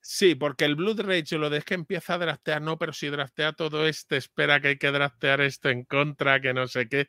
[0.07, 3.53] Sí, porque el Blood Rage lo de que empieza a draftear, no, pero si draftea
[3.53, 7.07] todo este, espera que hay que draftear esto en contra, que no sé qué.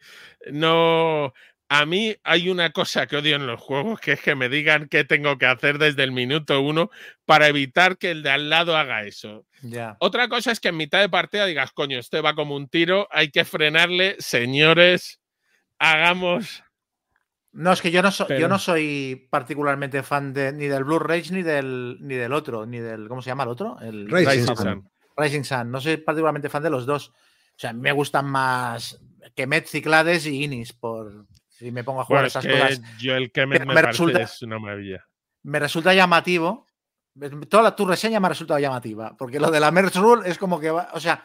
[0.51, 1.35] No,
[1.69, 4.89] a mí hay una cosa que odio en los juegos, que es que me digan
[4.89, 6.89] qué tengo que hacer desde el minuto uno
[7.27, 9.45] para evitar que el de al lado haga eso.
[9.61, 9.99] Ya.
[10.01, 13.09] Otra cosa es que en mitad de partida digas, coño, este va como un tiro,
[13.11, 15.21] hay que frenarle, señores,
[15.79, 16.65] hagamos
[17.57, 21.33] no, es que yo no, yo no soy particularmente fan de, ni del Blue Rage
[21.33, 23.09] ni del, ni del otro, ni del.
[23.09, 23.79] ¿Cómo se llama el otro?
[23.81, 24.91] El Rising, Sun.
[25.17, 25.71] Rising Sun.
[25.71, 27.09] No soy particularmente fan de los dos.
[27.09, 29.01] O sea, me gustan más
[29.35, 32.83] Kemet, Ciclades y Inis, por si me pongo a jugar esas cosas.
[32.99, 35.07] Yo el Kemet me, resulta, es una maravilla.
[35.43, 36.67] Me resulta llamativo.
[37.49, 40.61] Toda tu reseña me ha resultado llamativa, porque lo de la Merge Rule es como
[40.61, 41.25] que va, o sea,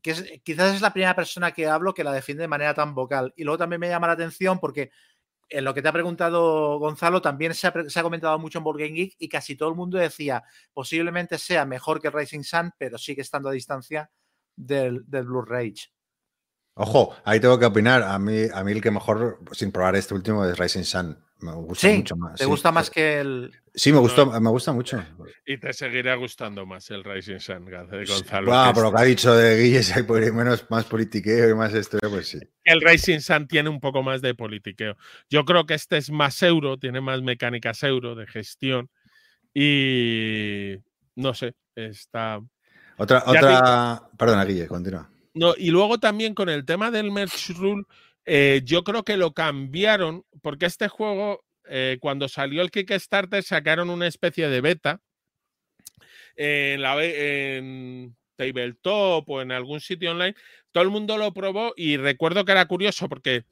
[0.00, 3.34] que quizás es la primera persona que hablo que la defiende de manera tan vocal.
[3.36, 4.90] Y luego también me llama la atención porque
[5.48, 9.16] en lo que te ha preguntado Gonzalo, también se ha, comentado mucho en Board Geek
[9.18, 10.42] y casi todo el mundo decía
[10.72, 14.10] posiblemente sea mejor que Rising Sun, pero sigue estando a distancia
[14.56, 15.92] del, del Blue Rage.
[16.74, 18.02] Ojo, ahí tengo que opinar.
[18.02, 21.24] A mí, a mí el que mejor, sin probar este último, es Rising Sun.
[21.40, 22.38] Me gusta mucho más.
[22.38, 23.52] ¿Te gusta más que el.?
[23.78, 25.00] Sí, me, gustó, me gusta mucho.
[25.46, 28.52] Y te seguirá gustando más el Rising Sun de Gonzalo.
[28.52, 31.96] Ah, por lo que ha dicho de Guille, hay menos, más politiqueo y más esto,
[32.10, 32.40] pues sí.
[32.64, 34.96] El Rising Sun tiene un poco más de politiqueo.
[35.30, 38.90] Yo creo que este es más euro, tiene más mecánicas euro de gestión.
[39.54, 40.74] Y
[41.14, 42.40] no sé, está.
[42.96, 44.10] Otra, otra.
[44.18, 45.08] Perdona, Guille, continúa.
[45.34, 47.84] No, y luego también con el tema del Merge Rule
[48.30, 53.90] eh, yo creo que lo cambiaron porque este juego, eh, cuando salió el Kickstarter, sacaron
[53.90, 55.00] una especie de beta
[56.36, 60.34] en, la, en Tabletop o en algún sitio online.
[60.72, 63.44] Todo el mundo lo probó y recuerdo que era curioso porque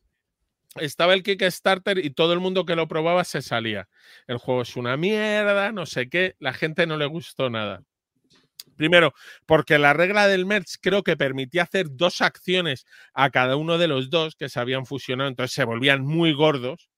[0.76, 3.88] estaba el Kickstarter y todo el mundo que lo probaba se salía.
[4.26, 7.82] El juego es una mierda, no sé qué, la gente no le gustó nada.
[8.76, 9.14] Primero,
[9.46, 12.84] porque la regla del merge creo que permitía hacer dos acciones
[13.14, 16.90] a cada uno de los dos que se habían fusionado, entonces se volvían muy gordos,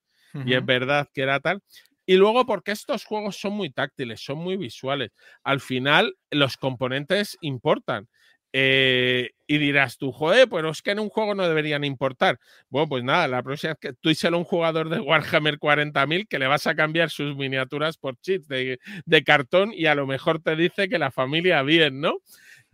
[0.47, 1.63] y es verdad que era tal.
[2.07, 5.11] Y luego porque estos juegos son muy táctiles, son muy visuales.
[5.43, 8.09] Al final, los componentes importan.
[8.55, 12.39] Eh, y dirás tú, joder, pues es que en un juego no deberían importar.
[12.71, 16.39] Bueno, pues nada, la próxima es que tú a un jugador de Warhammer 40.000 que
[16.39, 18.79] le vas a cambiar sus miniaturas por chips de,
[19.27, 22.21] cartón y a lo mejor te dice que la familia bien, ¿no?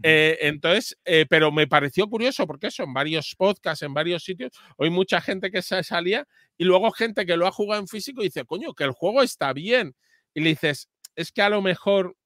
[0.06, 4.52] Eh, entonces, eh, pero me pareció curioso porque eso, en varios podcasts, en varios sitios,
[4.78, 6.26] hay mucha gente que se salía
[6.59, 9.22] y luego gente que lo ha jugado en físico y dice, coño, que el juego
[9.22, 9.94] está bien.
[10.35, 12.16] Y le dices, es que a lo mejor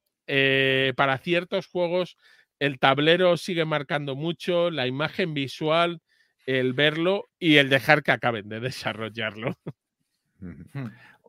[0.96, 2.18] para ciertos juegos
[2.59, 6.02] el tablero sigue marcando mucho, la imagen visual,
[6.46, 9.56] el verlo y el dejar que acaben de desarrollarlo.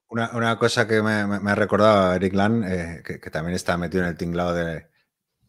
[0.10, 4.18] Una, cosa que me, ha recordado Eric Land, eh, que, también está metido en el
[4.18, 4.88] tinglado de.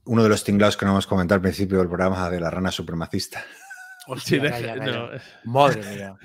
[0.05, 2.71] Uno de los tinglados que no hemos comentado al principio del programa de la rana
[2.71, 3.45] supremacista.
[5.45, 6.17] Madre mía.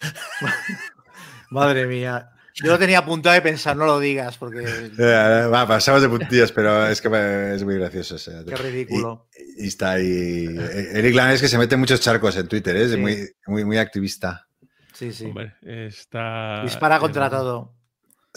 [1.50, 2.30] Madre mía.
[2.56, 4.60] Yo lo tenía apuntado de pensar, no lo digas, porque.
[4.98, 7.08] Va, pasamos de puntillas, pero es que
[7.54, 8.16] es muy gracioso.
[8.46, 9.26] Qué ridículo.
[9.56, 10.46] Y, está ahí.
[10.92, 12.84] Eric Lan es que se mete muchos charcos en Twitter, ¿eh?
[12.84, 14.46] es muy, muy, muy activista.
[14.92, 15.32] Sí, sí.
[15.62, 16.62] está...
[16.62, 17.74] Dispara contra todo.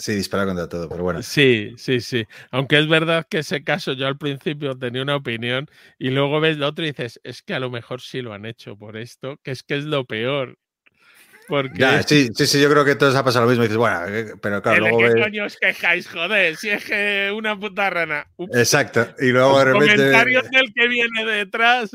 [0.00, 1.22] Sí, dispara contra todo, pero bueno.
[1.22, 2.24] Sí, sí, sí.
[2.52, 5.66] Aunque es verdad que ese caso yo al principio tenía una opinión
[5.98, 8.46] y luego ves lo otro y dices, es que a lo mejor sí lo han
[8.46, 10.56] hecho por esto, que es que es lo peor.
[11.48, 12.02] Porque...
[12.06, 13.64] sí, sí, sí, yo creo que todos ha pasado lo mismo.
[13.64, 14.98] Y dices, bueno, eh, pero claro, luego.
[14.98, 16.54] ¿Qué coño os quejáis, joder?
[16.56, 18.26] Si es que una puta rana.
[18.52, 19.08] Exacto.
[19.18, 19.96] Y luego de repente.
[19.96, 21.90] Comentarios del que viene detrás.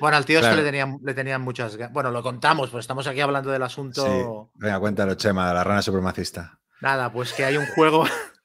[0.00, 1.76] Bueno, al tío es que le tenían, le tenían muchas.
[1.92, 4.50] Bueno, lo contamos, pues estamos aquí hablando del asunto.
[4.54, 4.60] Sí.
[4.60, 6.58] Venga, cuéntalo, Chema, la rana supremacista.
[6.80, 8.04] Nada, pues que hay un juego.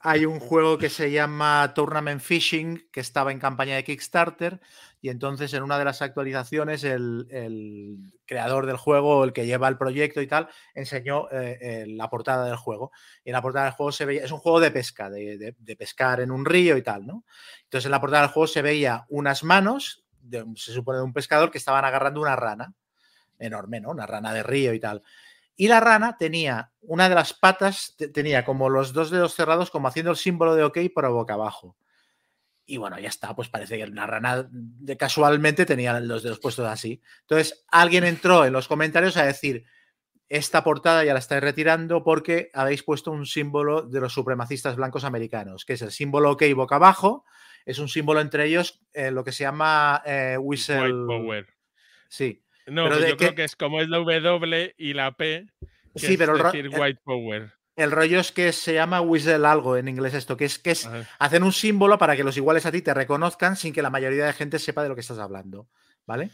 [0.00, 4.60] hay un juego que se llama Tournament Fishing, que estaba en campaña de Kickstarter
[5.00, 9.78] y entonces en una de las actualizaciones el, creador del juego, el que lleva el
[9.78, 12.90] proyecto y tal, enseñó eh, la portada del juego.
[13.24, 16.20] Y en la portada del juego se veía, es un juego de pesca, de, pescar
[16.20, 17.24] en un río y tal, ¿no?
[17.64, 20.04] Entonces en la portada del juego se veía unas manos,
[20.56, 22.74] se supone de un pescador, que estaban agarrando una rana,
[23.38, 23.90] enorme, ¿no?
[23.90, 25.02] Una rana de río y tal.
[25.60, 29.88] Y la rana tenía una de las patas, tenía como los dos dedos cerrados, como
[29.88, 31.76] haciendo el símbolo de OK, pero boca abajo.
[32.64, 36.64] Y bueno, ya está, pues parece que una rana de casualmente tenía los dedos puestos
[36.68, 37.02] así.
[37.22, 39.64] Entonces, alguien entró en los comentarios a decir,
[40.28, 45.02] esta portada ya la estáis retirando porque habéis puesto un símbolo de los supremacistas blancos
[45.02, 47.24] americanos, que es el símbolo OK boca abajo,
[47.66, 50.82] es un símbolo entre ellos eh, lo que se llama eh, whistle...
[50.82, 51.46] White power.
[52.08, 52.44] Sí.
[52.70, 55.46] No, pero pues yo creo que es como es la W y la P,
[55.94, 57.52] sí, pero decir white power.
[57.76, 60.88] El rollo es que se llama whistle algo en inglés esto, que es que es
[61.20, 64.26] hacer un símbolo para que los iguales a ti te reconozcan sin que la mayoría
[64.26, 65.68] de gente sepa de lo que estás hablando,
[66.04, 66.30] ¿vale?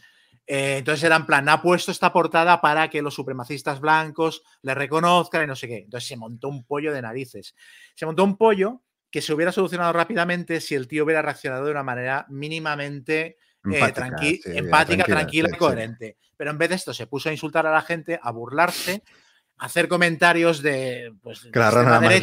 [0.47, 4.75] Eh, entonces era en plan, ha puesto esta portada para que los supremacistas blancos le
[4.75, 5.77] reconozcan y no sé qué.
[5.77, 7.55] Entonces se montó un pollo de narices.
[7.95, 11.71] Se montó un pollo que se hubiera solucionado rápidamente si el tío hubiera reaccionado de
[11.71, 16.17] una manera mínimamente eh, empática, tranquila y coherente.
[16.37, 19.03] Pero en vez de esto se puso a insultar a la gente, a burlarse
[19.57, 21.13] hacer comentarios de.
[21.21, 22.21] Pues, que la rana más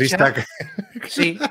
[1.09, 1.39] Sí.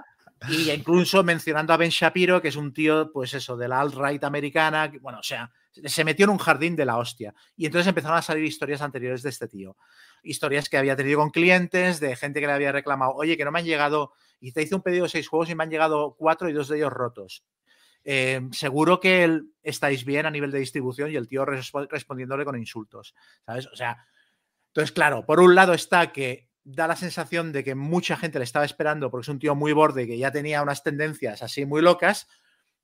[0.49, 4.23] Y incluso mencionando a Ben Shapiro, que es un tío, pues eso, de la alt-right
[4.23, 4.91] americana.
[4.99, 5.51] bueno, o sea,
[5.85, 7.35] se metió en un jardín de la hostia.
[7.55, 9.77] Y entonces empezaron a salir historias anteriores de este tío.
[10.23, 13.51] Historias que había tenido con clientes, de gente que le había reclamado, oye, que no
[13.51, 14.13] me han llegado.
[14.39, 16.69] Y te hice un pedido de seis juegos y me han llegado cuatro y dos
[16.69, 17.43] de ellos rotos.
[18.03, 23.13] Eh, seguro que estáis bien a nivel de distribución y el tío respondiéndole con insultos.
[23.45, 23.67] ¿Sabes?
[23.67, 24.05] O sea,
[24.67, 28.45] entonces, claro, por un lado está que da la sensación de que mucha gente le
[28.45, 31.81] estaba esperando porque es un tío muy borde que ya tenía unas tendencias así muy
[31.81, 32.27] locas.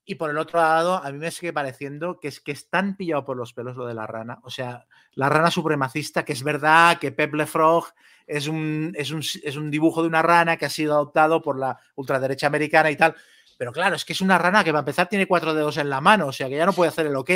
[0.04, 3.26] Y por el otro lado, a mí me sigue pareciendo que es que están pillado
[3.26, 4.38] por los pelos lo de la rana.
[4.42, 7.88] O sea, la rana supremacista, que es verdad que Peple Frog
[8.26, 11.58] es un, es un, es un dibujo de una rana que ha sido adoptado por
[11.58, 13.14] la ultraderecha americana y tal.
[13.58, 16.00] Pero claro, es que es una rana que para empezar tiene cuatro dedos en la
[16.00, 17.30] mano, o sea que ya no puede hacer el ok.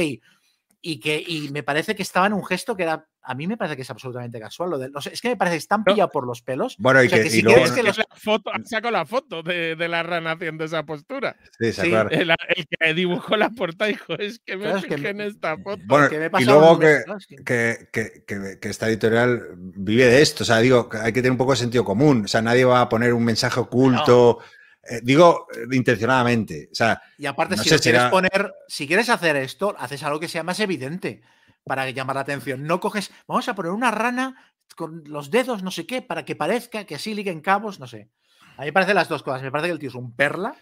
[0.85, 3.57] Y que y me parece que estaba en un gesto que era a mí me
[3.57, 6.27] parece que es absolutamente casual lo de, es que me parece que están pillados por
[6.27, 6.74] los pelos.
[6.78, 10.32] Bueno y que, si quieres que la foto saco la foto de, de, la rana
[10.32, 11.36] haciendo esa postura.
[11.61, 11.93] Sí, sí.
[12.11, 12.35] el,
[12.69, 16.09] que dibujó la portada dijo es que me fijé en esta foto bueno,
[16.40, 17.05] y luego que,
[17.44, 21.39] que, que, que, esta editorial vive de esto o sea digo hay que tener un
[21.39, 24.40] poco de sentido común o sea nadie va a poner un mensaje oculto
[24.88, 26.68] eh, digo eh, intencionadamente.
[26.72, 30.42] O sea, y aparte, si quieres poner, si quieres hacer esto, haces algo que sea
[30.42, 31.22] más evidente
[31.64, 32.64] para llamar la atención.
[32.64, 34.36] No coges, vamos a poner una rana
[34.74, 38.09] con los dedos, no sé qué, para que parezca que así liguen cabos, no sé.
[38.56, 39.42] A mí me parecen las dos cosas.
[39.42, 40.54] Me parece que el tío es un perla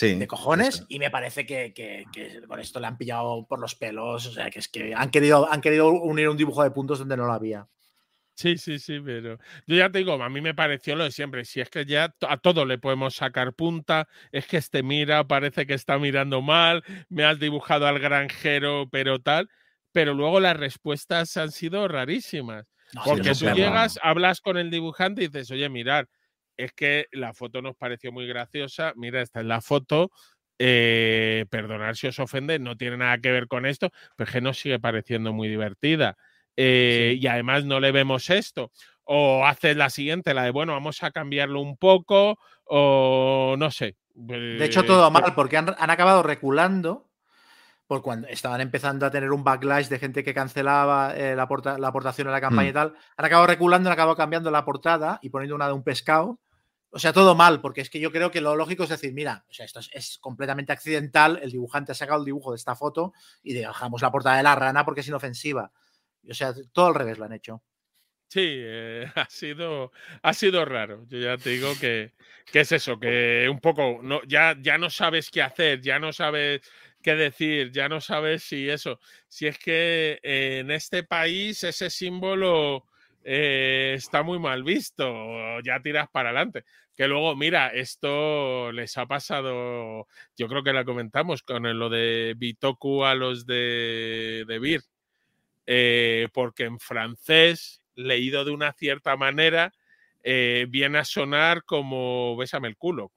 [0.00, 2.04] de cojones y me parece que, que,
[2.46, 4.26] con esto le han pillado por los pelos.
[4.26, 7.16] O sea, que es que han querido, han querido unir un dibujo de puntos donde
[7.16, 7.66] no lo había.
[8.38, 11.46] Sí, sí, sí, pero yo ya te digo, a mí me pareció lo de siempre.
[11.46, 15.66] Si es que ya a todo le podemos sacar punta, es que este mira, parece
[15.66, 19.48] que está mirando mal, me has dibujado al granjero, pero tal.
[19.92, 22.66] Pero luego las respuestas han sido rarísimas.
[23.02, 26.08] porque tú llegas, hablas con el dibujante y dices, oye, mirar,
[26.58, 28.92] es que la foto nos pareció muy graciosa.
[28.96, 30.10] Mira, esta es la foto.
[30.58, 34.40] Eh, perdonar si os ofende, no tiene nada que ver con esto, pero es que
[34.40, 36.16] nos sigue pareciendo muy divertida.
[36.56, 38.72] Eh, y además no le vemos esto.
[39.04, 43.96] O haces la siguiente, la de, bueno, vamos a cambiarlo un poco, o no sé.
[44.14, 47.06] De hecho, todo mal, porque han, acabado reculando
[47.86, 51.46] por cuando estaban empezando a tener un backlash de gente que cancelaba eh, la,
[51.78, 52.74] la, aportación a la campaña y mm.
[52.74, 56.40] tal, han acabado reculando, han acabado cambiando la portada y poniendo una de un pescado.
[56.90, 59.44] O sea, todo mal, porque es que yo creo que lo lógico es decir, mira,
[59.50, 63.12] o sea, esto es, completamente accidental, el dibujante ha sacado el dibujo de esta foto
[63.42, 65.70] y dejamos la portada de la rana porque es inofensiva.
[66.28, 67.62] O sea, todo al revés lo han hecho.
[68.28, 69.92] Sí, eh, ha, sido,
[70.22, 71.04] ha sido raro.
[71.08, 72.12] Yo ya te digo que,
[72.52, 76.12] que es eso, que un poco no, ya, ya no sabes qué hacer, ya no
[76.12, 76.60] sabes
[77.02, 78.98] qué decir, ya no sabes si eso,
[79.28, 82.84] si es que en este país ese símbolo
[83.22, 86.64] eh, está muy mal visto, ya tiras para adelante.
[86.96, 92.34] Que luego, mira, esto les ha pasado, yo creo que la comentamos con lo de
[92.36, 94.80] Bitoku a los de, de Vir,
[95.66, 99.72] eh, porque en francés, leído de una cierta manera,
[100.22, 103.12] eh, viene a sonar como bésame el culo.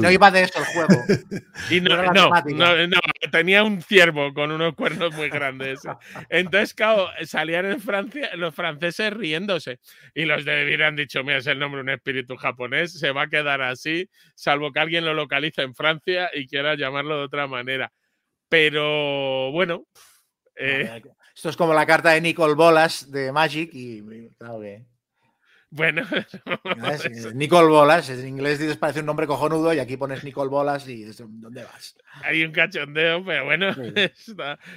[0.00, 1.04] no iba de eso el juego.
[1.70, 5.80] y no, no, no, tenía un ciervo con unos cuernos muy grandes.
[6.28, 9.78] Entonces, claro, salían en Francia los franceses riéndose.
[10.14, 13.12] Y los de Vir han dicho: Mira, es el nombre de un espíritu japonés, se
[13.12, 17.24] va a quedar así, salvo que alguien lo localice en Francia y quiera llamarlo de
[17.24, 17.92] otra manera.
[18.48, 19.86] Pero bueno.
[20.56, 21.02] Eh,
[21.34, 24.02] esto es como la carta de Nicole Bolas de Magic y
[24.38, 24.86] claro que.
[25.68, 26.02] Bueno,
[27.34, 31.04] Nicole Bolas, en inglés dices parece un nombre cojonudo y aquí pones Nicole Bolas y
[31.04, 31.96] ¿dónde vas?
[32.22, 33.74] Hay un cachondeo, pero bueno,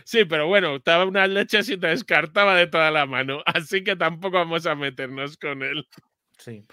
[0.03, 3.95] sí, pero bueno, estaba unas leches y te descartaba de toda la mano, así que
[3.95, 5.87] tampoco vamos a meternos con él.
[6.37, 6.65] Sí.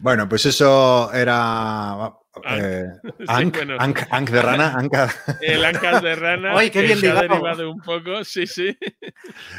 [0.00, 2.12] Bueno, pues eso era
[2.44, 2.86] eh,
[3.28, 3.56] Ank,
[4.30, 4.78] de rana.
[5.40, 6.52] El Ancas de rana.
[6.56, 8.76] Ay, qué bien se ha derivado un poco, sí, sí.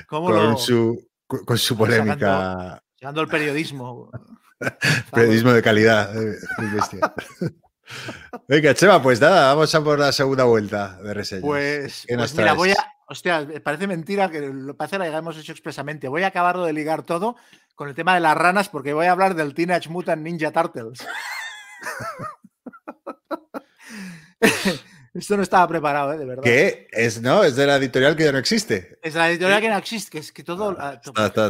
[0.07, 2.81] con, su, con su polémica.
[2.99, 4.09] Llegando al periodismo.
[5.11, 6.15] periodismo de calidad.
[6.15, 6.35] Eh,
[8.47, 11.43] Venga, Chema, pues nada, vamos a por la segunda vuelta de reseñas.
[11.43, 12.75] Pues, pues mira, voy a.
[13.05, 16.07] Hostia, parece mentira que lo parece que hemos hecho expresamente.
[16.07, 17.35] Voy a acabarlo de ligar todo
[17.75, 21.05] con el tema de las ranas porque voy a hablar del Teenage Mutant Ninja Turtles.
[25.13, 26.17] Esto no estaba preparado, ¿eh?
[26.17, 26.43] de verdad.
[26.43, 26.87] ¿Qué?
[26.91, 28.97] Es, no, es de la editorial que ya no existe.
[29.01, 30.75] Es la editorial que no existe, que es que todo.
[30.79, 30.99] Ah,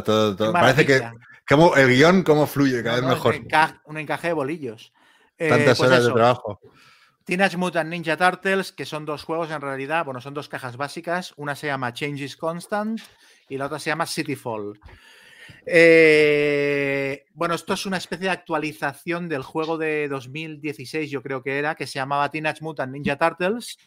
[0.04, 1.02] todo, Parece que
[1.48, 3.34] como el guion cómo fluye cada vez mejor.
[3.86, 4.92] Un, encaje, de bolillos.
[5.38, 6.60] Eh, Tantas pues horas de trabajo.
[7.24, 11.32] Teenage Mutant Ninja Turtles, que son dos juegos en realidad, bueno, son dos cajas básicas.
[11.36, 13.00] Una se llama Changes Constant
[13.48, 14.78] y la otra se llama Cityfall.
[15.66, 21.58] Eh, bueno, esto es una especie de actualización del juego de 2016, yo creo que
[21.58, 23.78] era, que se llamaba Teenage Mutant Ninja Turtles,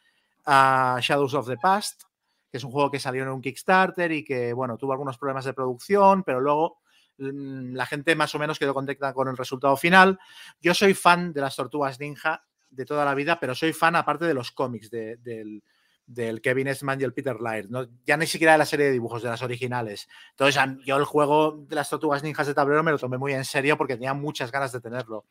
[0.45, 2.03] Shadows of the Past,
[2.51, 5.45] que es un juego que salió en un Kickstarter y que, bueno, tuvo algunos problemas
[5.45, 6.79] de producción, pero luego
[7.17, 10.17] mm, la gente más o menos quedó contenta con el resultado final.
[10.61, 14.25] Yo soy fan de las tortugas ninja de toda la vida, pero soy fan aparte
[14.25, 15.63] de los cómics del
[16.07, 17.67] del Kevin Esman y el Peter Laird,
[18.05, 20.07] ya ni siquiera de la serie de dibujos, de las originales.
[20.31, 23.43] Entonces, yo el juego de las tortugas ninjas de tablero me lo tomé muy en
[23.45, 25.25] serio porque tenía muchas ganas de tenerlo.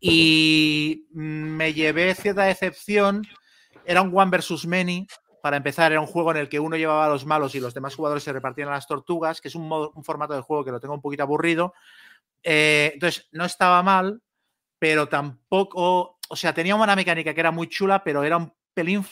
[0.00, 3.22] Y me llevé cierta decepción.
[3.84, 5.06] Era un One versus Many.
[5.42, 7.72] Para empezar, era un juego en el que uno llevaba a los malos y los
[7.72, 10.72] demás jugadores se repartían a las tortugas, que es un, un formato de juego que
[10.72, 11.72] lo tengo un poquito aburrido.
[12.42, 14.20] Eh, entonces, no estaba mal,
[14.78, 16.18] pero tampoco.
[16.28, 19.04] O sea, tenía una mecánica que era muy chula, pero era un pelín.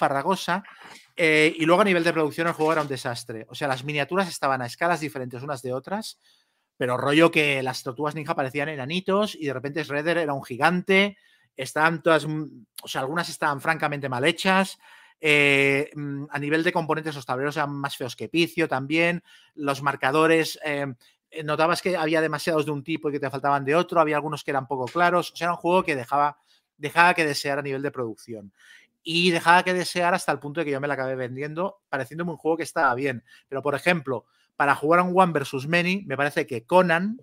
[1.21, 3.45] Eh, y luego a nivel de producción el juego era un desastre.
[3.49, 6.21] O sea, las miniaturas estaban a escalas diferentes unas de otras,
[6.77, 11.19] pero rollo que las tortugas ninja parecían enanitos y de repente Shredder era un gigante.
[11.57, 14.79] Estaban todas, mm, o sea, algunas estaban francamente mal hechas.
[15.21, 19.25] Eh, mm, a nivel de componentes, los tableros eran más feos que picio también.
[19.55, 20.87] Los marcadores, eh,
[21.45, 24.01] notabas que había demasiados de un tipo y que te faltaban de otro.
[24.01, 25.33] Había algunos que eran poco claros.
[25.33, 26.39] O sea, era un juego que dejaba,
[26.77, 28.53] dejaba que desear a nivel de producción
[29.11, 32.33] y dejaba que desear hasta el punto de que yo me la acabé vendiendo, pareciéndome
[32.33, 33.25] un juego que estaba bien.
[33.49, 37.19] Pero, por ejemplo, para jugar a un One versus Many, me parece que Conan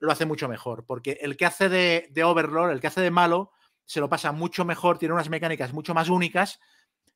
[0.00, 3.10] lo hace mucho mejor, porque el que hace de, de Overlord, el que hace de
[3.10, 3.52] malo,
[3.86, 6.60] se lo pasa mucho mejor, tiene unas mecánicas mucho más únicas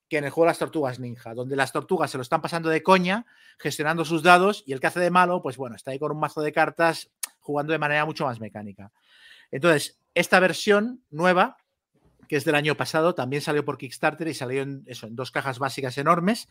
[0.09, 2.71] que en el juego de las tortugas ninja, donde las tortugas se lo están pasando
[2.71, 3.27] de coña,
[3.59, 6.19] gestionando sus dados, y el que hace de malo, pues bueno, está ahí con un
[6.19, 7.11] mazo de cartas
[7.41, 8.91] jugando de manera mucho más mecánica.
[9.51, 11.59] Entonces, esta versión nueva
[12.29, 15.31] que es del año pasado, también salió por Kickstarter y salió en, eso, en dos
[15.31, 16.49] cajas básicas enormes.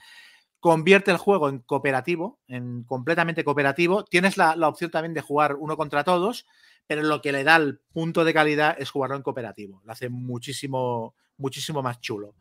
[0.60, 4.04] Convierte el juego en cooperativo, en completamente cooperativo.
[4.04, 6.46] Tienes la, la opción también de jugar uno contra todos,
[6.86, 9.82] pero lo que le da el punto de calidad es jugarlo en cooperativo.
[9.86, 12.36] Lo hace muchísimo, muchísimo más chulo.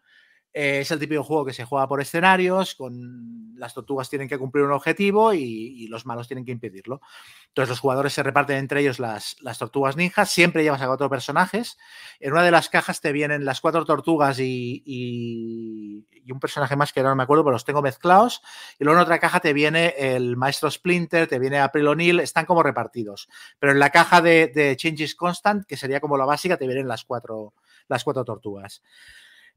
[0.53, 4.39] Eh, es el típico juego que se juega por escenarios, con las tortugas tienen que
[4.39, 7.01] cumplir un objetivo y, los malos tienen que impedirlo.
[7.49, 11.79] Entonces los jugadores se reparten entre ellos las, tortugas ninjas, siempre llevas a cuatro personajes.
[12.19, 17.03] En una de las cajas te vienen las cuatro tortugas y, un personaje más que
[17.03, 18.41] no me acuerdo, pero los tengo mezclados.
[18.79, 22.47] Y luego en otra caja te viene el maestro Splinter, te viene April O'Neil, están
[22.47, 23.29] como repartidos.
[23.59, 26.87] Pero en la caja de, de Changes Constant, que sería como la básica, te vienen
[26.87, 27.55] las cuatro,
[27.89, 28.81] las cuatro tortugas.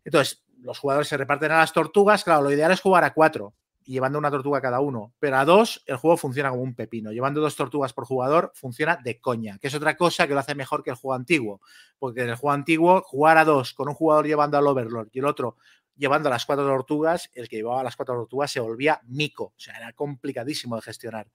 [0.03, 2.23] Entonces, los jugadores se reparten a las tortugas.
[2.23, 3.53] Claro, lo ideal es jugar a cuatro.
[3.85, 7.11] llevando una tortuga cada uno, pero a dos el juego funciona como un pepino.
[7.11, 10.56] Llevando dos tortugas por jugador funciona de coña, que es otra cosa que lo hace
[10.56, 11.60] mejor que el juego antiguo,
[11.99, 15.19] porque en el juego antiguo jugar a dos con un jugador llevando al Overlord y
[15.19, 15.57] el otro
[15.95, 19.53] llevando a las cuatro tortugas, el que llevaba las cuatro tortugas se volvía mico, o
[19.57, 21.27] sea, era complicadísimo de gestionar.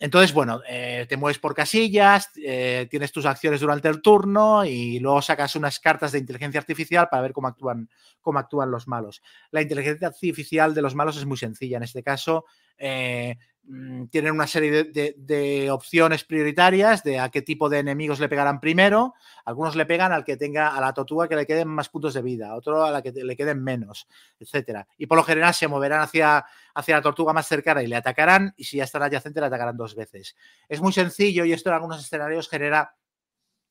[0.00, 4.98] Entonces, bueno, eh, te mueves por casillas, eh, tienes tus acciones durante el turno y
[4.98, 7.88] luego sacas unas cartas de inteligencia artificial para ver cómo actúan,
[8.20, 9.22] cómo actúan los malos.
[9.50, 11.76] La inteligencia artificial de los malos es muy sencilla.
[11.76, 12.44] En este caso,
[12.76, 13.36] eh,
[14.10, 19.14] tienen una serie de, opciones prioritarias de a qué tipo de enemigos le pegarán primero.
[19.44, 22.20] Algunos le pegan al que tenga a la tortuga que le queden más puntos de
[22.20, 24.06] vida, otro a la que le queden menos,
[24.38, 24.86] etcétera.
[24.98, 28.52] Y por lo general se moverán hacia, hacia la tortuga más cercana y le atacarán,
[28.56, 30.36] y si ya está adyacente, le atacarán dos veces.
[30.68, 32.96] Es muy sencillo y esto en algunos escenarios genera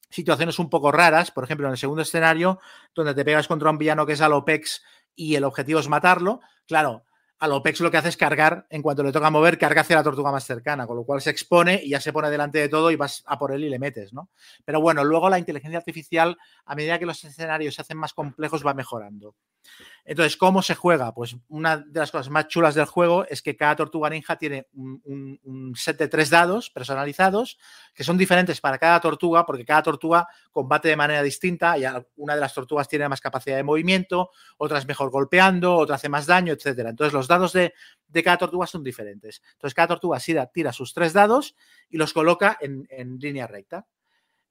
[0.10, 1.30] situaciones un poco raras.
[1.30, 2.60] Por ejemplo, en el segundo escenario,
[2.95, 4.84] donde te pegas contra un villano que es Alopex
[5.15, 7.03] y el objetivo es matarlo, claro
[7.44, 10.03] al OPEX lo que hace es cargar, en cuanto le toca mover, carga hacia la
[10.03, 12.90] tortuga más cercana, con lo cual se expone y ya se pone delante de todo
[12.90, 14.30] y vas a por él y le metes, ¿no?
[14.64, 18.65] Pero bueno, luego la inteligencia artificial, a medida que los escenarios se hacen más complejos,
[18.65, 19.36] va mejorando.
[20.06, 21.14] Entonces, ¿cómo se juega?
[21.14, 24.68] Pues una de las cosas más chulas del juego es que cada tortuga ninja tiene
[24.73, 27.57] un, set de tres dados personalizados
[27.94, 31.84] que son diferentes para cada tortuga porque cada tortuga combate de manera distinta y
[32.18, 36.10] una de las tortugas tiene más capacidad de movimiento, otra es mejor golpeando, otra hace
[36.10, 36.90] más daño, etcétera.
[36.90, 37.73] Entonces, los dados de,
[38.23, 39.41] cada tortuga son diferentes.
[39.53, 40.19] Entonces, cada tortuga
[40.53, 41.56] tira, sus tres dados
[41.90, 43.88] y los coloca en línea recta.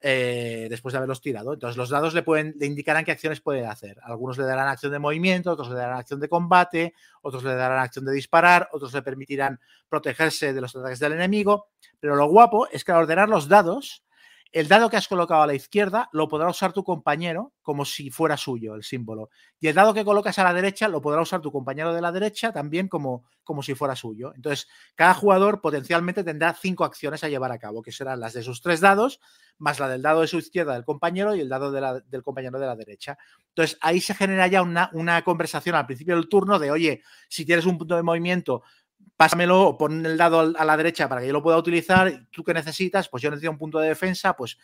[0.04, 1.52] Eh, después de haberlos tirado.
[1.52, 3.98] Entonces, los dados le, pueden, le indicarán qué acciones puede hacer.
[4.02, 7.78] Algunos le darán acción de movimiento, otros le darán acción de combate, otros le darán
[7.78, 11.68] acción de disparar, otros le permitirán protegerse de los ataques del enemigo.
[12.00, 14.02] Pero lo guapo es que al ordenar los dados,
[14.52, 18.10] el dado que has colocado a la izquierda lo podrá usar tu compañero como si
[18.10, 19.30] fuera suyo el símbolo.
[19.58, 22.12] Y el dado que colocas a la derecha lo podrá usar tu compañero de la
[22.12, 24.32] derecha también como, como si fuera suyo.
[24.34, 28.42] Entonces, cada jugador potencialmente tendrá cinco acciones a llevar a cabo, que serán las de
[28.42, 29.20] sus tres dados,
[29.56, 32.66] más la del dado de su izquierda del compañero y el dado del compañero de
[32.66, 33.16] la derecha.
[33.48, 37.46] Entonces, ahí se genera ya una, una conversación al principio del turno de, oye, si
[37.46, 38.62] tienes un punto de movimiento,
[39.16, 42.26] pásamelo pon el dado a la derecha para que yo lo pueda utilizar.
[42.30, 43.08] ¿Tú qué necesitas?
[43.08, 44.58] Pues yo necesito un punto de defensa, pues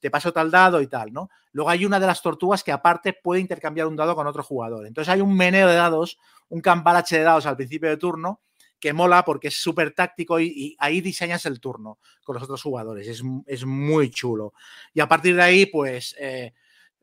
[0.00, 1.30] te paso tal dado y tal, ¿no?
[1.52, 4.86] Luego hay una de las tortugas que aparte puede intercambiar un dado con otro jugador.
[4.86, 8.40] Entonces hay un meneo de dados, un cambalache de dados al principio de turno
[8.78, 13.06] que mola porque es súper táctico y, ahí diseñas el turno con los otros jugadores.
[13.46, 14.54] Es, muy chulo.
[14.92, 16.16] Y a partir de ahí, pues...
[16.18, 16.52] Eh,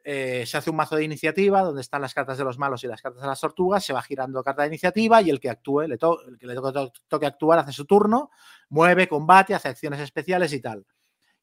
[0.04, 2.88] eh, se hace un mazo de iniciativa donde están las cartas de los malos y
[2.88, 5.82] las cartas de las tortugas, se va girando carta de iniciativa y el que actúe,
[5.82, 6.00] el
[6.40, 8.32] que le toque, actuar, hace su turno,
[8.70, 10.86] mueve, combate, hace acciones especiales y tal.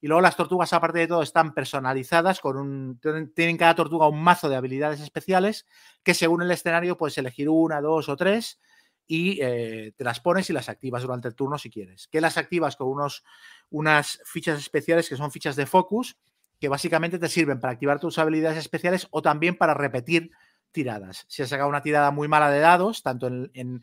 [0.00, 3.00] Y luego las tortugas, aparte de todo, están personalizadas con un.
[3.34, 5.66] Tienen cada tortuga un mazo de habilidades especiales
[6.02, 8.60] que según el escenario puedes elegir una, dos o tres
[9.06, 12.08] y eh, te las pones y las activas durante el turno si quieres.
[12.08, 13.24] Que las activas con unos,
[13.70, 16.16] unas fichas especiales que son fichas de focus
[16.58, 20.30] que básicamente te sirven para activar tus habilidades especiales o también para repetir
[20.76, 21.24] tiradas.
[21.28, 23.82] Si has sacado una tirada muy mala de dados, tanto en,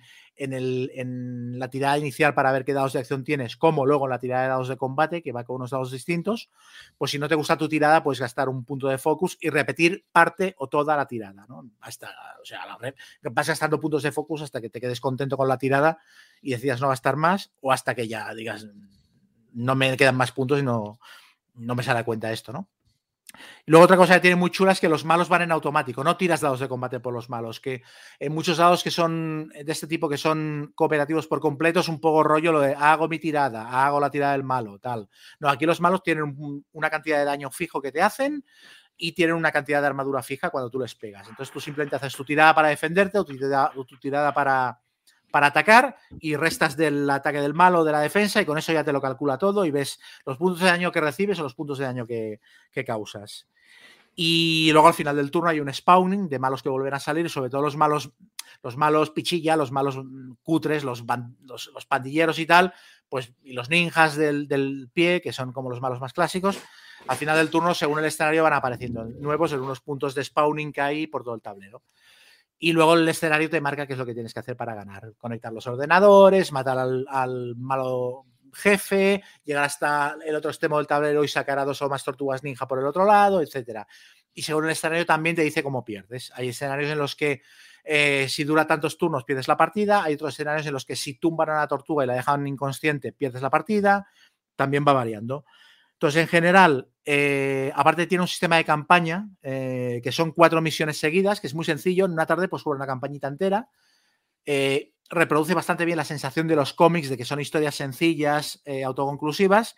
[1.57, 4.43] la tirada inicial para ver qué dados de acción tienes, como luego en la tirada
[4.43, 6.51] de dados de combate, que va con unos dados distintos,
[6.99, 10.05] pues si no te gusta tu tirada, puedes gastar un punto de focus y repetir
[10.11, 11.67] parte o toda la tirada, ¿no?
[11.81, 12.09] Hasta,
[12.39, 12.59] o sea,
[13.23, 15.97] vas gastando puntos de focus hasta que te quedes contento con la tirada
[16.43, 18.67] y decidas no gastar más, o hasta que ya digas,
[19.51, 20.99] no me quedan más puntos y no,
[21.55, 22.69] no me sale cuenta esto, ¿no?
[23.65, 26.17] Luego otra cosa que tiene muy chula es que los malos van en automático, no
[26.17, 27.81] tiras dados de combate por los malos, que
[28.19, 31.99] en muchos dados que son de este tipo, que son cooperativos por completo, es un
[31.99, 35.09] poco rollo lo de hago mi tirada, hago la tirada del malo, tal.
[35.39, 36.35] No, aquí los malos tienen
[36.71, 38.45] una cantidad de daño fijo que te hacen
[38.95, 41.27] y tienen una cantidad de armadura fija cuando tú les pegas.
[41.27, 44.79] Entonces tú simplemente haces tu tirada para defenderte o tu tirada para,
[45.33, 48.71] para atacar y restas del ataque del malo o de la defensa y con eso
[48.71, 51.55] ya te lo calcula todo y ves los puntos de daño que recibes o los
[51.55, 52.39] puntos de daño que,
[52.85, 53.47] causas.
[54.15, 57.31] Y luego al final del turno hay un spawning de malos que vuelven a salir,
[57.31, 58.11] sobre todo los malos,
[58.61, 59.99] los malos pichilla, los malos
[60.43, 61.03] cutres, los,
[61.41, 62.71] los, pandilleros y tal,
[63.09, 66.59] pues y los ninjas del, del, pie, que son como los malos más clásicos.
[67.07, 70.71] Al final del turno, según el escenario, van apareciendo nuevos en unos puntos de spawning
[70.71, 71.81] que hay por todo el tablero.
[72.63, 75.11] Y luego el escenario te marca qué es lo que tienes que hacer para ganar.
[75.17, 81.27] Conectar los ordenadores, matar al, malo jefe, llegar hasta el otro extremo del tablero y
[81.27, 83.85] sacar a dos o más tortugas ninja por el otro lado, etcétera.
[84.33, 86.31] Y según el escenario también te dice cómo pierdes.
[86.35, 87.41] Hay escenarios en los que
[87.83, 91.15] eh, si dura tantos turnos pierdes la partida, hay otros escenarios en los que si
[91.15, 94.07] tumban a la tortuga y la dejan inconsciente pierdes la partida,
[94.55, 95.43] también va variando.
[95.93, 100.97] Entonces, en general, eh, aparte tiene un sistema de campaña, eh, que son cuatro misiones
[100.97, 102.05] seguidas, que es muy sencillo.
[102.05, 103.69] En una tarde pues jugar una campañita entera.
[104.45, 109.75] Eh, reproduce bastante bien la sensación de los cómics, de que son historias sencillas, autoconclusivas.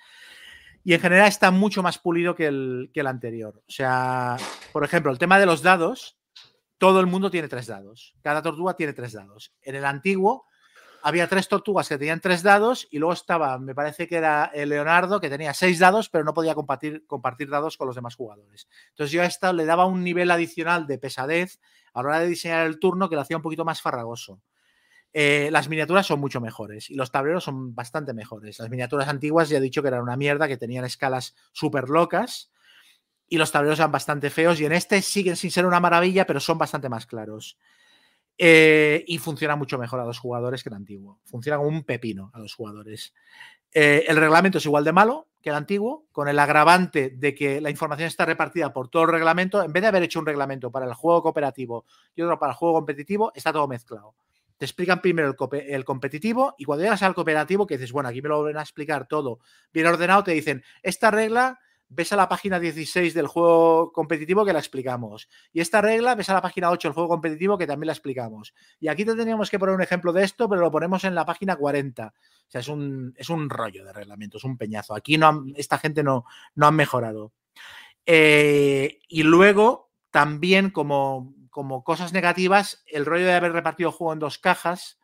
[0.84, 3.64] Y en general está mucho más pulido que el, que el anterior.
[3.68, 4.38] O sea,
[4.72, 6.18] por ejemplo, el tema de los dados,
[6.78, 8.16] todo el mundo tiene tres dados.
[8.22, 9.54] Cada tortuga tiene tres dados.
[9.62, 10.46] En el antiguo
[11.06, 14.70] había tres tortugas que tenían tres dados y luego estaba, me parece que era el
[14.70, 18.68] Leonardo, que tenía seis dados, pero no podía compartir, compartir dados con los demás jugadores.
[18.90, 21.60] Entonces yo a esta le daba un nivel adicional de pesadez
[21.94, 24.42] a la hora de diseñar el turno que lo hacía un poquito más farragoso.
[25.14, 28.58] Eh, las miniaturas son mucho mejores y los tableros son bastante mejores.
[28.58, 32.52] Las miniaturas antiguas ya he dicho que eran una mierda, que tenían escalas súper locas
[33.28, 36.40] y los tableros eran bastante feos y en este siguen sin ser una maravilla, pero
[36.40, 37.60] son bastante más claros.
[38.38, 41.20] Eh, y funciona mucho mejor a los jugadores que el antiguo.
[41.24, 43.14] Funciona como un pepino a los jugadores.
[43.74, 47.62] Eh, el reglamento es igual de malo que el antiguo, con el agravante de que
[47.62, 49.62] la información está repartida por todo el reglamento.
[49.62, 51.86] En vez de haber hecho un reglamento para el juego cooperativo
[52.16, 54.16] y otro para el juego competitivo, está todo mezclado.
[54.58, 58.22] Te explican primero el, el competitivo y cuando llegas al cooperativo, que dices, bueno, aquí
[58.22, 59.40] me lo van a explicar todo
[59.72, 64.54] bien ordenado, te dicen, esta regla ves a la página 16 del juego competitivo que
[64.54, 65.30] la explicamos.
[65.54, 68.54] Y esta regla, ves a la página 8 del juego competitivo que también la explicamos.
[68.80, 71.26] Y aquí te teníamos que poner un ejemplo de esto, pero lo ponemos en la
[71.26, 72.08] página 40.
[72.08, 72.12] O
[72.48, 74.96] sea, es un, es un rollo de reglamento, es un peñazo.
[74.96, 76.26] Aquí no esta gente no,
[76.56, 77.32] no mejorado.
[78.06, 84.14] Eh, y luego, también como, como cosas negativas, el rollo de haber repartido el juego
[84.14, 85.00] en dos cajas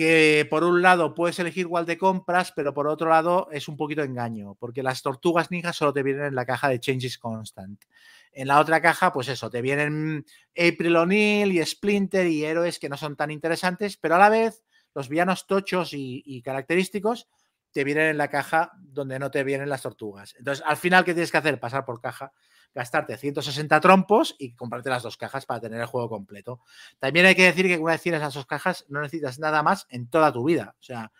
[0.00, 3.76] que por un lado puedes elegir igual de compras, pero por otro lado es un
[3.76, 7.84] poquito engaño, porque las tortugas ninjas solo te vienen en la caja de Changes Constant.
[8.32, 10.24] En la otra caja, pues eso, te vienen
[10.56, 14.64] April O'Neil y Splinter y héroes que no son tan interesantes, pero a la vez
[14.94, 17.28] los villanos tochos y, y característicos
[17.70, 20.34] te vienen en la caja donde no te vienen las tortugas.
[20.38, 21.60] Entonces, al final, ¿qué tienes que hacer?
[21.60, 22.32] Pasar por caja
[22.74, 26.60] gastarte 160 trompos y comprarte las dos cajas para tener el juego completo.
[26.98, 29.86] También hay que decir que una vez tienes las dos cajas no necesitas nada más
[29.90, 30.74] en toda tu vida.
[30.78, 31.12] O sea,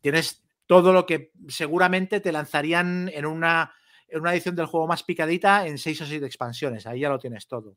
[0.00, 3.72] tienes todo lo que seguramente te lanzarían en una,
[4.06, 6.86] en una edición del juego más picadita en 6 o 7 expansiones.
[6.86, 7.76] Ahí ya lo tienes todo.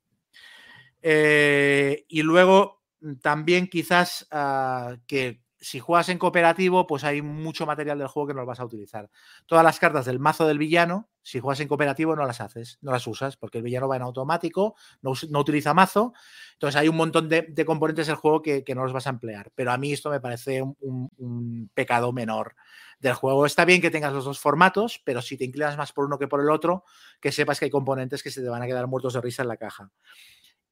[1.01, 2.83] Eh, y luego
[3.21, 8.33] también quizás uh, que si juegas en cooperativo, pues hay mucho material del juego que
[8.33, 9.09] no lo vas a utilizar.
[9.45, 12.91] Todas las cartas del mazo del villano, si juegas en cooperativo, no las haces, no
[12.91, 16.13] las usas, porque el villano va en automático, no, utiliza mazo.
[16.53, 19.51] Entonces hay un montón de, componentes del juego que, no los vas a emplear.
[19.53, 22.55] Pero a mí esto me parece un, un, pecado menor
[22.99, 23.45] del juego.
[23.45, 26.27] Está bien que tengas los dos formatos, pero si te inclinas más por uno que
[26.27, 26.85] por el otro,
[27.19, 29.47] que sepas que hay componentes que se te van a quedar muertos de risa en
[29.47, 29.91] la caja.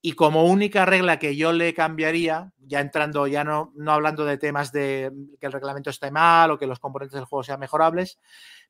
[0.01, 4.37] Y como única regla que yo le cambiaría, ya entrando, ya no, no hablando de
[4.37, 8.17] temas de que el reglamento esté mal o que los componentes del juego sean mejorables,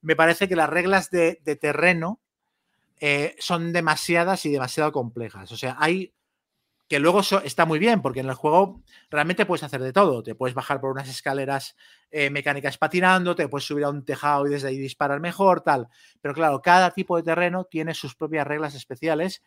[0.01, 2.19] me parece que las reglas de, de terreno
[2.99, 5.51] eh, son demasiadas y demasiado complejas.
[5.51, 6.14] O sea, hay
[6.89, 8.81] que luego so, está muy bien, porque en el juego
[9.11, 10.23] realmente puedes hacer de todo.
[10.23, 11.76] Te puedes bajar por unas escaleras
[12.10, 15.88] eh, mecánicas patinando, te puedes subir a un tejado y desde ahí disparar mejor, tal.
[16.19, 19.43] Pero claro, cada tipo de terreno tiene sus propias reglas especiales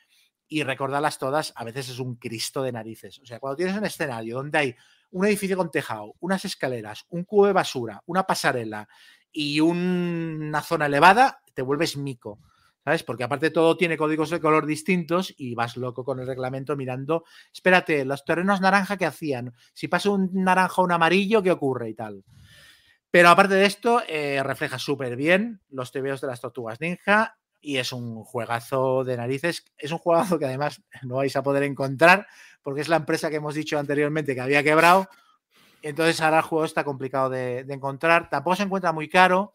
[0.53, 3.19] y recordarlas todas a veces es un cristo de narices.
[3.21, 4.77] O sea, cuando tienes un escenario donde hay
[5.11, 8.87] un edificio con tejado, unas escaleras, un cubo de basura, una pasarela
[9.33, 12.39] y un, una zona elevada, te vuelves mico.
[12.85, 13.03] ¿Sabes?
[13.03, 17.25] Porque aparte todo tiene códigos de color distintos y vas loco con el reglamento mirando,
[17.51, 21.89] espérate, los terrenos naranja que hacían, si pasa un naranja o un amarillo, ¿qué ocurre
[21.89, 22.25] y tal?
[23.11, 27.79] Pero aparte de esto, eh, refleja súper bien los tebeos de las tortugas ninja y
[27.79, 29.65] es un juegazo de narices.
[29.79, 32.27] Es un juegazo que además no vais a poder encontrar
[32.63, 35.09] porque es la empresa que hemos dicho anteriormente que había quebrado.
[35.81, 38.29] Entonces ahora el juego está complicado de, de encontrar.
[38.29, 39.55] Tampoco se encuentra muy caro,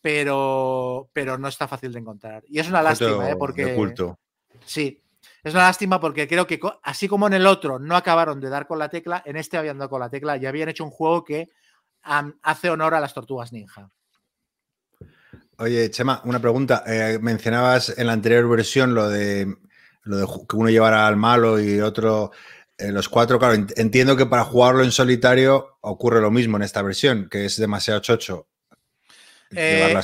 [0.00, 2.42] pero, pero no está fácil de encontrar.
[2.48, 3.36] Y es una lástima, ¿eh?
[3.36, 3.74] porque...
[4.66, 5.02] Sí,
[5.42, 8.66] es una lástima porque creo que así como en el otro no acabaron de dar
[8.66, 11.24] con la tecla, en este habían dado con la tecla y habían hecho un juego
[11.24, 11.48] que
[12.06, 13.90] um, hace honor a las tortugas ninja.
[15.58, 16.82] Oye, Chema, una pregunta.
[16.86, 19.54] Eh, mencionabas en la anterior versión lo de,
[20.02, 22.32] lo de que uno llevara al malo y otro
[22.78, 23.38] eh, los cuatro.
[23.38, 27.56] Claro, entiendo que para jugarlo en solitario ocurre lo mismo en esta versión, que es
[27.56, 28.48] demasiado chocho.
[29.50, 30.00] Eh,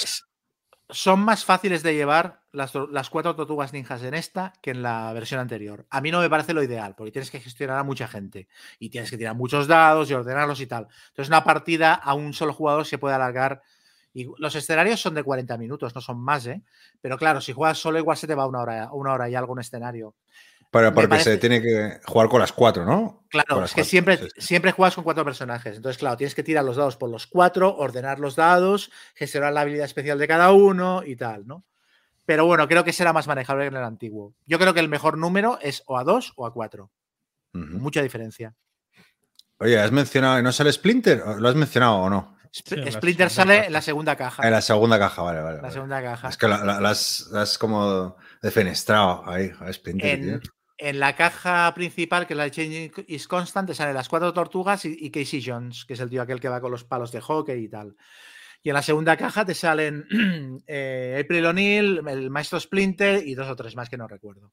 [0.91, 5.13] son más fáciles de llevar las, las, cuatro tortugas ninjas en esta que en la
[5.13, 5.87] versión anterior.
[5.91, 8.49] A mí no me parece lo ideal, porque tienes que gestionar a mucha gente
[8.79, 10.89] y tienes que tirar muchos dados y ordenarlos y tal.
[11.09, 13.63] Entonces, una partida a un solo jugador se puede alargar
[14.23, 16.63] y los escenarios son de 40 minutos, no son más, ¿eh?
[17.01, 19.53] Pero claro, si juegas solo, igual se te va una hora, una hora y algo
[19.53, 20.15] un escenario.
[20.71, 21.33] Pero porque parece...
[21.33, 23.25] se tiene que jugar con las cuatro, ¿no?
[23.31, 23.85] Claro, es que cuatro.
[23.85, 24.41] siempre, Sí, sí.
[24.43, 25.77] siempre juegas con cuatro personajes.
[25.77, 29.63] Entonces, claro, tienes que tirar los dados por los cuatro, ordenar los dados, gestionar la
[29.63, 31.65] habilidad especial de cada uno y tal, ¿no?
[32.27, 34.35] Pero bueno, creo que será más manejable que en el antiguo.
[34.47, 36.91] Yo creo que el mejor número es o a dos o a cuatro.
[37.55, 37.79] Uh -huh.
[37.79, 38.55] Mucha diferencia.
[39.61, 41.23] Oye, ¿has mencionado, no sale Splinter?
[41.39, 42.38] ¿Lo has mencionado o no?
[42.53, 44.45] Splinter sale en la segunda caja.
[44.45, 45.63] En la segunda caja, vale, vale.
[45.63, 46.29] La segunda caja.
[46.29, 50.41] Es que la, has, como defenestrado ahí, a Splinter.
[50.79, 54.33] En, la caja principal, que es la de Changing is Constant, te salen las cuatro
[54.33, 57.21] tortugas y, Casey Jones, que es el tío aquel que va con los palos de
[57.21, 57.97] hockey y tal.
[58.63, 60.07] Y en la segunda caja te salen
[60.67, 64.53] eh, April O'Neil, el maestro Splinter y dos o tres más que no recuerdo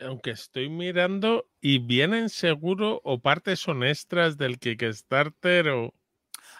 [0.00, 5.94] aunque estoy mirando y vienen seguro o partes son extras del Kickstarter o...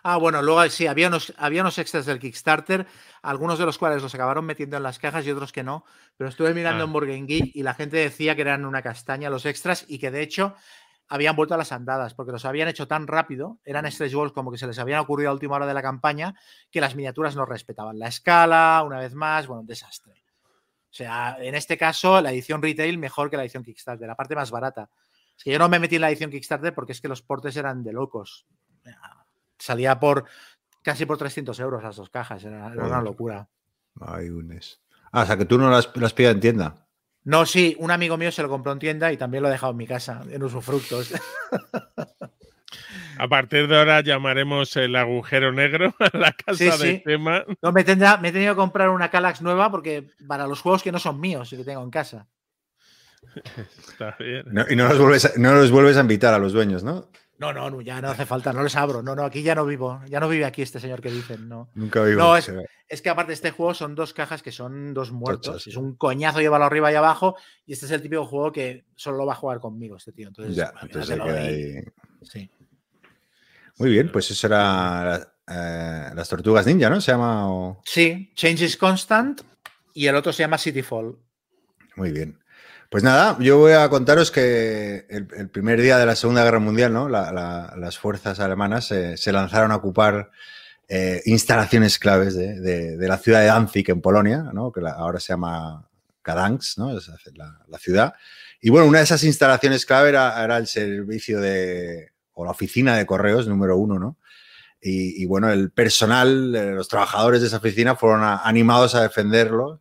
[0.02, 2.86] Ah, bueno, luego sí, había unos, había unos extras del Kickstarter,
[3.22, 5.84] algunos de los cuales los acabaron metiendo en las cajas y otros que no,
[6.16, 9.84] pero estuve mirando en Burger y la gente decía que eran una castaña los extras
[9.88, 10.54] y que de hecho
[11.08, 14.52] habían vuelto a las andadas porque los habían hecho tan rápido, eran stretch goals como
[14.52, 16.34] que se les habían ocurrido a última hora de la campaña,
[16.70, 20.27] que las miniaturas no respetaban la escala, una vez más, bueno, un desastre.
[20.90, 24.34] O sea, en este caso, la edición retail mejor que la edición Kickstarter, la parte
[24.34, 24.90] más barata.
[25.36, 27.56] Es que yo no me metí en la edición Kickstarter porque es que los portes
[27.56, 28.46] eran de locos.
[29.58, 30.24] Salía por
[30.82, 33.48] casi por 300 euros las dos cajas, era, una locura.
[34.00, 34.80] Ay, unes.
[35.12, 36.86] Ah, o sea, que tú no las, las pidas en tienda.
[37.24, 39.72] No, sí, un amigo mío se lo compró en tienda y también lo ha dejado
[39.72, 41.12] en mi casa, en usufructos.
[43.18, 47.44] A partir de ahora llamaremos el agujero negro a la casa de tema.
[47.62, 50.82] No, me, tendrá, me he tenido que comprar una Calax nueva porque para los juegos
[50.82, 52.26] que no son míos y que tengo en casa.
[53.88, 54.46] Está bien.
[54.70, 57.08] y no los, vuelves a, no los vuelves a invitar a los dueños, ¿no?
[57.38, 59.00] No, no, ya no hace falta, no les abro.
[59.00, 60.00] No, no, aquí ya no vivo.
[60.08, 61.70] Ya no vive aquí este señor que dicen, no.
[61.74, 62.18] Nunca vivo.
[62.18, 62.50] No, es,
[63.00, 65.68] que aparte de este juego son dos cajas que son dos muertos.
[65.68, 67.36] Es un coñazo llevarlo arriba y abajo.
[67.64, 70.26] Y este es el típico juego que solo lo va a jugar conmigo, este tío.
[70.26, 71.84] Entonces, ya, entonces ahí...
[72.22, 72.50] Sí.
[73.78, 77.00] Muy bien, pues eso era eh, las tortugas ninja, ¿no?
[77.00, 77.78] Se llama.
[77.84, 79.42] Sí, Change is Constant
[79.94, 81.16] y el otro se llama Cityfall.
[81.96, 82.38] Muy bien.
[82.90, 86.92] Pues nada, yo voy a contaros que el, primer día de la Segunda Guerra Mundial,
[86.92, 87.06] ¿no?
[87.08, 90.30] las fuerzas alemanas se lanzaron a ocupar
[90.88, 94.72] eh, instalaciones claves de, la ciudad de Danzig en Polonia, ¿no?
[94.72, 95.86] que ahora se llama
[96.22, 96.96] Kadansk, ¿no?
[96.96, 98.14] es la, ciudad.
[98.58, 103.04] Y bueno, una de esas instalaciones clave era el servicio de, o la oficina de
[103.04, 104.16] correos número uno, ¿no?
[104.80, 109.80] Y, bueno, el personal, eh, los trabajadores de esa oficina fueron animados a defenderlo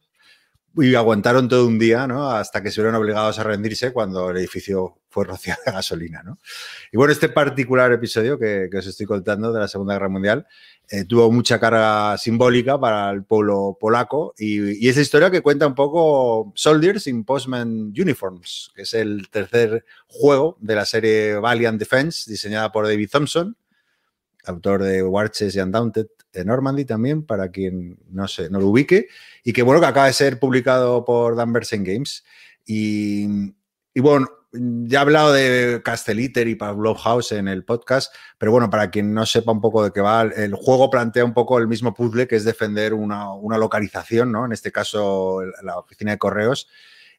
[0.77, 2.29] y aguantaron todo un día, ¿no?
[2.29, 6.37] Hasta que se vieron obligados a rendirse cuando el edificio fue rociado de gasolina, ¿no?
[6.91, 10.47] Y bueno, este particular episodio que, os estoy contando de la Segunda Guerra Mundial
[10.89, 15.41] eh, tuvo mucha carga simbólica para el pueblo polaco y, y, es la historia que
[15.41, 21.35] cuenta un poco Soldiers in Postman Uniforms, que es el tercer juego de la serie
[21.35, 23.57] Valiant Defense diseñada por David Thompson,
[24.45, 26.07] autor de Warches y Undaunted
[26.45, 29.07] Normandy también, para quien no, sé, no lo ubique,
[29.43, 32.23] y que bueno, que acaba de ser publicado por Danversen Games.
[32.65, 33.27] Y,
[33.95, 38.89] bueno, ya he hablado de Castelliter y Pavlov House en el podcast, pero bueno, para
[38.91, 41.93] quien no sepa un poco de qué va, el juego plantea un poco el mismo
[41.93, 43.27] puzzle que es defender una,
[43.57, 44.45] localización, ¿no?
[44.45, 46.67] En este caso, la oficina de correos.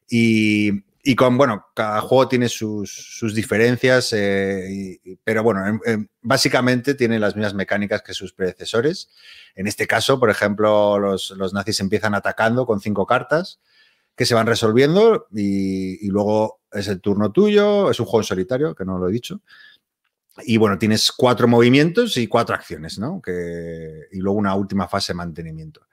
[0.09, 0.83] Y,
[1.15, 5.79] con, bueno, cada juego tiene sus, diferencias, eh, pero bueno,
[6.21, 9.09] básicamente tiene las mismas mecánicas que sus predecesores.
[9.55, 13.59] En este caso, por ejemplo, los, los nazis empiezan atacando con cinco cartas
[14.19, 18.75] que se van resolviendo y, luego es el turno tuyo, es un juego en solitario,
[18.75, 19.39] que no lo he dicho.
[20.41, 23.21] Y bueno, tienes cuatro movimientos y cuatro acciones, ¿no?
[23.21, 25.87] Que, y luego una última fase de mantenimiento.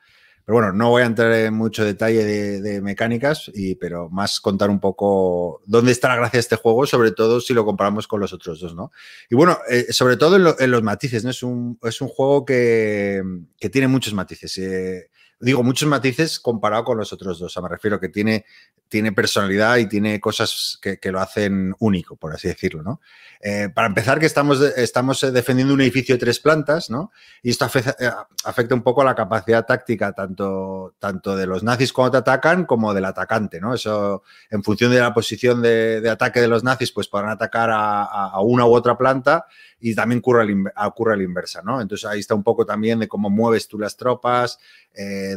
[0.46, 4.70] Pero bueno, no voy a entrar en mucho detalle de, mecánicas, y, pero más contar
[4.70, 8.20] un poco dónde está la gracia de este juego, sobre todo si lo comparamos con
[8.20, 8.92] los otros dos, ¿no?
[9.28, 11.30] Y bueno, eh, sobre todo en, los matices, ¿no?
[11.30, 13.22] Es un, es un juego que,
[13.58, 14.56] que tiene muchos matices.
[14.58, 17.50] Eh, digo, muchos matices comparado con los otros dos.
[17.50, 18.44] O sea, me refiero que tiene,
[18.88, 23.00] tiene personalidad y tiene cosas que, lo hacen único, por así decirlo, ¿no?
[23.40, 27.12] Eh, para empezar, que estamos, estamos eh, defendiendo un edificio de tres plantas, ¿no?
[27.42, 28.10] Y esto eh,
[28.44, 32.64] afecta, un poco a la capacidad táctica tanto, tanto de los nazis cuando te atacan
[32.64, 33.74] como del atacante, ¿no?
[33.74, 38.40] Eso, en función de la posición de, ataque de los nazis, pues podrán atacar a,
[38.40, 39.46] una u otra planta
[39.78, 41.80] y también ocurre, la inversa, ¿no?
[41.80, 44.58] Entonces ahí está un poco también de cómo mueves tú las tropas,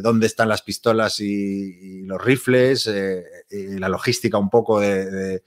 [0.02, 2.90] dónde están las pistolas y, los rifles,
[3.50, 5.42] y la logística un poco de,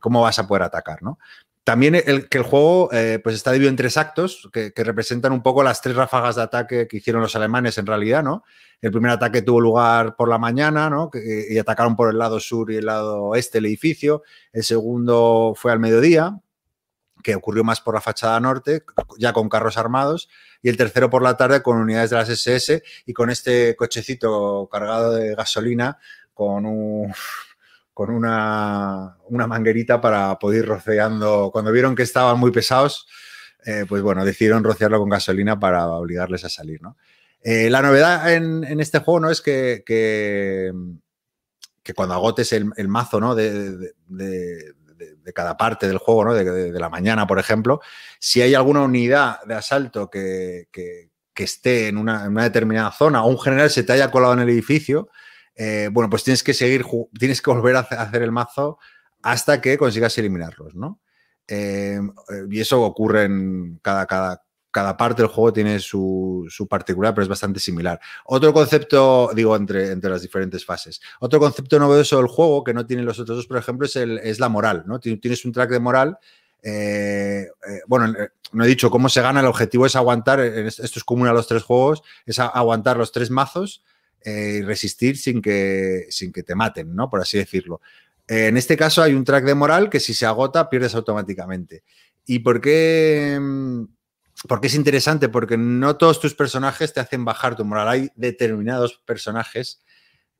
[0.00, 1.18] cómo vas a poder atacar, ¿no?
[1.64, 5.44] También el, que el juego eh, pues está dividido en tres actos que, representan un
[5.44, 8.42] poco las tres ráfagas de ataque que hicieron los alemanes en realidad, ¿no?
[8.80, 11.08] El primer ataque tuvo lugar por la mañana, ¿no?
[11.14, 14.24] y atacaron por el lado sur y el lado este el edificio.
[14.52, 16.36] El segundo fue al mediodía,
[17.22, 18.84] que ocurrió más por la fachada norte,
[19.18, 20.28] ya con carros armados.
[20.62, 24.68] Y el tercero por la tarde con unidades de las SS y con este cochecito
[24.70, 25.98] cargado de gasolina
[26.34, 27.12] con un
[27.94, 31.50] con una, manguerita para poder ir rociando.
[31.52, 33.06] Cuando vieron que estaban muy pesados,
[33.66, 36.96] eh, pues bueno, decidieron rociarlo con gasolina para obligarles a salir, ¿no?
[37.44, 39.30] Eh, la novedad en, este juego ¿no?
[39.30, 40.72] es que, que,
[41.94, 43.34] cuando agotes el, mazo ¿no?
[43.34, 43.92] de,
[45.34, 46.34] cada parte del juego, ¿no?
[46.34, 47.80] de, la mañana, por ejemplo,
[48.18, 50.68] si hay alguna unidad de asalto que,
[51.34, 55.08] esté en una, determinada zona o un general se te haya colado en el edificio,
[55.54, 56.84] eh, bueno, pues tienes que seguir,
[57.18, 58.78] tienes que volver a hacer el mazo
[59.22, 61.00] hasta que consigas eliminarlos, ¿no?
[61.48, 62.00] Eh,
[62.50, 64.42] y eso ocurre en cada, cada,
[64.72, 68.00] cada parte del juego tiene su, particular, pero es bastante similar.
[68.24, 71.00] Otro concepto, digo, entre, entre las diferentes fases.
[71.20, 74.18] Otro concepto novedoso del juego que no tienen los otros dos, por ejemplo, es, el,
[74.18, 74.98] es la moral, ¿no?
[74.98, 76.18] Tienes un track de moral.
[76.62, 80.82] Eh, eh, bueno, eh, no he dicho cómo se gana, el objetivo es aguantar, esto
[80.98, 83.84] es común a los tres juegos, es aguantar los tres mazos
[84.24, 87.10] y resistir sin que, sin que te maten, ¿no?
[87.10, 87.80] Por así decirlo.
[88.28, 91.82] en este caso hay un track de moral que si se agota pierdes automáticamente.
[92.24, 93.38] ¿Y por qué?
[94.48, 97.88] Porque es interesante, porque no todos tus personajes te hacen bajar tu moral.
[97.88, 99.82] Hay determinados personajes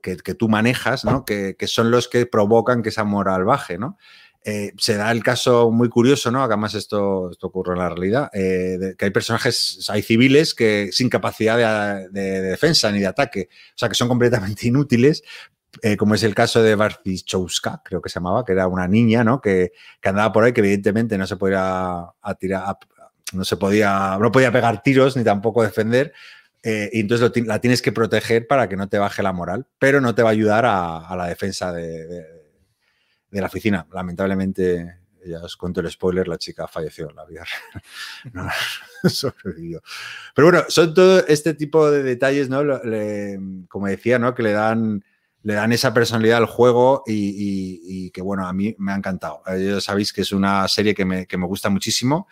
[0.03, 1.25] que, tú manejas, ¿no?
[1.25, 3.97] Que, son los que provocan que esa moral baje, ¿no?
[4.45, 6.43] Eh, se da el caso muy curioso, ¿no?
[6.43, 11.09] Además, esto, esto ocurre en la realidad, eh, que hay personajes, hay civiles que sin
[11.09, 15.23] capacidad de, defensa ni de ataque, o sea, que son completamente inútiles,
[15.81, 19.23] eh, como es el caso de Barzichowska, creo que se llamaba, que era una niña,
[19.23, 19.41] ¿no?
[19.41, 22.09] Que, andaba por ahí, que evidentemente no se podía
[22.41, 22.77] tirar,
[23.33, 26.13] no se podía, no podía pegar tiros ni tampoco defender.
[26.63, 30.01] Eh, y entonces la tienes que proteger para que no te baje la moral, pero
[30.01, 32.25] no te va a ayudar a, la defensa de,
[33.31, 33.87] la oficina.
[33.93, 37.45] Lamentablemente, ya os cuento el spoiler, la chica falleció en la vida.
[38.33, 38.49] no,
[39.11, 39.83] sobrevivió.
[40.35, 42.63] Pero bueno, son todo este tipo de detalles, ¿no?
[43.69, 44.33] como decía, ¿no?
[44.33, 45.05] Que le dan,
[45.43, 49.43] le dan esa personalidad al juego y, que, bueno, a mí me ha encantado.
[49.59, 52.29] Ya sabéis que es una serie que me, que me gusta muchísimo.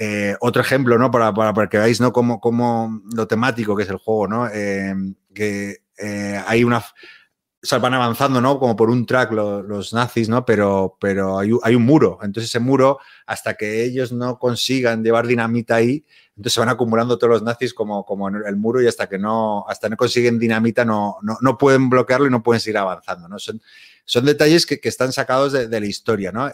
[0.00, 1.10] Eh, otro ejemplo, ¿no?
[1.10, 2.12] Para, para, que veáis, ¿no?
[2.12, 4.48] Cómo, cómo, lo temático que es el juego, ¿no?
[4.48, 4.94] Eh,
[5.34, 6.78] que eh, hay una...
[6.78, 8.60] O sea, van avanzando, ¿no?
[8.60, 10.44] Como por un track los, nazis, ¿no?
[10.44, 12.20] Pero, pero hay, hay, un muro.
[12.22, 16.04] Entonces ese muro, hasta que ellos no consigan llevar dinamita ahí,
[16.36, 19.18] entonces se van acumulando todos los nazis como, como en el muro y hasta que
[19.18, 23.40] no, hasta no consiguen dinamita no, no, pueden bloquearlo y no pueden seguir avanzando, ¿no?
[23.40, 23.60] Son,
[24.04, 26.48] son detalles que, que están sacados de, de la historia, ¿no?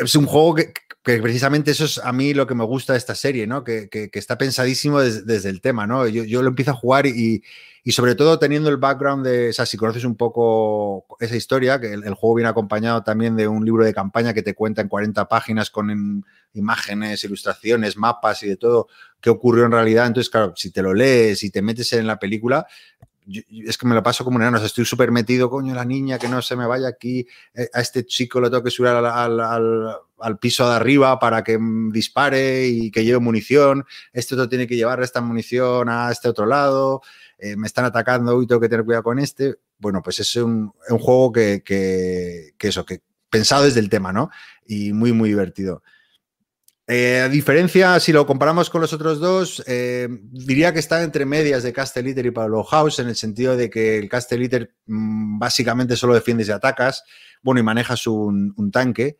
[0.00, 3.14] Es un juego que, precisamente eso es a mí lo que me gusta de esta
[3.14, 3.62] serie, ¿no?
[3.62, 6.06] Que, está pensadísimo desde el tema, ¿no?
[6.08, 7.42] Yo, lo empiezo a jugar y,
[7.86, 11.92] sobre todo teniendo el background de, o sea, si conoces un poco esa historia, que
[11.92, 15.28] el, juego viene acompañado también de un libro de campaña que te cuenta en 40
[15.28, 16.24] páginas con
[16.54, 18.88] imágenes, ilustraciones, mapas y de todo
[19.20, 20.06] qué ocurrió en realidad.
[20.06, 22.66] Entonces, claro, si te lo lees y te metes en la película,
[23.26, 26.40] es que me lo paso como un estoy súper metido, coño, la niña, que no
[26.42, 30.76] se me vaya aquí, eh, a este chico lo tengo que subir al, piso de
[30.76, 31.58] arriba para que
[31.90, 36.46] dispare y que lleve munición, este otro tiene que llevar esta munición a este otro
[36.46, 37.02] lado,
[37.38, 39.56] eh, me están atacando, y tengo que tener cuidado con este.
[39.78, 44.30] Bueno, pues es un, juego que, que, que, eso, que pensado desde el tema, ¿no?
[44.66, 45.82] Y muy, muy divertido.
[46.88, 51.26] Eh, a diferencia, si lo comparamos con los otros dos, eh, diría que está entre
[51.26, 55.96] medias de Castle y Pablo House, en el sentido de que el Castle mm, básicamente
[55.96, 57.02] solo defiendes y atacas,
[57.42, 59.18] bueno, y manejas un, tanque,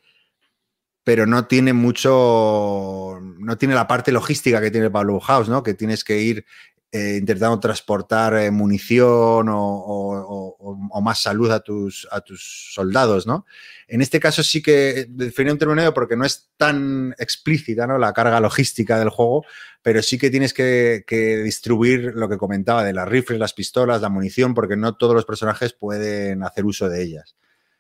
[1.03, 5.65] pero no tiene mucho, no tiene la parte logística que tiene Pablo House, ¿no?
[5.65, 6.47] Que tienes que ir
[6.93, 13.45] eh, intentando transportar munición o, más salud a tus, a tus soldados, ¿no?
[13.89, 18.41] En este caso sí que definir un término porque no es tan explícita la carga
[18.41, 19.45] logística del juego,
[19.83, 21.05] pero sí que tienes que,
[21.45, 25.25] distribuir lo que comentaba de las rifles, las pistolas, la munición, porque no todos los
[25.25, 27.37] personajes pueden hacer uso de ellas.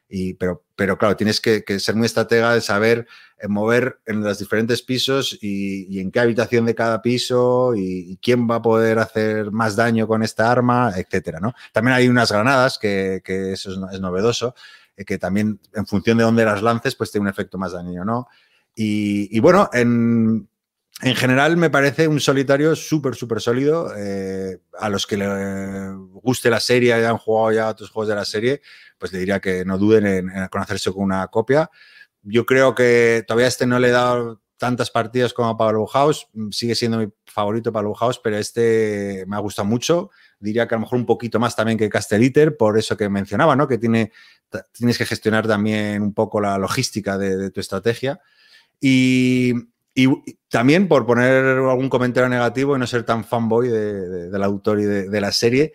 [0.08, 3.06] Y, pero, pero claro, tienes que, ser muy estratega de saber
[3.38, 8.48] eh, mover en los diferentes pisos y, en qué habitación de cada piso y, quién
[8.48, 11.54] va a poder hacer más daño con esta arma, etcétera, ¿no?
[11.72, 14.54] También hay unas granadas, que, eso es novedoso,
[14.96, 18.04] eh, que también en función de dónde las lances, pues tiene un efecto más dañino,
[18.04, 18.28] ¿no?
[18.78, 20.48] Y, bueno, en,
[21.00, 23.90] general me parece un solitario súper, súper sólido.
[23.96, 28.14] Eh, a los que le guste la serie y han jugado ya otros juegos de
[28.14, 28.60] la serie,
[28.98, 31.70] pues le diría que no duden en, conocerse con una copia.
[32.23, 36.28] Yo creo que todavía este no le he dado tantas partidas como a Pablo House.
[36.51, 40.78] Sigue siendo mi favorito Pablo House, pero este me ha gustado mucho diría que a
[40.78, 43.66] lo mejor un poquito más también que Casteliter, por eso que mencionaba, ¿no?
[43.66, 44.12] Que tiene,
[44.73, 48.20] tienes que gestionar también un poco la logística de, tu estrategia.
[48.81, 49.55] Y,
[50.51, 55.20] también por poner algún comentario negativo y no ser tan fanboy del autor y de,
[55.23, 55.73] la serie,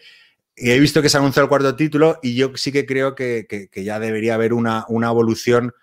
[0.69, 3.69] he visto que se ha anunciado el cuarto título y yo sí que creo que,
[3.73, 5.73] ya debería haber una, una evolución,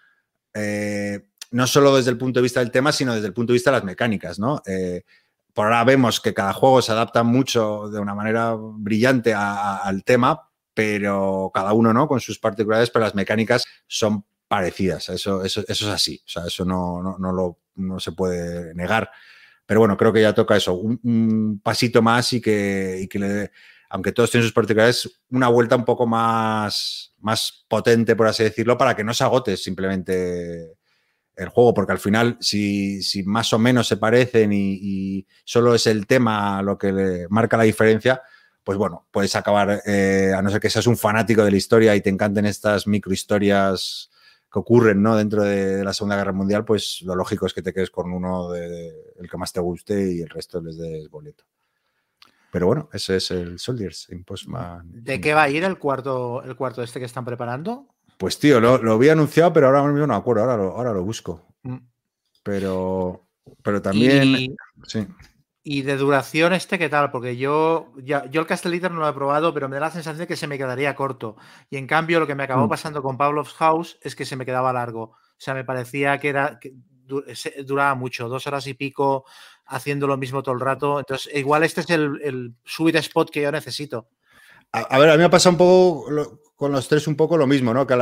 [0.55, 3.56] eh, no solo desde el punto de vista del tema, sino desde el punto de
[3.56, 4.62] vista de las mecánicas, ¿no?
[4.66, 5.02] Eh,
[5.52, 10.48] por ahora vemos que cada juego se adapta mucho de una manera brillante al tema,
[10.72, 12.06] pero cada uno, ¿no?
[12.06, 15.09] Con sus particularidades, pero las mecánicas son parecidas.
[15.09, 16.22] Eso, eso, eso es así.
[16.24, 19.10] O sea, eso no, no, no se puede negar.
[19.66, 23.50] Pero bueno, creo que ya toca eso, un, pasito más y que, y que le,
[23.89, 28.77] aunque todos tienen sus particularidades, una vuelta un poco más, más potente, por así decirlo,
[28.77, 30.77] para que no se agote simplemente
[31.36, 36.06] el juego, porque al final, si, más o menos se parecen y, solo es el
[36.06, 38.23] tema lo que le marca la diferencia,
[38.65, 41.97] pues bueno, puedes acabar, eh, a no ser que seas un fanático de la historia
[41.97, 44.10] y te encanten estas microhistorias
[44.52, 45.16] que ocurren ¿no?
[45.16, 48.51] dentro de, la Segunda Guerra Mundial, pues lo lógico es que te quedes con uno
[48.51, 51.44] de, el que más te guste y el resto les des boleto.
[52.50, 54.90] Pero bueno, ese es el Soldiers Impostman.
[54.90, 57.86] ¿De qué va a ir el cuarto, el cuarto este que están preparando?
[58.16, 60.92] Pues tío, lo, lo había anunciado, pero ahora mismo no me acuerdo, ahora lo, ahora
[60.92, 61.46] lo busco.
[61.62, 61.76] Mm.
[62.42, 63.28] Pero,
[63.62, 64.24] pero también.
[64.24, 64.56] Y,
[64.86, 65.06] sí.
[65.62, 67.10] ¿Y de duración este qué tal?
[67.10, 70.18] Porque yo, ya, yo el Castle no lo he probado, pero me da la sensación
[70.18, 71.36] de que se me quedaría corto.
[71.68, 72.70] Y en cambio, lo que me acabó mm.
[72.70, 75.02] pasando con Pavlov's House es que se me quedaba largo.
[75.02, 76.58] O sea, me parecía que era.
[76.58, 76.74] Que
[77.64, 79.24] duraba mucho, dos horas y pico
[79.69, 80.99] haciendo lo mismo todo el rato.
[80.99, 84.09] Entonces, igual este es el, el sweet spot que yo necesito.
[84.73, 87.47] A, ver, a mí me ha pasado un poco con los tres un poco lo
[87.47, 87.86] mismo, ¿no?
[87.86, 87.97] Que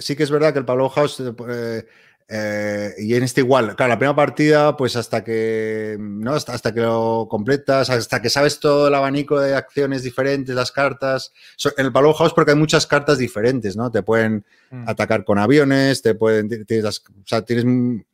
[0.00, 1.86] sí que es verdad que el Pablo House eh,
[2.26, 6.32] eh, y en este igual, claro, la primera partida, pues hasta que, ¿no?
[6.32, 10.72] Hasta, hasta, que lo completas, hasta que sabes todo el abanico de acciones diferentes, las
[10.72, 11.32] cartas.
[11.76, 13.90] En el Palo House, porque hay muchas cartas diferentes, ¿no?
[13.90, 14.88] Te pueden mm.
[14.88, 16.48] atacar con aviones, te pueden.
[16.64, 17.66] Tienes o sea, tienes,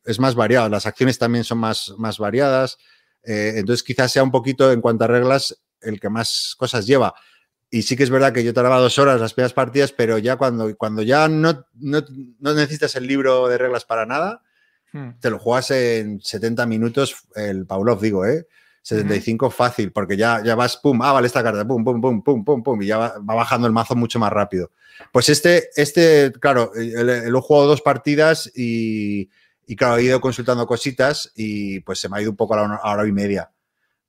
[0.04, 2.78] es más variado, las acciones también son más, más variadas.
[3.22, 7.14] Eh, entonces, quizás sea un poquito, en cuanto a reglas, el que más cosas lleva.
[7.70, 10.36] Y sí que es verdad que yo tardaba dos horas las primeras partidas, pero ya
[10.36, 12.02] cuando, cuando ya no, no,
[12.40, 14.42] necesitas el libro de reglas para nada,
[14.92, 15.20] hmm.
[15.20, 18.48] te lo juegas en 70 minutos, el Pavlov, digo, ¿eh?
[18.82, 22.44] 75 fácil, porque ya, ya vas, pum, ah, vale, esta carta, pum, pum, pum, pum,
[22.44, 24.72] pum, pum, y ya va, bajando el mazo mucho más rápido.
[25.12, 29.30] Pues este, este claro, lo he jugado dos partidas y,
[29.66, 32.66] y, claro, he ido consultando cositas y pues se me ha ido un poco a
[32.66, 33.50] la hora y media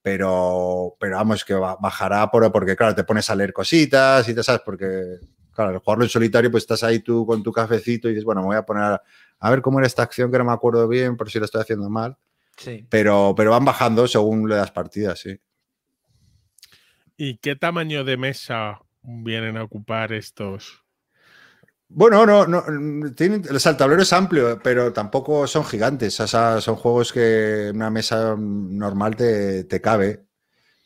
[0.02, 4.44] pero, pero vamos, que bajará por, porque, claro, te pones a leer cositas y te
[4.44, 5.20] sabes, porque,
[5.54, 8.42] claro, el jugarlo en solitario, pues estás ahí tú con tu cafecito y dices, bueno,
[8.42, 9.00] me voy a poner
[9.40, 11.62] a, ver cómo era esta acción que no me acuerdo bien, por si lo estoy
[11.62, 12.18] haciendo mal.
[12.58, 12.86] Sí.
[12.90, 15.40] Pero, pero van bajando según le das partidas, sí.
[17.16, 20.84] ¿Y qué tamaño de mesa vienen a ocupar estos?
[21.94, 26.18] Bueno, no, no tienen, el tablero es amplio, pero tampoco son gigantes.
[26.22, 30.24] O sea, son juegos que una mesa normal te, te cabe.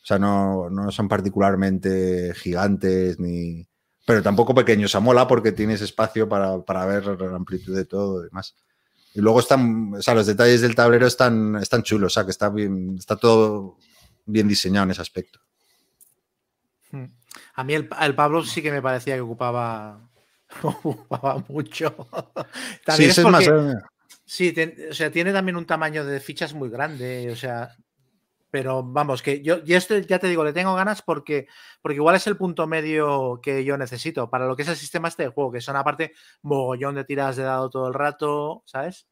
[0.01, 3.67] O sea, no, no, son particularmente gigantes ni.
[4.05, 4.95] Pero tampoco pequeños.
[4.95, 8.55] O mola porque tienes espacio para, para ver la amplitud de todo y demás.
[9.13, 12.31] Y luego están, o sea, los detalles del tablero están, están chulos, o sea, que
[12.31, 13.77] está bien, está todo
[14.25, 15.39] bien diseñado en ese aspecto.
[16.91, 17.05] Hmm.
[17.53, 20.04] A mí el, el Pablo sí que me parecía que ocupaba
[20.63, 22.07] ocupaba mucho.
[22.85, 23.45] También sí, es, más.
[24.25, 24.53] Sí,
[24.89, 27.75] o sea, tiene también un tamaño de fichas muy grande, o sea,
[28.49, 31.45] pero vamos, que yo, y esto ya te digo, le tengo ganas porque,
[31.81, 35.09] porque igual es el punto medio que yo necesito para lo que es el sistema
[35.09, 39.07] este de juego, que son aparte mogollón de tiradas de dado todo el rato, ¿sabes?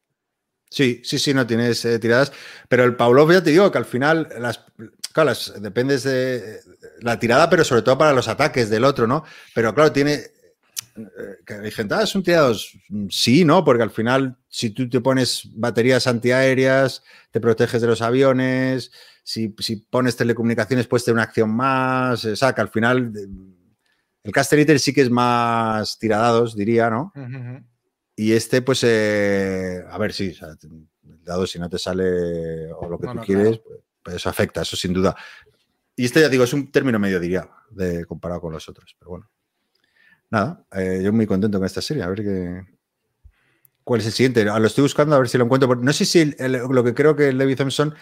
[0.68, 2.32] Sí, sí, sí, no tienes eh, tiradas,
[2.68, 4.64] pero el Pavlov ya te digo que al final las,
[5.12, 6.58] claro, dependes de
[7.02, 9.24] la tirada, pero sobre todo para los ataques del otro, ¿no?
[9.54, 10.33] Pero claro, tiene
[11.44, 12.78] que hay gente, ah, son tirados.
[13.10, 13.64] Sí, ¿no?
[13.64, 18.92] Porque al final, si tú te pones baterías antiaéreas, te proteges de los aviones,
[19.22, 19.48] si,
[19.90, 22.24] pones telecomunicaciones, puedes tener una acción más.
[22.24, 23.12] O sea, que al final
[24.22, 27.12] el Caster sí que es más tiradados, diría, ¿no?
[28.16, 32.98] Y este, pues, eh, a ver, sí, el dado si no te sale o lo
[32.98, 35.16] que tú quieres, pues, pues, eso afecta, eso sin duda.
[35.96, 39.10] Y este, ya digo, es un término medio, diría, de, comparado con los otros, pero
[39.10, 39.33] bueno
[40.30, 42.02] nada, eh, yo muy contento con esta serie.
[42.02, 42.62] A ver qué.
[43.84, 44.48] ¿Cuál es el siguiente?
[44.48, 45.74] Ah, lo estoy buscando a ver si lo encuentro.
[45.74, 47.94] No sé si lo que creo que Levi Thompson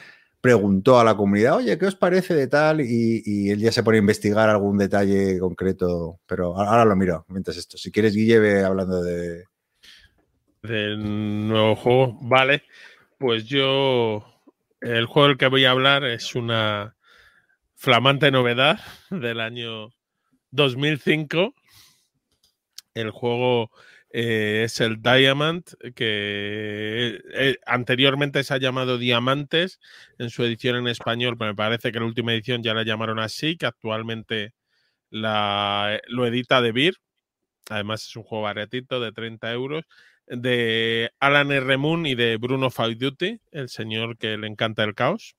[0.43, 2.81] preguntó a la comunidad, oye, ¿qué os parece de tal?
[2.81, 7.57] Y, él ya se pone a investigar algún detalle concreto, pero ahora lo miro mientras
[7.57, 7.79] esto.
[7.79, 9.45] Si quieres, Guille, ve hablando de...
[10.63, 12.65] Del nuevo juego, vale.
[13.19, 14.25] Pues yo,
[14.81, 16.97] el juego del que voy a hablar es una
[17.77, 18.81] flamante novedad
[19.11, 19.91] del año
[20.51, 21.55] 2005
[22.95, 23.71] el juego
[24.11, 25.65] eh, es el Diamond,
[25.95, 29.81] que eh, anteriormente se ha llamado Diamantes
[30.19, 32.85] en su edición en español, pero me parece que en la última edición ya la
[32.85, 34.55] llamaron así, que actualmente
[35.11, 36.95] lo edita De Beer.
[37.71, 39.85] Además es un juego baratito de 30 euros
[40.27, 41.77] de Alan R.
[41.77, 45.37] Moon y de Bruno Duty, el señor que le encanta el caos.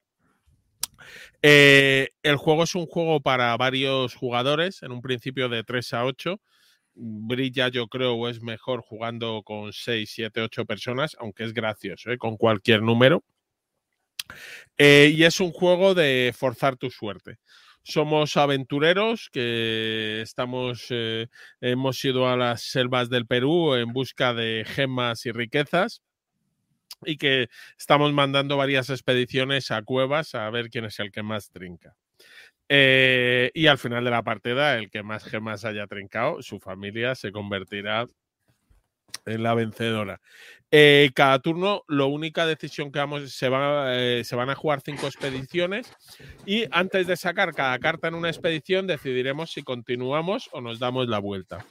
[1.41, 6.05] Eh, el juego es un juego para varios jugadores, en un principio de 3 a
[6.05, 6.41] 8.
[6.95, 12.17] Brilla, yo creo, es mejor jugando con 6, 7, 8 personas, aunque es gracioso, ¿eh?
[12.17, 13.23] con cualquier número.
[14.77, 17.39] Eh, y es un juego de forzar tu suerte.
[17.83, 21.27] Somos aventureros que estamos, eh,
[21.59, 26.01] hemos ido a las selvas del Perú en busca de gemas y riquezas
[27.05, 31.49] y que estamos mandando varias expediciones a cuevas a ver quién es el que más
[31.51, 31.95] trinca.
[32.75, 37.13] Eh, y al final de la partida, el que más gemas haya trincado, su familia
[37.13, 38.07] se convertirá
[39.27, 40.19] en la vencedora.
[40.71, 45.05] Eh, cada turno, la única decisión que vamos, se, eh, se van a jugar cinco
[45.05, 45.93] expediciones
[46.47, 51.07] y antes de sacar cada carta en una expedición decidiremos si continuamos o nos damos
[51.07, 51.63] la vuelta.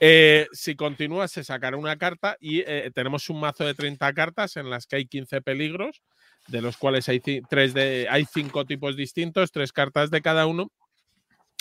[0.00, 2.62] Si continúa, se sacará una carta y
[2.92, 6.02] tenemos un mazo de 30 cartas en las que hay 15 peligros,
[6.48, 10.70] de los cuales hay, tres de, hay cinco tipos distintos, tres cartas de cada uno,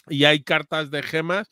[0.07, 1.49] y hay cartas de gemas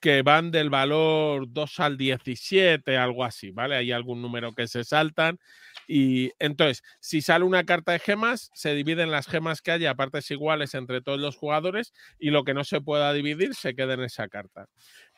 [0.00, 3.76] que van del valor 2 al 17, algo así, ¿vale?
[3.76, 5.38] Hay algún número que se saltan.
[5.86, 9.94] Y entonces, si sale una carta de gemas, se dividen las gemas que haya a
[9.94, 13.94] partes iguales entre todos los jugadores y lo que no se pueda dividir se queda
[13.94, 14.66] en esa carta.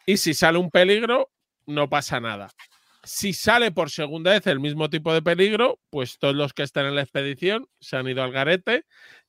[0.05, 1.31] Y si sale un peligro,
[1.65, 2.51] no pasa nada.
[3.05, 6.87] Si sale por segunda vez el mismo tipo de peligro, pues todos los que están
[6.87, 8.85] en la expedición se han ido al garete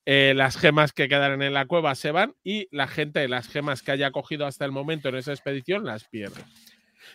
[0.07, 3.81] eh, las gemas que quedan en la cueva se van y la gente, las gemas
[3.81, 6.43] que haya cogido hasta el momento en esa expedición, las pierde.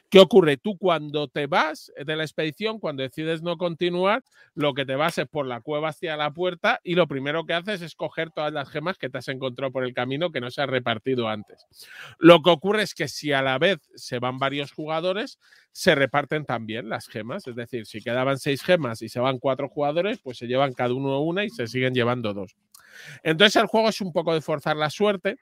[0.09, 0.57] ¿Qué ocurre?
[0.57, 4.23] Tú cuando te vas de la expedición, cuando decides no continuar,
[4.55, 7.55] lo que te vas es por la cueva hacia la puerta y lo primero que
[7.55, 10.51] haces es coger todas las gemas que te has encontrado por el camino que no
[10.51, 11.67] se han repartido antes.
[12.19, 15.39] Lo que ocurre es que si a la vez se van varios jugadores,
[15.73, 17.47] se reparten también las gemas.
[17.47, 20.95] Es decir, si quedaban seis gemas y se van cuatro jugadores, pues se llevan cada
[20.95, 22.57] uno una y se siguen llevando dos.
[23.23, 25.37] Entonces el juego es un poco de forzar la suerte,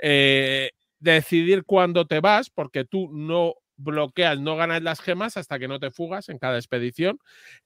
[0.00, 5.68] eh, decidir cuándo te vas, porque tú no bloqueas, no ganas las gemas hasta que
[5.68, 7.18] no te fugas en cada expedición.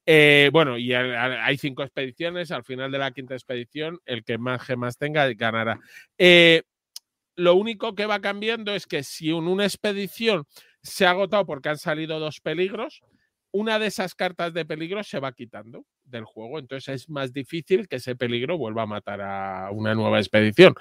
[0.05, 4.63] Eh, bueno, y hay cinco expediciones, al final de la quinta expedición, el que más
[4.63, 5.81] gemas tenga ganará.
[6.19, 6.63] Eh,
[7.37, 10.45] lo único que va cambiando es que si en una expedición
[10.83, 13.03] se ha agotado porque han salido dos peligros,
[13.53, 16.59] una de esas cartas de peligro se va quitando del juego.
[16.59, 20.75] Entonces es más difícil que ese peligro vuelva a matar a una nueva expedición.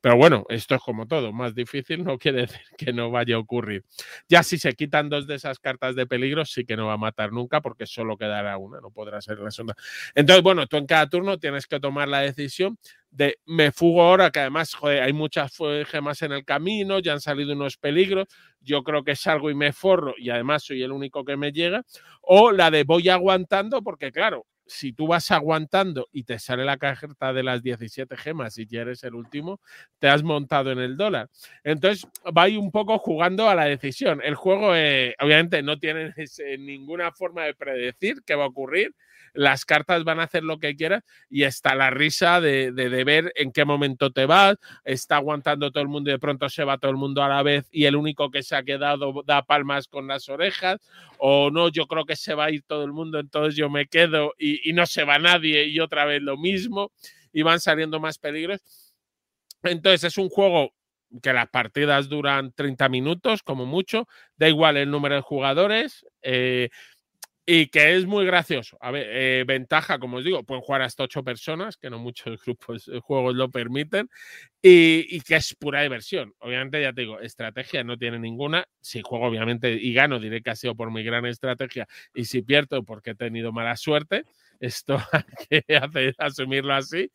[0.00, 1.32] Pero bueno, esto es como todo.
[1.32, 3.84] Más difícil no quiere decir que no vaya a ocurrir.
[4.28, 6.98] Ya si se quitan dos de esas cartas de peligro, sí que no va a
[6.98, 9.74] matar nunca porque solo quedará una, no podrá ser la segunda.
[10.14, 12.78] Entonces, bueno, tú en cada turno tienes que tomar la decisión
[13.12, 15.54] de me fugo ahora, que además hay muchas
[15.86, 18.26] gemas en el camino, ya han salido unos peligros,
[18.60, 21.84] yo creo que salgo y me forro y además soy el único que me llega,
[22.22, 26.76] o la de voy aguantando porque claro, si tú vas aguantando y te sale la
[26.76, 29.60] carta de las 17 gemas y ya eres el último,
[29.98, 31.28] te has montado en el dólar.
[31.62, 34.20] Entonces, va un poco jugando a la decisión.
[34.24, 36.14] El juego, eh, obviamente, no tiene
[36.58, 38.94] ninguna forma de predecir qué va a ocurrir
[39.34, 42.70] las cartas van a hacer lo que quieras y está la risa de,
[43.04, 46.64] ver en qué momento te vas, está aguantando todo el mundo y de pronto se
[46.64, 49.42] va todo el mundo a la vez y el único que se ha quedado da
[49.42, 50.78] palmas con las orejas,
[51.18, 53.86] o no, yo creo que se va a ir todo el mundo, entonces yo me
[53.86, 56.92] quedo y, y no se va nadie y otra vez lo mismo
[57.32, 58.60] y van saliendo más peligros.
[59.62, 60.72] Entonces es un juego
[61.20, 66.70] que las partidas duran 30 minutos como mucho, da igual el número de jugadores, eh,
[67.44, 68.76] y que es muy gracioso.
[68.80, 72.40] A ver, eh, ventaja, como os digo, pueden jugar hasta ocho personas, que no muchos
[72.44, 74.08] grupos de juegos lo permiten,
[74.62, 76.34] y, que es pura diversión.
[76.38, 78.66] Obviamente, ya te digo, estrategia no tiene ninguna.
[78.80, 82.42] Si juego, obviamente, y gano, diré que ha sido por mi gran estrategia, y si
[82.42, 84.24] pierdo, porque he tenido mala suerte.
[84.60, 87.10] Esto hay que hacer, asumirlo así.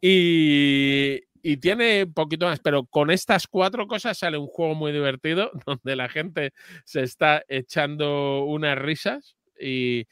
[0.00, 5.50] Y, y tiene poquito más, pero con estas cuatro cosas sale un juego muy divertido
[5.66, 6.52] donde la gente
[6.84, 10.06] se está echando unas risas y,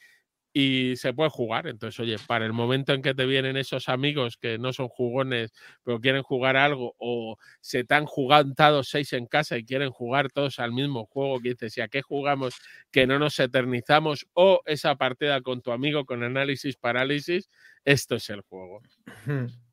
[0.96, 1.66] se puede jugar.
[1.68, 5.52] Entonces, oye, para el momento en que te vienen esos amigos que no son jugones,
[5.84, 10.30] pero quieren jugar algo, o se te han jugado seis en casa y quieren jugar
[10.30, 12.54] todos al mismo juego, que dices, ¿y a qué jugamos
[12.90, 14.26] que no nos eternizamos?
[14.32, 17.48] O esa partida con tu amigo con análisis, parálisis,
[17.84, 18.82] esto es el juego.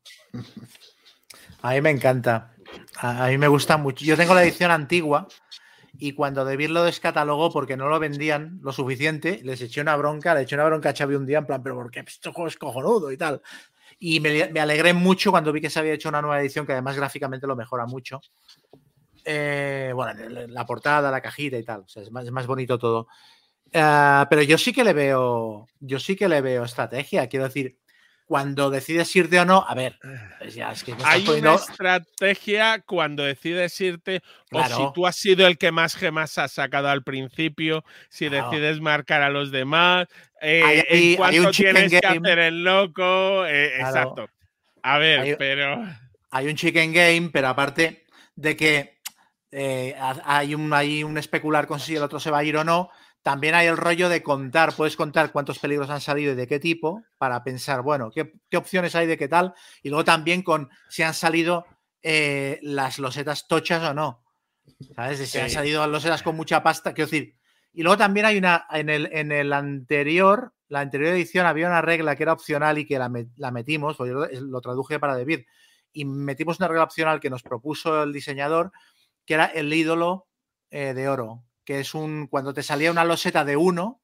[1.62, 2.54] A mí me encanta.
[2.96, 4.04] A mí me gusta mucho.
[4.04, 5.28] Yo tengo la edición antigua
[6.00, 10.32] y cuando David lo descatalogó porque no lo vendían lo suficiente, les eché una bronca,
[10.34, 12.56] le eché una bronca a Xavi un día en plan, pero porque este juego es
[12.56, 13.42] cojonudo y tal.
[13.98, 16.96] Y me, alegré mucho cuando vi que se había hecho una nueva edición que además
[16.96, 18.20] gráficamente lo mejora mucho.
[19.24, 21.84] Eh, bueno, la portada, la cajita y tal.
[21.92, 23.08] es, más, bonito todo.
[23.72, 25.66] Eh, pero yo sí que le veo.
[25.80, 27.28] Yo sí que le veo estrategia.
[27.28, 27.76] Quiero decir,
[28.28, 29.98] cuando decides irte o no, a ver,
[30.38, 34.22] pues es que hay una estrategia cuando decides irte
[34.52, 38.82] o si tú has sido el que más gemas has sacado al principio, si decides
[38.82, 40.08] marcar a los demás,
[40.42, 44.28] eh, en cuanto tienes que hacer el loco, eh, exacto.
[44.82, 45.82] A ver, pero
[46.30, 48.04] hay un chicken game, pero aparte
[48.36, 48.98] de que
[49.50, 52.64] eh, hay un hay un especular con si el otro se va a ir o
[52.64, 52.90] no
[53.28, 56.58] también hay el rollo de contar, puedes contar cuántos peligros han salido y de qué
[56.58, 59.52] tipo, para pensar, bueno, qué, opciones hay de qué tal,
[59.82, 61.66] y luego también con si han salido
[62.00, 64.24] eh, las losetas tochas o no.
[64.96, 65.18] ¿Sabes?
[65.18, 67.36] De si han salido losetas con mucha pasta, quiero decir.
[67.74, 71.82] Y luego también hay una, en el, en el anterior, la anterior edición había una
[71.82, 73.10] regla que era opcional y que la,
[73.50, 75.40] metimos, yo lo traduje para David,
[75.92, 78.72] y metimos una regla opcional que nos propuso el diseñador,
[79.26, 80.28] que era el ídolo
[80.70, 84.00] eh, de oro que es un, cuando te salía una loseta de uno,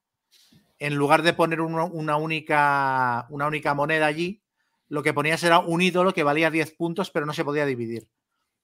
[0.78, 4.42] en lugar de poner una, única, una única moneda allí,
[4.90, 8.06] lo que ponías era un ídolo que valía 10 puntos, pero no se podía dividir.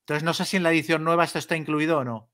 [0.01, 2.31] Entonces, no sé si en la edición nueva esto está incluido o no.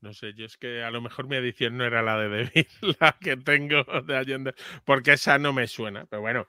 [0.00, 2.66] No sé, yo es que a lo mejor mi edición no era la de David,
[3.00, 4.54] la que tengo de Allende,
[4.84, 6.48] porque esa no me suena, pero bueno,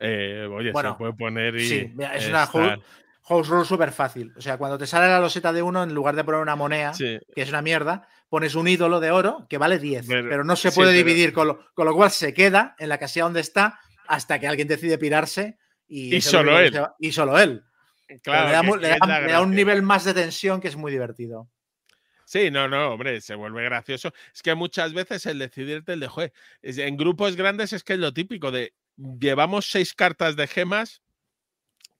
[0.00, 1.68] eh, oye, se puede poner y.
[1.68, 2.48] Sí, es una
[3.28, 4.32] House rule súper fácil.
[4.36, 6.92] O sea, cuando te sale la loseta de uno, en lugar de poner una moneda,
[6.96, 10.70] que es una mierda, pones un ídolo de oro que vale 10, pero, no se
[10.72, 14.68] puede dividir, con, lo, cual se queda en la casilla donde está hasta que alguien
[14.68, 15.58] decide pirarse
[15.88, 16.78] y, solo él.
[16.98, 17.64] y solo él.
[18.22, 18.96] Claro, le
[19.32, 21.48] da, un nivel más de tensión que es muy divertido.
[22.24, 24.12] Sí, no, no, hombre, se vuelve gracioso.
[24.32, 26.32] Es que muchas veces el decidirte, el de, joder,
[26.62, 31.02] en grupos grandes es que es lo típico de llevamos seis cartas de gemas,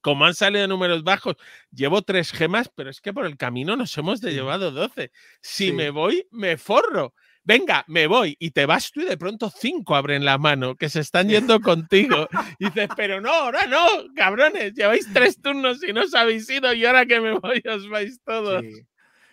[0.06, 1.34] como han salido números bajos,
[1.72, 5.10] llevo tres gemas, pero es que por el camino nos hemos de llevado 12.
[5.40, 7.12] Si me voy, me forro.
[7.42, 10.88] Venga, me voy y te vas tú y de pronto cinco abren la mano que
[10.90, 12.28] se están yendo contigo.
[12.60, 13.84] Y dices, pero no, ahora no,
[14.14, 17.88] cabrones, lleváis tres turnos y no os habéis ido y ahora que me voy os
[17.88, 18.62] vais todos.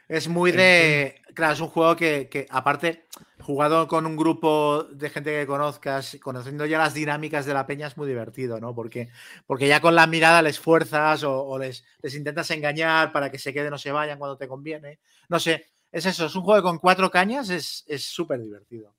[0.07, 1.21] Es muy de.
[1.35, 3.05] Claro, es un juego que, que, aparte,
[3.43, 7.87] jugado con un grupo de gente que conozcas, conociendo ya las dinámicas de la peña,
[7.87, 8.73] es muy divertido, ¿no?
[8.73, 9.09] Porque,
[9.45, 11.83] porque ya con la mirada les fuerzas o, les,
[12.15, 14.99] intentas engañar para que se queden o se vayan cuando te conviene.
[15.29, 18.95] No sé, es eso, es un juego con cuatro cañas, es súper divertido.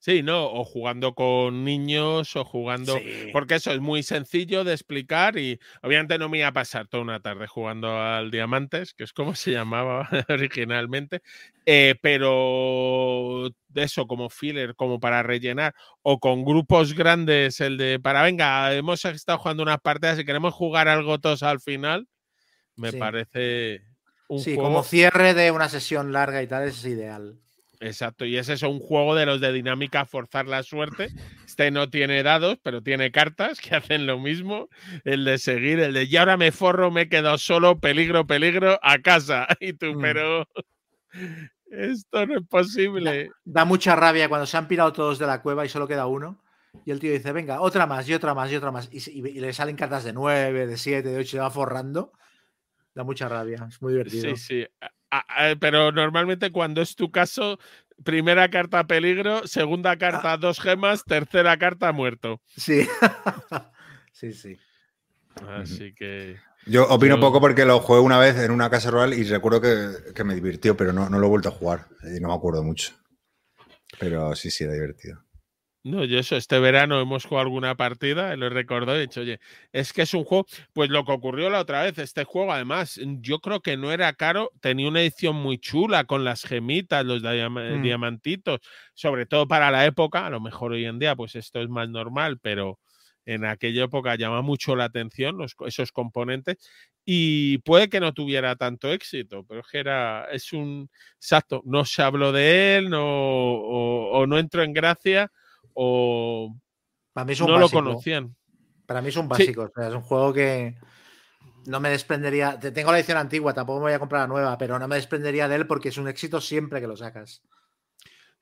[0.00, 0.46] Sí, ¿no?
[0.46, 2.98] O jugando con niños o jugando.
[3.34, 7.02] Porque eso es muy sencillo de explicar y obviamente no me iba a pasar toda
[7.02, 11.20] una tarde jugando al Diamantes, que es como se llamaba originalmente.
[11.66, 18.00] Eh, pero de eso, como filler, como para rellenar, o con grupos grandes, el de
[18.00, 22.08] para venga, hemos estado jugando unas partidas y queremos jugar algo todos al final,
[22.74, 23.82] me parece.
[24.28, 27.38] Un sí, como cierre de una sesión larga y tal, es ideal.
[27.82, 31.08] Exacto, y ese es un juego de los de dinámica forzar la suerte.
[31.46, 34.68] Este no tiene dados, pero tiene cartas que hacen lo mismo.
[35.04, 38.78] El de seguir, el de y ahora me forro, me he quedado solo, peligro, peligro,
[38.82, 39.46] a casa.
[39.60, 40.00] Y tú, mm.
[40.00, 40.48] pero
[41.70, 43.30] esto no es posible.
[43.44, 46.42] Da, mucha rabia cuando se han pirado todos de la cueva y solo queda uno.
[46.84, 48.90] Y el tío dice, venga, otra más, y otra más, y otra más.
[48.92, 52.12] Y, le salen cartas de nueve, de siete, de ocho, se va forrando.
[52.94, 54.36] Da mucha rabia, es muy divertido.
[54.36, 54.66] Sí, sí.
[55.60, 57.58] Pero normalmente cuando es tu caso,
[58.04, 62.40] primera carta peligro, segunda carta dos gemas, tercera carta muerto.
[62.56, 62.86] Sí,
[64.12, 64.58] sí, sí.
[65.46, 66.38] Así que.
[66.66, 70.24] Yo opino poco porque lo jugué una vez en una casa rural y recuerdo que,
[70.24, 71.86] me divirtió, pero no, no, lo he vuelto a jugar.
[72.02, 72.92] Y no me acuerdo mucho.
[73.98, 75.24] Pero sí, sí, era divertido.
[75.82, 79.40] No, yo eso, este verano hemos jugado alguna partida, lo he recordado he dicho, oye,
[79.72, 80.44] es que es un juego,
[80.74, 84.12] pues lo que ocurrió la otra vez, este juego además, yo creo que no era
[84.12, 87.80] caro, tenía una edición muy chula con las gemitas, los mm.
[87.80, 88.60] diamantitos,
[88.92, 91.88] sobre todo para la época, a lo mejor hoy en día pues esto es más
[91.88, 92.78] normal, pero
[93.24, 96.58] en aquella época llama mucho la atención los, esos componentes
[97.06, 101.86] y puede que no tuviera tanto éxito, pero es que era, es un, exacto, no
[101.86, 105.32] se habló de él, no, o no entró en gracia
[105.82, 106.54] o
[107.14, 108.36] Para mí es un no lo conocían.
[108.84, 110.76] Para mí es un básico, es un juego que
[111.66, 112.58] no me desprendería.
[112.58, 115.48] Tengo la edición antigua, tampoco me voy a comprar la nueva, pero no me desprendería
[115.48, 117.42] de él porque es un éxito siempre que lo sacas.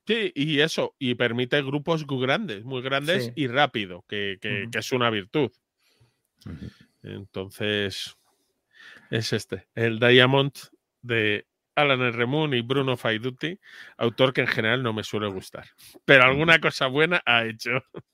[0.04, 4.38] Sí, y eso, y permite grupos muy grandes, muy grandes y rápido, que,
[4.72, 5.52] es una virtud.
[7.02, 8.16] Entonces,
[9.10, 10.52] es este, el Diamond
[11.02, 11.46] de
[11.78, 12.26] Alan R.
[12.56, 13.58] y Bruno Faiduti,
[13.96, 15.66] autor que en general no me suele gustar.
[16.04, 17.70] Pero alguna cosa buena ha hecho.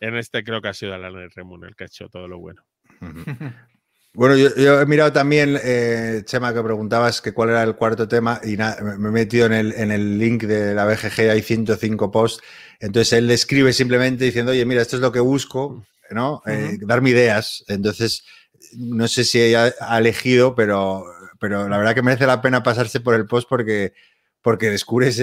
[0.00, 1.32] En este creo que ha sido Alan R.
[1.34, 2.64] el que ha hecho todo lo bueno.
[4.14, 8.40] Bueno, yo, he mirado también, eh, Chema, que preguntabas que cuál era el cuarto tema
[8.42, 12.42] y me he metido en el, en el link de la BGG, hay 105 posts.
[12.80, 16.42] Entonces él escribe simplemente diciendo, oye, mira, esto es lo que busco, ¿no?
[16.46, 17.64] Eh, darme ideas.
[17.68, 18.24] Entonces,
[18.72, 21.04] no sé si ella ha elegido, pero,
[21.38, 23.92] pero la verdad que merece la pena pasarse por el post porque,
[24.42, 25.16] porque descubres,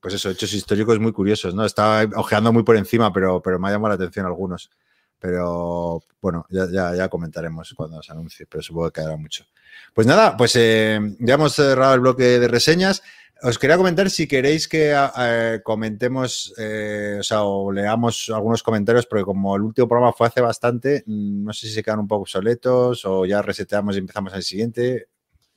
[0.00, 1.64] pues eso, hechos históricos muy curiosos, ¿no?
[1.64, 4.70] Estaba ojeando muy por encima, pero, pero me ha llamado la atención algunos.
[5.18, 9.44] Pero bueno, ya, ya, comentaremos cuando se anuncie, pero supongo que quedará mucho.
[9.92, 13.02] Pues nada, pues eh, ya hemos cerrado el bloque de reseñas.
[13.42, 19.06] Os quería comentar si queréis que eh, comentemos, eh, o sea, o leamos algunos comentarios,
[19.06, 22.08] porque como el último programa fue hace bastante, mm, no sé si se quedan un
[22.08, 25.08] poco obsoletos o ya reseteamos y empezamos al siguiente.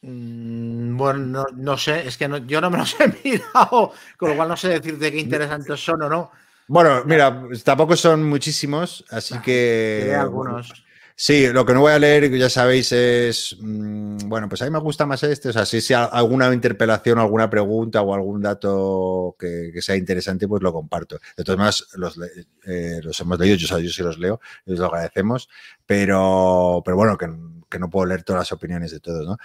[0.01, 4.47] Mm, bueno, no, sé, es que yo no me los he mirado, con lo cual
[4.47, 6.31] no sé decirte qué interesantes son o no.
[6.67, 10.15] Bueno, mira, tampoco son muchísimos, así que.
[10.17, 10.85] algunos.
[11.15, 13.55] Sí, lo que no voy a leer, ya sabéis, es.
[13.59, 15.49] Mm, bueno, pues a mí me gusta más este.
[15.49, 20.63] O sea, si, si alguna interpelación, alguna pregunta o algún dato que, sea interesante, pues
[20.63, 21.19] lo comparto.
[21.37, 22.19] De todas maneras, los,
[22.65, 25.49] eh, los hemos leído, yo, yo sí los leo, y los agradecemos,
[25.85, 27.27] pero, pero bueno, que,
[27.69, 29.37] que no puedo leer todas las opiniones de todos, ¿no?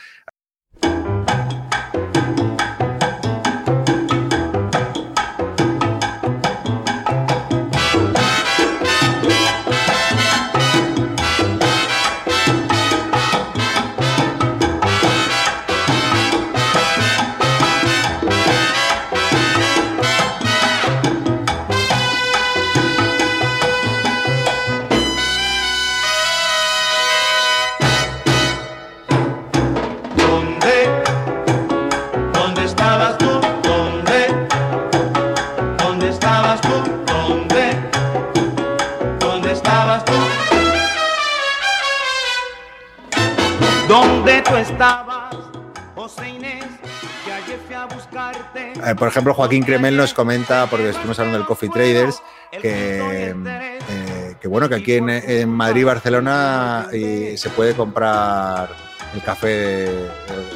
[48.89, 54.47] Eh, por ejemplo, Joaquín Cremel nos comenta, porque estuvimos hablando del Coffee Traders, que, eh,
[54.49, 58.71] bueno, que aquí en, Madrid, Barcelona, se puede comprar
[59.15, 59.49] el café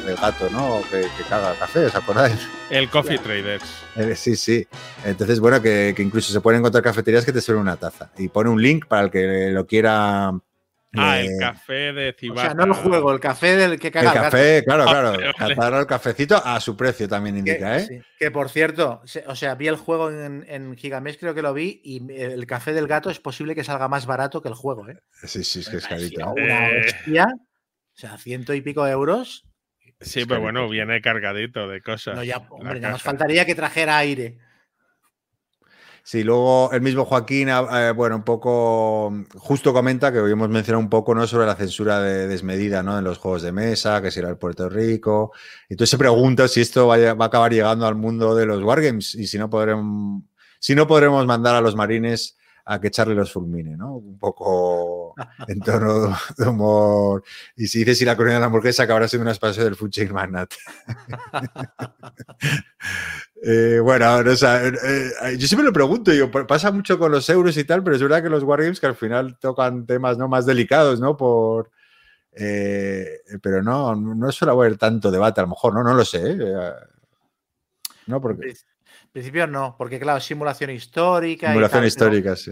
[0.05, 0.81] del gato, ¿no?
[0.89, 2.47] Que, que, caga café, ¿os acordáis?
[2.69, 3.65] El Coffee Traders.
[3.95, 4.67] Eh, sí, sí.
[5.03, 8.11] Entonces, bueno, que, incluso se pueden encontrar cafeterías que te suelen una taza.
[8.17, 10.31] Y pone un link para el que lo quiera
[10.95, 12.41] Ah, el café de Cibaca.
[12.41, 15.79] O sea, no el juego, el café del que caga el café, claro, ah, claro.
[15.79, 18.03] el cafecito a su precio también indica, ¿eh?
[18.19, 21.81] Que por cierto, o sea, vi el juego en, en Gigamesh, creo que lo vi,
[21.83, 24.99] y el café del gato es posible que salga más barato que el juego, ¿eh?
[25.23, 26.31] Sí, sí, es que es carito.
[26.31, 29.45] Una bestia, o sea, ciento y pico euros.
[29.99, 32.15] Sí, pero bueno, viene cargadito de cosas.
[32.15, 34.37] No, ya, hombre, nos faltaría que trajera aire.
[36.05, 40.49] Sí, luego el mismo Joaquín, ah, eh, bueno, un poco, justo comenta que hoy hemos
[40.49, 41.25] mencionado un poco, ¿no?
[41.27, 42.97] Sobre la censura de, desmedida, ¿no?
[42.97, 45.31] En los juegos de mesa, que será el Puerto Rico.
[45.69, 49.15] Y entonces se pregunta si esto va a, acabar llegando al mundo de los wargames
[49.15, 50.23] y si no podremos,
[50.59, 53.95] si no podremos mandar a los marines a que echarle los fulmine, ¿no?
[53.95, 55.15] Un poco
[55.47, 57.23] en tono de humor.
[57.55, 59.91] Y si dices si la colonia de la hamburguesa acabará siendo una expansión del Food
[59.91, 60.57] Chain Magnate.
[63.45, 64.73] eh, bueno, o sea, eh,
[65.23, 66.11] eh, yo siempre lo pregunto,
[66.47, 68.95] pasa mucho con los euros y tal, pero es verdad que los Wargames que al
[68.95, 70.29] final tocan temas ¿no?
[70.29, 71.17] más delicados, ¿no?
[71.17, 71.69] Por,
[72.31, 75.83] eh, pero no, no suele haber tanto debate, a lo mejor, ¿no?
[75.83, 76.37] No lo sé.
[78.07, 78.53] No, porque
[79.11, 81.47] principio no, porque claro, simulación histórica.
[81.49, 82.51] Simulación histórica, sí.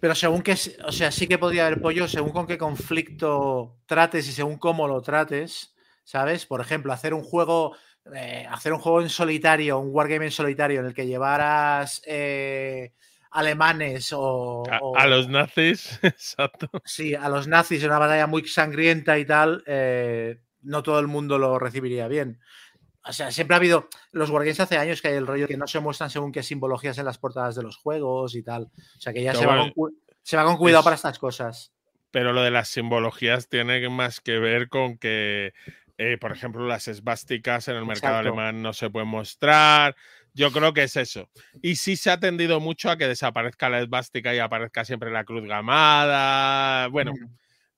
[0.00, 0.56] Pero según que,
[0.86, 4.86] o sea, sí que podría haber pollo según con qué conflicto trates y según cómo
[4.86, 5.74] lo trates,
[6.04, 6.46] ¿sabes?
[6.46, 7.76] Por ejemplo, hacer un juego,
[8.14, 12.92] eh, hacer un juego en solitario, un wargame en solitario en el que llevaras eh,
[13.30, 14.64] alemanes o
[14.96, 16.68] a, los nazis, exacto.
[16.84, 21.06] Sí, a los nazis en una batalla muy sangrienta y tal, eh, no todo el
[21.06, 22.40] mundo lo recibiría bien.
[23.04, 23.88] O sea, siempre ha habido.
[24.12, 26.98] Los Wargames hace años que hay el rollo que no se muestran según qué simbologías
[26.98, 28.64] en las portadas de los juegos y tal.
[28.64, 29.72] O sea, que ya se va,
[30.44, 31.72] con, cuidado para estas cosas.
[32.10, 35.54] Pero lo de las simbologías tiene más que ver con que,
[35.98, 39.96] eh, por ejemplo, las esvásticas en el mercado alemán no se pueden mostrar.
[40.32, 41.28] Yo creo que es eso.
[41.60, 45.24] Y sí se ha tendido mucho a que desaparezca la esvástica y aparezca siempre la
[45.24, 46.86] cruz gamada.
[46.88, 47.26] Bueno, mm.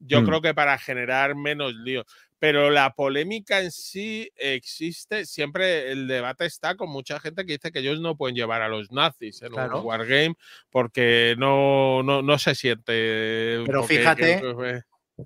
[0.00, 0.26] yo mm.
[0.26, 2.04] creo que para generar menos lío
[2.40, 7.70] pero la polémica en sí existe, siempre el debate está con mucha gente que dice
[7.70, 10.34] que ellos no pueden llevar a los nazis en un wargame
[10.70, 13.62] porque no, no, no se siente...
[13.66, 14.40] Pero fíjate,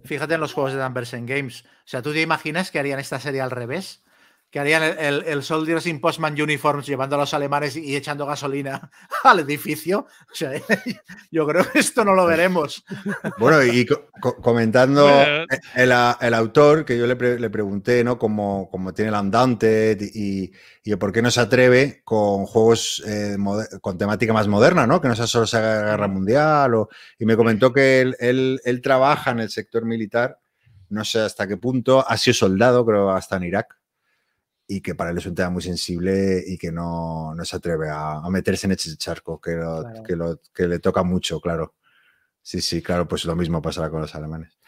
[0.04, 3.20] fíjate en los juegos de Danversen Games, o sea, ¿tú te imaginas que harían esta
[3.20, 4.02] serie al revés?
[4.54, 8.88] Que harían el, el, Soldiers in Postman Uniforms llevando a los alemanes y echando gasolina
[9.24, 10.06] al edificio.
[10.30, 10.52] O sea,
[11.32, 12.84] yo creo que esto no lo veremos.
[13.38, 13.84] Bueno, y
[14.20, 15.08] comentando
[15.74, 18.16] el, el, autor, que yo le, le pregunté, ¿no?
[18.16, 20.52] Cómo, tiene el andante y,
[20.84, 23.36] y, por qué no se atreve con juegos eh,
[23.80, 25.00] con temática más moderna, ¿no?
[25.00, 26.74] Que no sea solo esa guerra mundial.
[26.74, 30.38] O, y me comentó que él, él, él trabaja en el sector militar,
[30.90, 33.83] no sé hasta qué punto, ha sido soldado, creo, hasta en Irak
[34.66, 37.88] y que para él es un tema muy sensible y que no, no se atreve
[37.90, 39.60] a, meterse en ese charco, que,
[40.06, 41.74] que, lo, que le toca mucho, claro.
[42.40, 44.58] Sí, sí, claro, pues lo mismo pasará con los alemanes.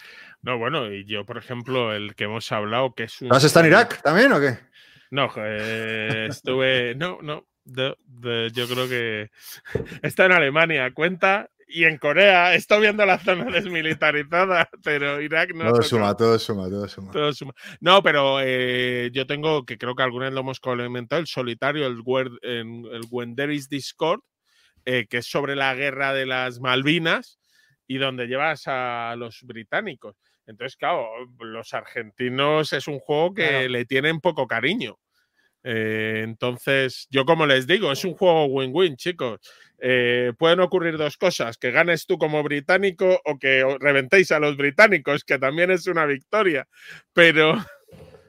[0.43, 3.33] No, bueno, y yo, por ejemplo, el que hemos hablado, que es un...
[3.33, 4.59] ¿Has estado en Irak también o qué?
[5.11, 6.95] No, eh, estuve...
[6.95, 9.31] No, no, yo creo que
[10.03, 15.71] está en Alemania, cuenta y en Corea estoy viendo la zona desmilitarizada, pero Irak no.
[15.71, 17.13] Todo suma, todo suma, todo suma.
[17.13, 17.53] Todo suma.
[17.81, 21.87] No, pero eh, yo tengo, que creo que alguna vez lo hemos comentado, el solitario,
[21.87, 22.03] el,
[22.43, 24.21] el Discord,
[24.85, 27.39] eh, que es sobre la guerra de las Malvinas
[27.87, 30.17] y donde llevas a los británicos.
[30.47, 31.09] Entonces, claro,
[31.41, 34.99] los argentinos es un juego que le tienen poco cariño.
[35.65, 39.41] Eh, entonces, yo como les digo, es un juego win-win, chicos.
[39.79, 44.57] Eh, pueden ocurrir dos cosas, que ganes tú como británico o que reventéis a los
[44.57, 46.67] británicos, que también es una victoria,
[47.13, 47.55] pero...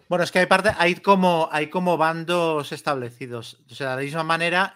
[0.10, 3.62] Bueno, es que hay parte, hay como, bandos establecidos.
[3.70, 4.74] O sea, de la misma manera,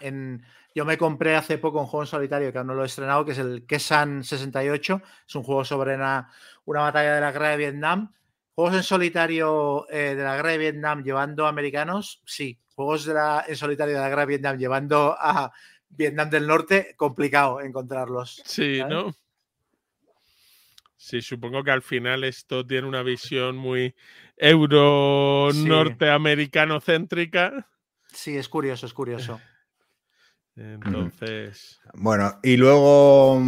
[0.76, 3.24] yo me compré hace poco un juego en solitario que aún no lo he estrenado,
[3.24, 5.02] que es el Kesan 68.
[5.26, 6.30] Es un juego sobre una,
[6.66, 8.14] batalla de la guerra de Vietnam.
[8.56, 12.60] Juegos en solitario eh, de la guerra de Vietnam llevando a americanos, sí.
[12.76, 13.10] Juegos
[13.48, 15.54] en solitario de la guerra de Vietnam llevando a
[15.92, 18.42] Vietnam del Norte, complicado encontrarlos.
[18.46, 19.16] Sí, ¿no?
[20.98, 23.96] Sí, supongo que al final esto tiene una visión muy
[24.38, 27.68] euro-norteamericano céntrica.
[28.14, 29.42] Sí, es curioso, es curioso.
[30.56, 31.82] Entonces.
[31.94, 33.42] Bueno, y luego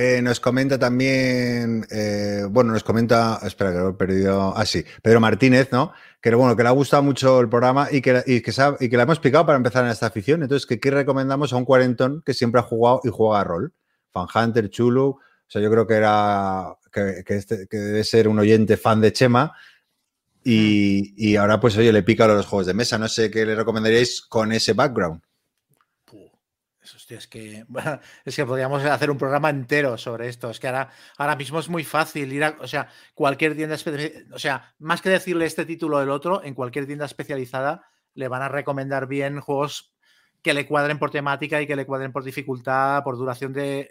[0.00, 4.84] eh, nos comenta también, eh, bueno, nos comenta, espera que lo he perdido, ah sí,
[5.02, 5.92] Pedro Martínez, ¿no?
[6.20, 8.96] Que bueno, que le ha gustado mucho el programa y que, y que, y que
[8.96, 10.44] le hemos explicado para empezar en esta afición.
[10.44, 13.72] Entonces, que aquí recomendamos a un cuarentón que siempre ha jugado y juega a rol.
[14.12, 18.38] Fan Hunter, Chulu, o sea, yo creo que era, que, este, que debe ser un
[18.38, 19.52] oyente fan de Chema.
[20.44, 22.98] Y, y, ahora, pues, oye, le pica a los juegos de mesa.
[22.98, 25.22] No sé qué le recomendaríais con ese background
[27.16, 27.64] es que,
[28.24, 30.50] es que podríamos hacer un programa entero sobre esto.
[30.50, 34.34] Es que ahora, ahora mismo es muy fácil ir a, o sea, cualquier tienda especializada,
[34.34, 38.28] o sea, más que decirle este título o el otro, en cualquier tienda especializada le
[38.28, 39.94] van a recomendar bien juegos
[40.42, 43.90] que le cuadren por temática y que le cuadren por dificultad, por duración de,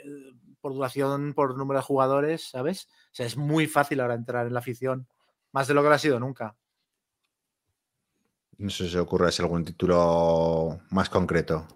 [0.62, 2.86] por duración, por número de jugadores, ¿sabes?
[2.86, 5.08] O sea, es muy fácil ahora entrar en la afición,
[5.52, 6.56] más de lo que lo ha sido nunca.
[8.58, 11.68] No sé si se ocurre algún título más concreto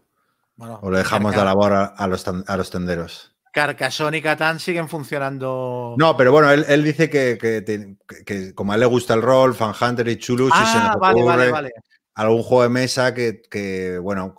[0.58, 3.32] o lo dejamos de labor a, los, a los tenderos.
[3.52, 5.96] Carcassonne y Catán siguen funcionando.
[5.98, 10.08] No, pero bueno, él, dice que, como a él le gusta el rol, Fan Hunter
[10.08, 11.52] y Chulu, si se nos ah, ocurre
[12.16, 14.34] algún juego de mesa que, bueno,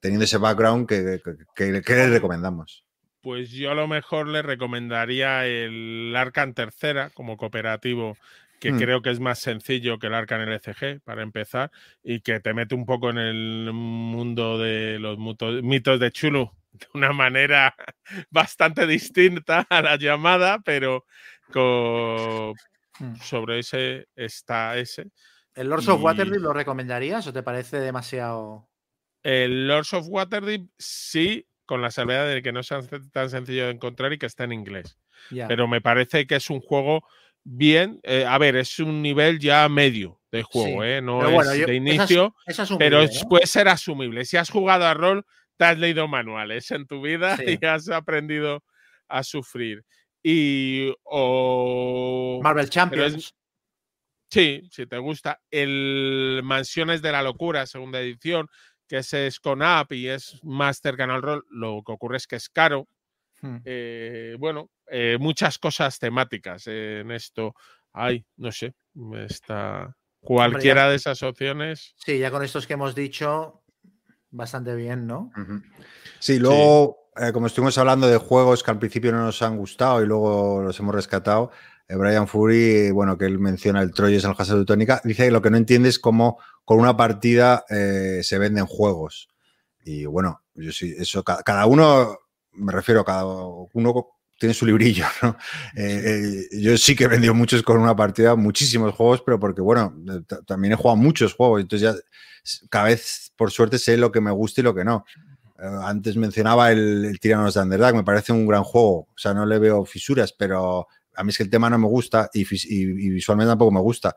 [0.00, 1.20] teniendo ese background, que,
[1.56, 2.84] le recomendamos.
[3.20, 8.16] Pues yo a lo mejor le recomendaría el Arcan Tercera como cooperativo
[8.58, 8.78] que mm.
[8.78, 11.70] creo que es más sencillo que el Arcan LCG para empezar
[12.02, 15.18] y que te mete un poco en el mundo de los
[15.62, 17.74] mitos de Chulu de una manera
[18.30, 21.04] bastante distinta a la llamada, pero
[21.54, 23.16] mm.
[23.20, 25.10] sobre ese está ese.
[25.54, 28.68] ¿El Lords of Waterdeep lo recomendarías o te parece demasiado?
[29.22, 32.80] El Lords of Waterdeep sí, con la salvedad de que no sea
[33.10, 34.98] tan sencillo de encontrar y que está en inglés.
[35.30, 37.04] Pero me parece que es un juego
[37.46, 38.00] bien.
[38.02, 41.00] Eh, a ver, es un nivel ya medio de juego, ¿eh?
[41.00, 42.34] no es de inicio,
[42.78, 44.24] pero puede ser asumible.
[44.24, 45.24] Si has jugado a rol,
[45.56, 48.62] te has leído manuales en tu vida y has aprendido
[49.08, 49.84] a sufrir.
[50.22, 53.32] Y o Marvel Champions.
[54.28, 55.40] sí, si te gusta.
[55.50, 58.48] El Mansiones de la Locura, segunda edición,
[58.88, 62.36] que es con app y es más cercano al rol, lo que ocurre es que
[62.36, 62.88] es caro.
[63.40, 63.58] Hmm.
[63.64, 67.54] Eh, bueno, eh, muchas cosas temáticas en esto.
[67.92, 68.74] Ay, no sé,
[69.26, 71.94] está cualquiera de esas opciones.
[71.96, 73.62] Sí, ya con estos que hemos dicho,
[74.30, 75.32] bastante bien, ¿no?
[76.18, 80.02] Sí, luego, eh, como estuvimos hablando de juegos que al principio no nos han gustado
[80.02, 81.50] y luego los hemos rescatado,
[81.88, 85.40] Brian Fury, bueno, que él menciona el Troyes en el Casa Teutónica, dice que lo
[85.40, 89.28] que no entiende es cómo con una partida se venden juegos.
[89.84, 92.18] Y bueno, yo sí, eso, cada uno
[92.56, 94.08] me refiero, cada uno
[94.38, 95.36] tiene su librillo, ¿no?
[95.76, 99.60] Eh, eh, yo sí que he vendido muchos con una partida, muchísimos juegos, pero porque,
[99.60, 99.94] bueno,
[100.46, 102.00] también he jugado muchos juegos, entonces ya
[102.68, 105.04] cada vez, por suerte, sé lo que me gusta y lo que no.
[105.82, 109.46] antes mencionaba el, el Tyrannos de Underdark, me parece un gran juego, o sea, no
[109.46, 112.44] le veo fisuras, pero a mí es que el tema no me gusta y,
[113.10, 114.14] visualmente tampoco me gusta.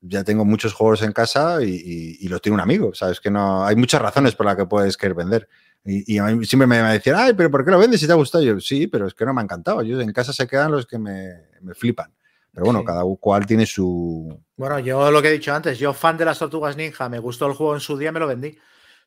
[0.00, 3.20] Ya tengo muchos juegos en casa y, los tiene un amigo, ¿sabes?
[3.20, 5.48] Que no hay muchas razones por las que puedes querer vender.
[5.86, 8.16] Y, a mí siempre me, decían, ay, pero ¿por qué lo vendes si te ha
[8.16, 8.42] gustado?
[8.42, 9.82] yo, sí, pero es que no me ha encantado.
[9.82, 11.42] Yo en casa se quedan los que me,
[11.74, 12.10] flipan.
[12.52, 14.40] Pero bueno, cada cual tiene su.
[14.56, 17.46] Bueno, yo lo que he dicho antes, yo fan de las tortugas ninja, me gustó
[17.46, 18.56] el juego en su día, me lo vendí.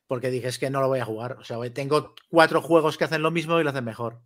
[0.06, 1.32] Porque dije, es que no lo voy a jugar.
[1.40, 4.20] O sea, tengo cuatro juegos que hacen lo mismo y lo hacen mejor.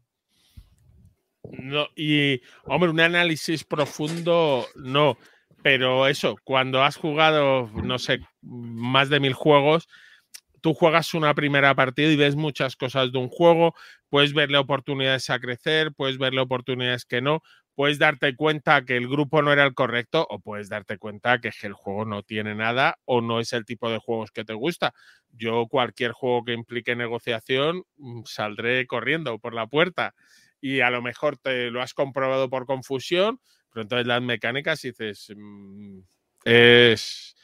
[1.45, 5.16] No, y, hombre, un análisis profundo, no.
[5.62, 9.89] Pero eso, cuando has jugado, no sé, más de mil juegos,
[10.62, 13.74] tú juegas una primera partida y ves muchas cosas de un juego,
[14.09, 17.43] puedes verle oportunidades a crecer, puedes verle oportunidades que no,
[17.74, 21.51] puedes darte cuenta que el grupo no era el correcto o puedes darte cuenta que
[21.62, 24.94] el juego no tiene nada o no es el tipo de juegos que te gusta.
[25.32, 30.14] Yo cualquier juego que implique negociación mm, saldré corriendo por la puerta
[30.60, 33.40] y a lo mejor te lo has comprobado por confusión,
[33.72, 36.01] pero entonces las mecánicas dices, mm,
[36.44, 37.34] es,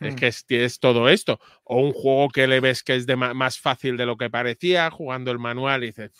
[0.00, 0.46] es hmm.
[0.46, 1.40] que es, todo esto.
[1.64, 4.90] O un juego que le ves que es de más fácil de lo que parecía,
[4.90, 6.12] jugando el manual y dices,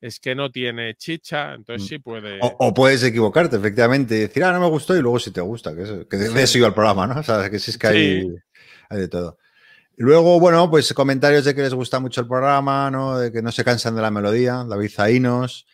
[0.00, 1.88] es que no tiene chicha, entonces mm.
[1.88, 2.38] sí puede.
[2.42, 5.74] O, puedes equivocarte, efectivamente, y decir, ah, no me gustó, y luego si te gusta,
[5.74, 7.20] que, que de eso iba el programa, ¿no?
[7.20, 8.34] O sea, que sí es que hay,
[8.90, 9.38] hay de todo.
[9.96, 13.18] Luego, bueno, pues comentarios de que les gusta mucho el programa, ¿no?
[13.18, 15.66] De que no se cansan de la melodía, David Zainos.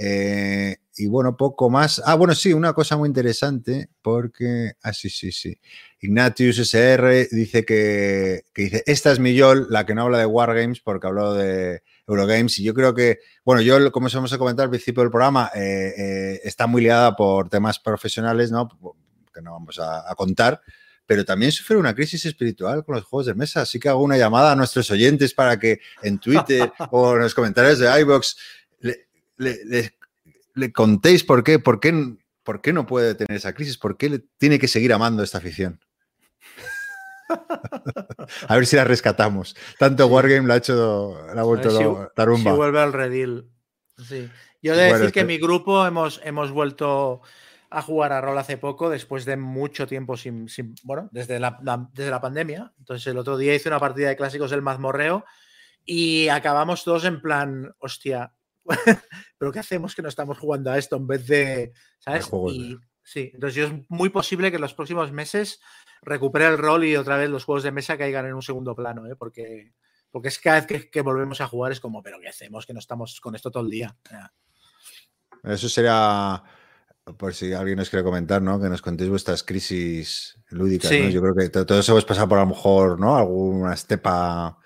[0.00, 2.00] Eh, y bueno, poco más.
[2.04, 4.72] Ah, bueno, sí, una cosa muy interesante, porque.
[4.82, 5.60] Ah, sí, sí, sí.
[6.00, 10.80] Ignatius SR dice que, dice: Esta es mi Yol, la que no habla de Wargames,
[10.80, 12.58] porque habló de Eurogames.
[12.60, 16.40] Y yo creo que, bueno, yo, como hemos comentado al principio del programa, eh, eh,
[16.44, 18.68] está muy liada por temas profesionales, ¿no?
[19.34, 20.60] Que no vamos a, contar
[21.06, 23.62] pero también sufre una crisis espiritual con los juegos de mesa.
[23.62, 27.34] Así que hago una llamada a nuestros oyentes para que en Twitter o en los
[27.34, 28.36] comentarios de iBox
[29.38, 34.10] le, contéis por qué, por qué, por qué no puede tener esa crisis, por qué
[34.10, 35.80] le tiene que seguir amando esta afición.
[38.48, 39.56] a ver si la rescatamos.
[39.78, 42.50] Tanto Wargame la ha hecho, la ha vuelto tarumba.
[42.50, 43.50] Si vuelve al redil.
[43.96, 44.28] Sí.
[44.62, 47.22] Yo he de decir que en mi grupo hemos, hemos vuelto
[47.70, 50.46] a jugar a rol hace poco, después de mucho tiempo sin,
[50.84, 51.58] bueno, desde la,
[51.92, 52.72] desde la pandemia.
[52.78, 55.24] Entonces el otro día hice una partida de clásicos del mazmorreo
[55.84, 58.32] y acabamos todos en plan, hostia,
[59.38, 62.28] pero ¿qué hacemos que no estamos jugando a esto en vez de, ¿sabes?
[63.02, 65.60] sí, entonces es muy posible que en los próximos meses
[66.02, 69.06] recupere el rol y otra vez los juegos de mesa caigan en un segundo plano,
[69.06, 69.16] ¿eh?
[69.16, 69.72] porque,
[70.10, 72.66] porque es cada vez que, volvemos a jugar es como, pero ¿qué hacemos?
[72.66, 73.96] Que no estamos con esto todo el día.
[75.44, 76.42] Eso sería,
[77.16, 78.60] por si alguien nos quiere comentar, ¿no?
[78.60, 82.48] Que nos contéis vuestras crisis lúdicas, Yo creo que todos hemos pasado por a lo
[82.48, 83.16] mejor, ¿no?
[83.16, 84.58] Alguna estepa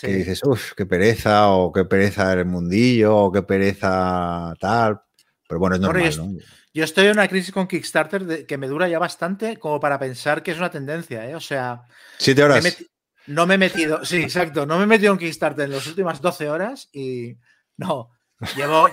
[0.00, 5.00] que dices, uff, qué pereza, o qué pereza el mundillo, o qué pereza tal.
[5.48, 6.28] Pero bueno, es normal, yo,
[6.72, 10.42] yo, estoy en una crisis con Kickstarter que me dura ya bastante como para pensar
[10.42, 11.34] que es una tendencia, ¿eh?
[11.34, 11.82] O sea.
[12.18, 12.78] Siete horas.
[13.26, 14.64] no me he metido, sí, exacto.
[14.64, 17.36] No me he metido en Kickstarter en las últimas 12 horas y.
[17.76, 18.10] No.
[18.56, 18.88] Llevo,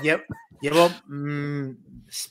[0.62, 1.70] llevo, mm,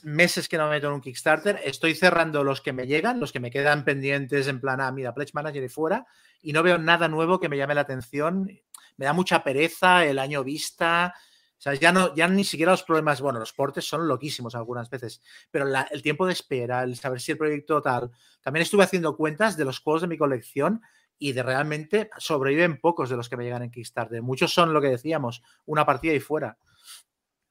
[0.03, 1.59] meses que no me meto en un Kickstarter.
[1.63, 5.15] Estoy cerrando los que me llegan, los que me quedan pendientes en plan, ah, mira,
[5.15, 6.05] Pledge Manager y fuera
[6.41, 8.49] y no veo nada nuevo que me llame la atención.
[8.97, 11.13] Me da mucha pereza el año vista.
[11.57, 14.89] O sea, ya, no, ya ni siquiera los problemas, bueno, los portes son loquísimos algunas
[14.91, 18.11] veces, pero el tiempo de espera, el saber si el proyecto tal.
[18.41, 20.81] También estuve haciendo cuentas de los juegos de mi colección
[21.17, 24.21] y de realmente sobreviven pocos de los que me llegan en Kickstarter.
[24.21, 26.59] Muchos son lo que decíamos, una partida y fuera.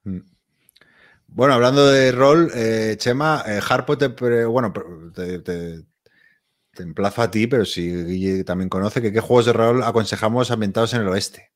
[0.04, 0.20] Mm.
[1.28, 3.96] Bueno, hablando de rol, eh, Chema, eh, Harpo
[4.48, 4.72] bueno,
[5.12, 5.84] te, te
[6.82, 10.94] emplazo a ti, pero si Guille también conoce, que qué juegos de rol aconsejamos ambientados
[10.94, 11.50] en el oeste.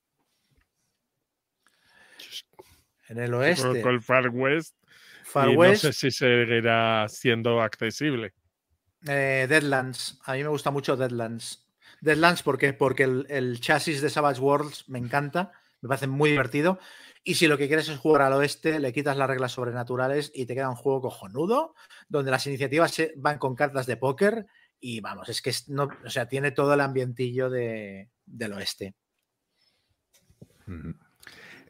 [3.09, 3.83] En el oeste.
[3.83, 4.77] Con el Far West.
[5.25, 5.85] Far West.
[5.85, 8.35] No sé si seguirá siendo accesible.
[9.07, 10.21] Eh, Deadlands.
[10.25, 11.67] A mí me gusta mucho Deadlands.
[12.01, 12.73] Deadlands, ¿por qué?
[12.73, 15.53] Porque el, chasis de Savage Worlds me encanta.
[15.81, 16.79] Me parece muy divertido.
[17.25, 20.47] Y si lo que quieres es jugar al oeste, le quitas las reglas sobrenaturales y
[20.47, 21.75] te queda un juego cojonudo,
[22.09, 24.47] donde las iniciativas van con cartas de póker
[24.81, 28.95] y vamos, es que no, o sea, tiene todo el ambientillo de, del oeste.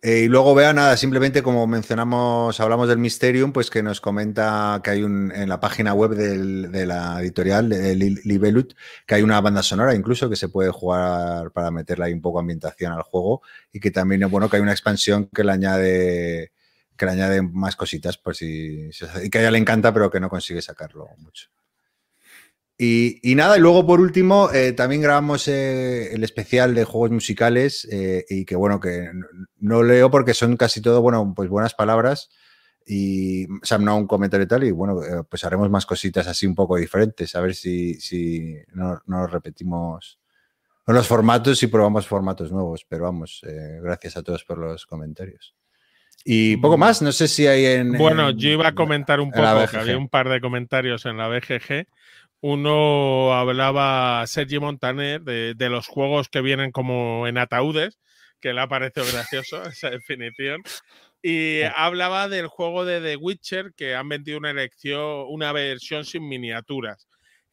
[0.02, 4.80] Eh, y luego vea nada, simplemente como mencionamos, hablamos del Mysterium, pues que nos comenta
[4.82, 8.74] que hay un, en la página web de la editorial de Libelut,
[9.06, 12.40] que hay una banda sonora incluso que se puede jugar para meterle ahí un poco
[12.40, 16.52] ambientación al juego y que también es bueno que hay una expansión que le añade
[16.96, 18.90] que le añade más cositas por si,
[19.22, 21.48] y que a ella le encanta, pero que no consigue sacarlo mucho.
[22.82, 27.86] Y, nada, y luego por último, eh, también grabamos eh, el especial de juegos musicales
[27.92, 29.10] eh, y que bueno, que
[29.58, 32.30] no, leo porque son casi todo, bueno, pues buenas palabras
[32.86, 36.54] y se han un comentario y tal y bueno, pues haremos más cositas así un
[36.54, 40.18] poco diferentes, a ver si, si no, no repetimos
[40.86, 43.42] los formatos y probamos formatos nuevos, pero vamos,
[43.82, 45.54] gracias a todos por los comentarios.
[46.24, 46.80] Y poco mm.
[46.80, 47.92] más, no sé si hay en...
[47.92, 51.28] Bueno, yo iba a comentar un poco, que había un par de comentarios en la
[51.28, 51.86] BGG
[52.40, 57.98] uno hablaba Sergi Montaner de, los juegos que vienen como en ataúdes,
[58.40, 60.62] que le ha parecido gracioso esa definición.
[61.22, 66.28] Y hablaba del juego de The Witcher que han vendido una elección, una versión sin
[66.28, 67.08] miniaturas.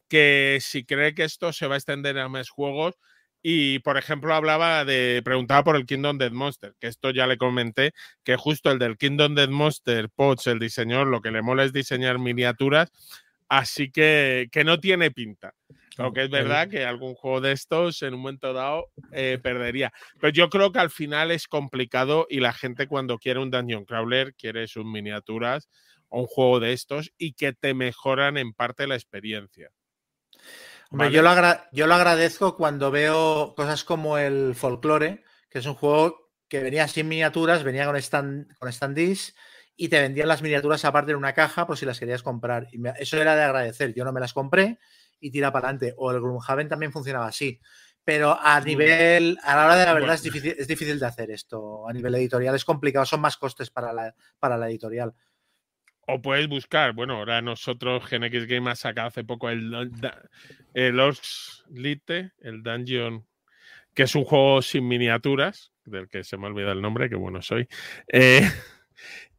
[0.08, 2.94] Que si cree que esto se va a extender a más juegos,
[3.42, 7.38] y, por ejemplo, hablaba de, preguntaba por el Kingdom Dead Monster, que esto ya le
[7.38, 7.92] comenté,
[8.24, 11.72] que justo el del Kingdom Dead Monster, Pots, el diseñador, lo que le mola es
[11.72, 12.90] diseñar miniaturas,
[13.48, 15.54] Así que, que no tiene pinta.
[15.98, 19.92] Aunque es verdad que algún juego de estos en un momento dado eh, perdería.
[20.20, 23.84] Pero yo creo que al final es complicado y la gente cuando quiere un Dungeon
[23.84, 25.68] Crawler quiere sus miniaturas
[26.08, 29.70] o un juego de estos y que te mejoran en parte la experiencia.
[31.10, 31.32] yo, lo
[31.72, 36.86] yo lo agradezco cuando veo cosas como el Folklore, que es un juego que venía
[36.86, 39.34] sin miniaturas, venía con, stand, con standees
[39.80, 42.66] y te vendían las miniaturas aparte en una caja por si las querías comprar.
[42.72, 43.94] Y eso era de agradecer.
[43.94, 44.80] Yo no me las compré
[45.20, 45.94] y tira para adelante.
[45.96, 47.60] O el Gloomhaven también funcionaba así.
[48.02, 51.30] Pero a nivel, a la hora de la verdad, es, difícil, es difícil de hacer
[51.30, 51.88] esto.
[51.88, 55.14] A nivel editorial es complicado, son más costes para la, para la editorial.
[56.08, 59.92] O puedes buscar, bueno, ahora nosotros, GenX Game ha sacado hace poco el,
[60.74, 61.12] el
[61.70, 63.24] Lite, el Dungeon,
[63.94, 67.14] que es un juego sin miniaturas, del que se me ha olvidado el nombre, que
[67.14, 67.68] bueno soy.
[68.08, 68.40] Eh,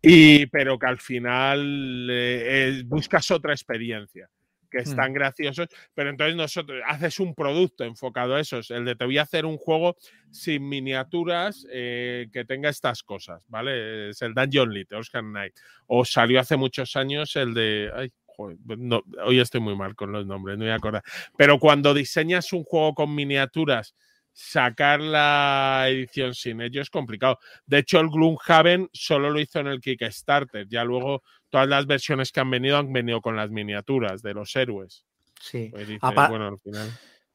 [0.01, 4.29] y, pero que al final eh, buscas otra experiencia,
[4.71, 4.95] que es mm.
[4.95, 5.65] tan gracioso.
[5.93, 8.61] Pero entonces nosotros haces un producto enfocado a eso.
[8.69, 9.97] El de te voy a hacer un juego
[10.31, 14.09] sin miniaturas eh, que tenga estas cosas, ¿vale?
[14.09, 15.53] Es el Dungeon Lit, Oscar Knight.
[15.87, 17.91] O salió hace muchos años el de.
[17.93, 21.03] Ay, hoy estoy muy mal con los nombres, no voy a acordar.
[21.37, 23.95] Pero cuando diseñas un juego con miniaturas
[24.39, 27.39] sacar la edición sin ello es complicado.
[27.65, 30.65] De hecho, el Gloomhaven solo lo hizo en el Kickstarter.
[30.69, 34.55] Ya luego todas las versiones que han venido han venido con las miniaturas de los
[34.55, 35.03] héroes.
[35.41, 35.69] Sí.
[35.71, 35.87] Pues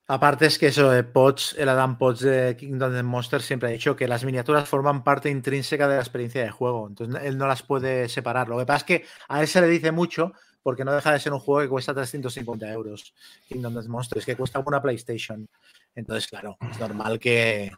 [0.07, 3.73] aparte es que eso de Potts, el Adam Potts de Kingdom of Monsters siempre ha
[3.73, 6.89] dicho que las miniaturas forman parte intrínseca de la experiencia de juego.
[6.89, 8.49] Entonces él no las puede separar.
[8.49, 11.21] Lo que pasa es que a él se le dice mucho porque no deja de
[11.21, 13.15] ser un juego que cuesta 350 euros.
[13.47, 15.47] Kingdom of Monsters, que cuesta una PlayStation.
[15.95, 17.73] Entonces, claro, es normal que.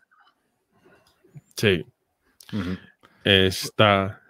[1.56, 1.84] Sí.
[3.24, 4.22] Está.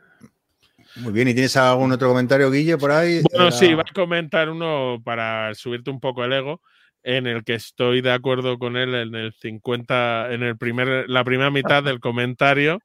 [0.97, 3.21] Muy bien, ¿y tienes algún otro comentario, Guille, por ahí?
[3.31, 6.63] Bueno, sí, va a comentar uno para subirte un poco el ego,
[7.03, 11.23] en el que estoy de acuerdo con él en el 50, en el primer, la
[11.23, 12.81] primera mitad del comentario,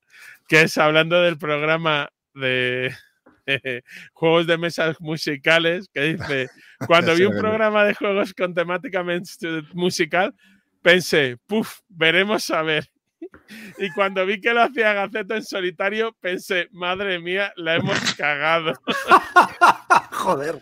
[0.49, 2.93] que es hablando del programa de
[4.13, 6.49] juegos de mesas musicales, que dice,
[6.87, 9.05] cuando vi un programa de juegos con temática
[9.73, 10.35] musical,
[10.81, 12.91] pensé, puff, veremos a ver.
[13.77, 18.73] Y cuando vi que lo hacía Gaceta en solitario, pensé, madre mía, la hemos cagado.
[20.11, 20.61] Joder.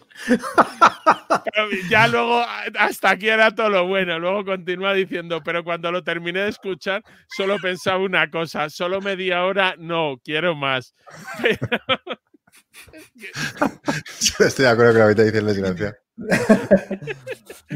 [1.89, 2.43] ya luego,
[2.77, 4.19] hasta aquí era todo lo bueno.
[4.19, 9.45] Luego continúa diciendo, pero cuando lo terminé de escuchar, solo pensaba una cosa, solo media
[9.45, 10.93] hora, no, quiero más.
[14.39, 15.95] Estoy de acuerdo con lo que te dice el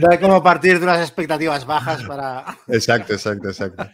[0.10, 2.58] hay como partir de unas expectativas bajas para.
[2.68, 3.90] Exacto, exacto, exacto.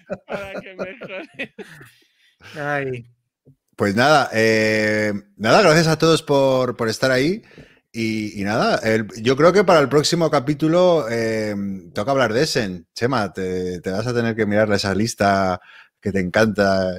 [3.76, 7.44] Pues nada, eh, nada, gracias a todos por, estar ahí.
[7.92, 8.80] Y, nada,
[9.18, 11.56] yo creo que para el próximo capítulo eh,
[11.94, 12.88] toca hablar de Essen.
[12.94, 15.60] Chema, te, vas a tener que mirar esa lista
[16.02, 16.94] que te encanta.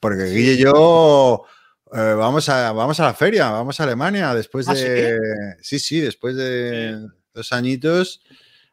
[0.00, 1.44] Porque Guille y yo
[1.92, 5.18] eh, vamos, a, vamos a la feria, vamos a Alemania después ¿Ah, de.
[5.60, 5.78] ¿sí?
[5.78, 8.20] sí, después de dos añitos.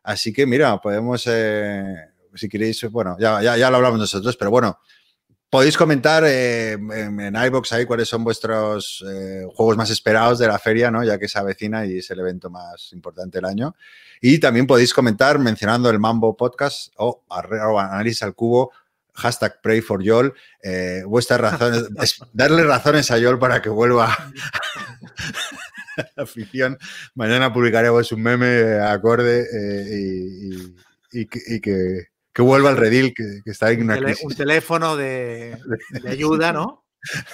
[0.03, 1.83] Así que mira, podemos, eh,
[2.35, 4.79] si queréis, bueno, ya, ya, lo hablamos nosotros, pero bueno,
[5.49, 9.03] podéis comentar eh, en, iBox ahí cuáles son vuestros
[9.55, 11.03] juegos más esperados de la feria, ¿no?
[11.03, 13.75] Ya que se avecina y es el evento más importante del año.
[14.21, 18.71] Y también podéis comentar mencionando el Mambo Podcast o, o Análisis al Cubo
[19.15, 21.87] hashtag pray for Yol, eh, vuestras razones,
[22.33, 24.31] darle razones a Yol para que vuelva a
[26.15, 26.77] la afición.
[27.13, 30.73] Mañana publicaremos un meme acorde eh,
[31.11, 35.57] y, que, vuelva al redil, que, está en una un, un teléfono de,
[36.07, 36.85] ayuda, ¿no?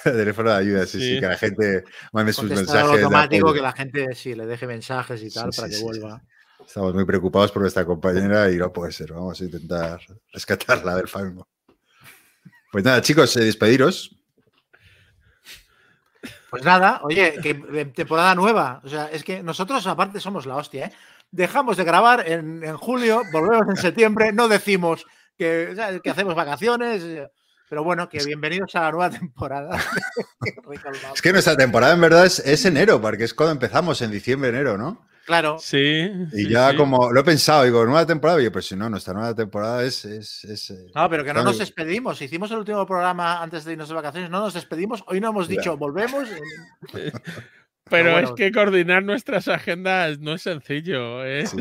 [0.03, 3.03] teléfono de ayuda, sí, sí, que la gente mande sus mensajes.
[3.03, 6.21] automático, que la gente sí le deje mensajes y tal para que vuelva.
[6.65, 9.13] Estamos muy preocupados por nuestra compañera y no puede ser.
[9.13, 9.99] Vamos a intentar
[10.31, 11.47] rescatarla del fango.
[12.71, 14.15] Pues nada, chicos, eh, despediros.
[16.49, 17.53] Pues nada, oye, que
[17.93, 18.81] temporada nueva.
[18.83, 20.93] O sea, es que nosotros aparte somos la hostia, ¿eh?
[21.31, 25.05] Dejamos de grabar en, julio, volvemos en septiembre, no decimos
[25.37, 27.29] que, que hacemos vacaciones.
[27.69, 29.79] Pero bueno, que bienvenidos a la nueva temporada.
[31.15, 34.77] es que nuestra temporada en verdad es, enero, porque es cuando empezamos, en diciembre, enero,
[34.77, 35.07] ¿no?
[35.25, 35.57] Claro.
[35.59, 36.11] Sí.
[36.33, 39.13] Y ya como lo he pensado, digo, nueva temporada, y yo, pues si no, nuestra
[39.13, 40.03] nueva temporada es.
[40.05, 42.21] es, eh, no, pero que no nos despedimos.
[42.21, 45.03] Hicimos el último programa antes de irnos de vacaciones, no nos despedimos.
[45.07, 46.27] Hoy no hemos dicho, volvemos.
[47.89, 51.23] pero, es que coordinar nuestras agendas no es sencillo.
[51.23, 51.53] Es...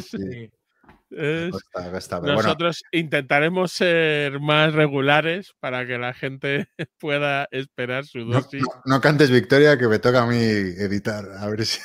[1.10, 6.68] Nosotros intentaremos ser más regulares para que la gente
[7.00, 8.62] pueda esperar su dosis.
[8.84, 11.24] No, cantes victoria, que me toca a mí editar.
[11.38, 11.80] A ver si.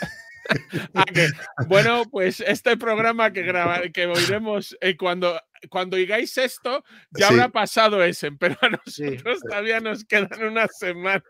[0.93, 1.06] Ah,
[1.67, 7.49] bueno, pues este programa que grabar, que oiremos eh, cuando, cuando oigáis esto, ya habrá
[7.49, 11.24] pasado ese, pero a nosotros todavía nos quedan unas semanas.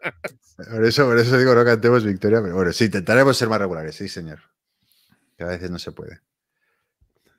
[0.70, 3.96] Por eso, por eso digo, no cantemos victoria, pero bueno, sí, intentaremos ser más regulares,
[3.96, 4.40] sí, señor.
[5.38, 6.22] Que a veces no se puede.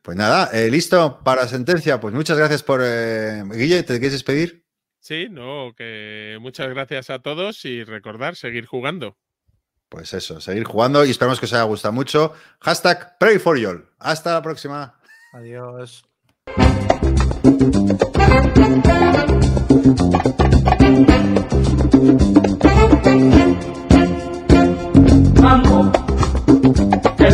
[0.02, 1.98] Pues nada, eh, listo para sentencia.
[1.98, 2.80] Pues muchas gracias por.
[2.84, 4.64] Eh, Guille, ¿te quieres despedir?
[5.00, 9.16] Sí, no, que muchas gracias a todos y recordar, seguir jugando.
[9.96, 12.34] Pues eso, seguir jugando y esperamos que os haya gustado mucho.
[12.60, 13.82] Hashtag Pray for you.
[13.98, 14.94] Hasta la próxima.
[15.32, 16.04] Adiós.
[25.40, 25.90] mambo,
[27.16, 27.30] qué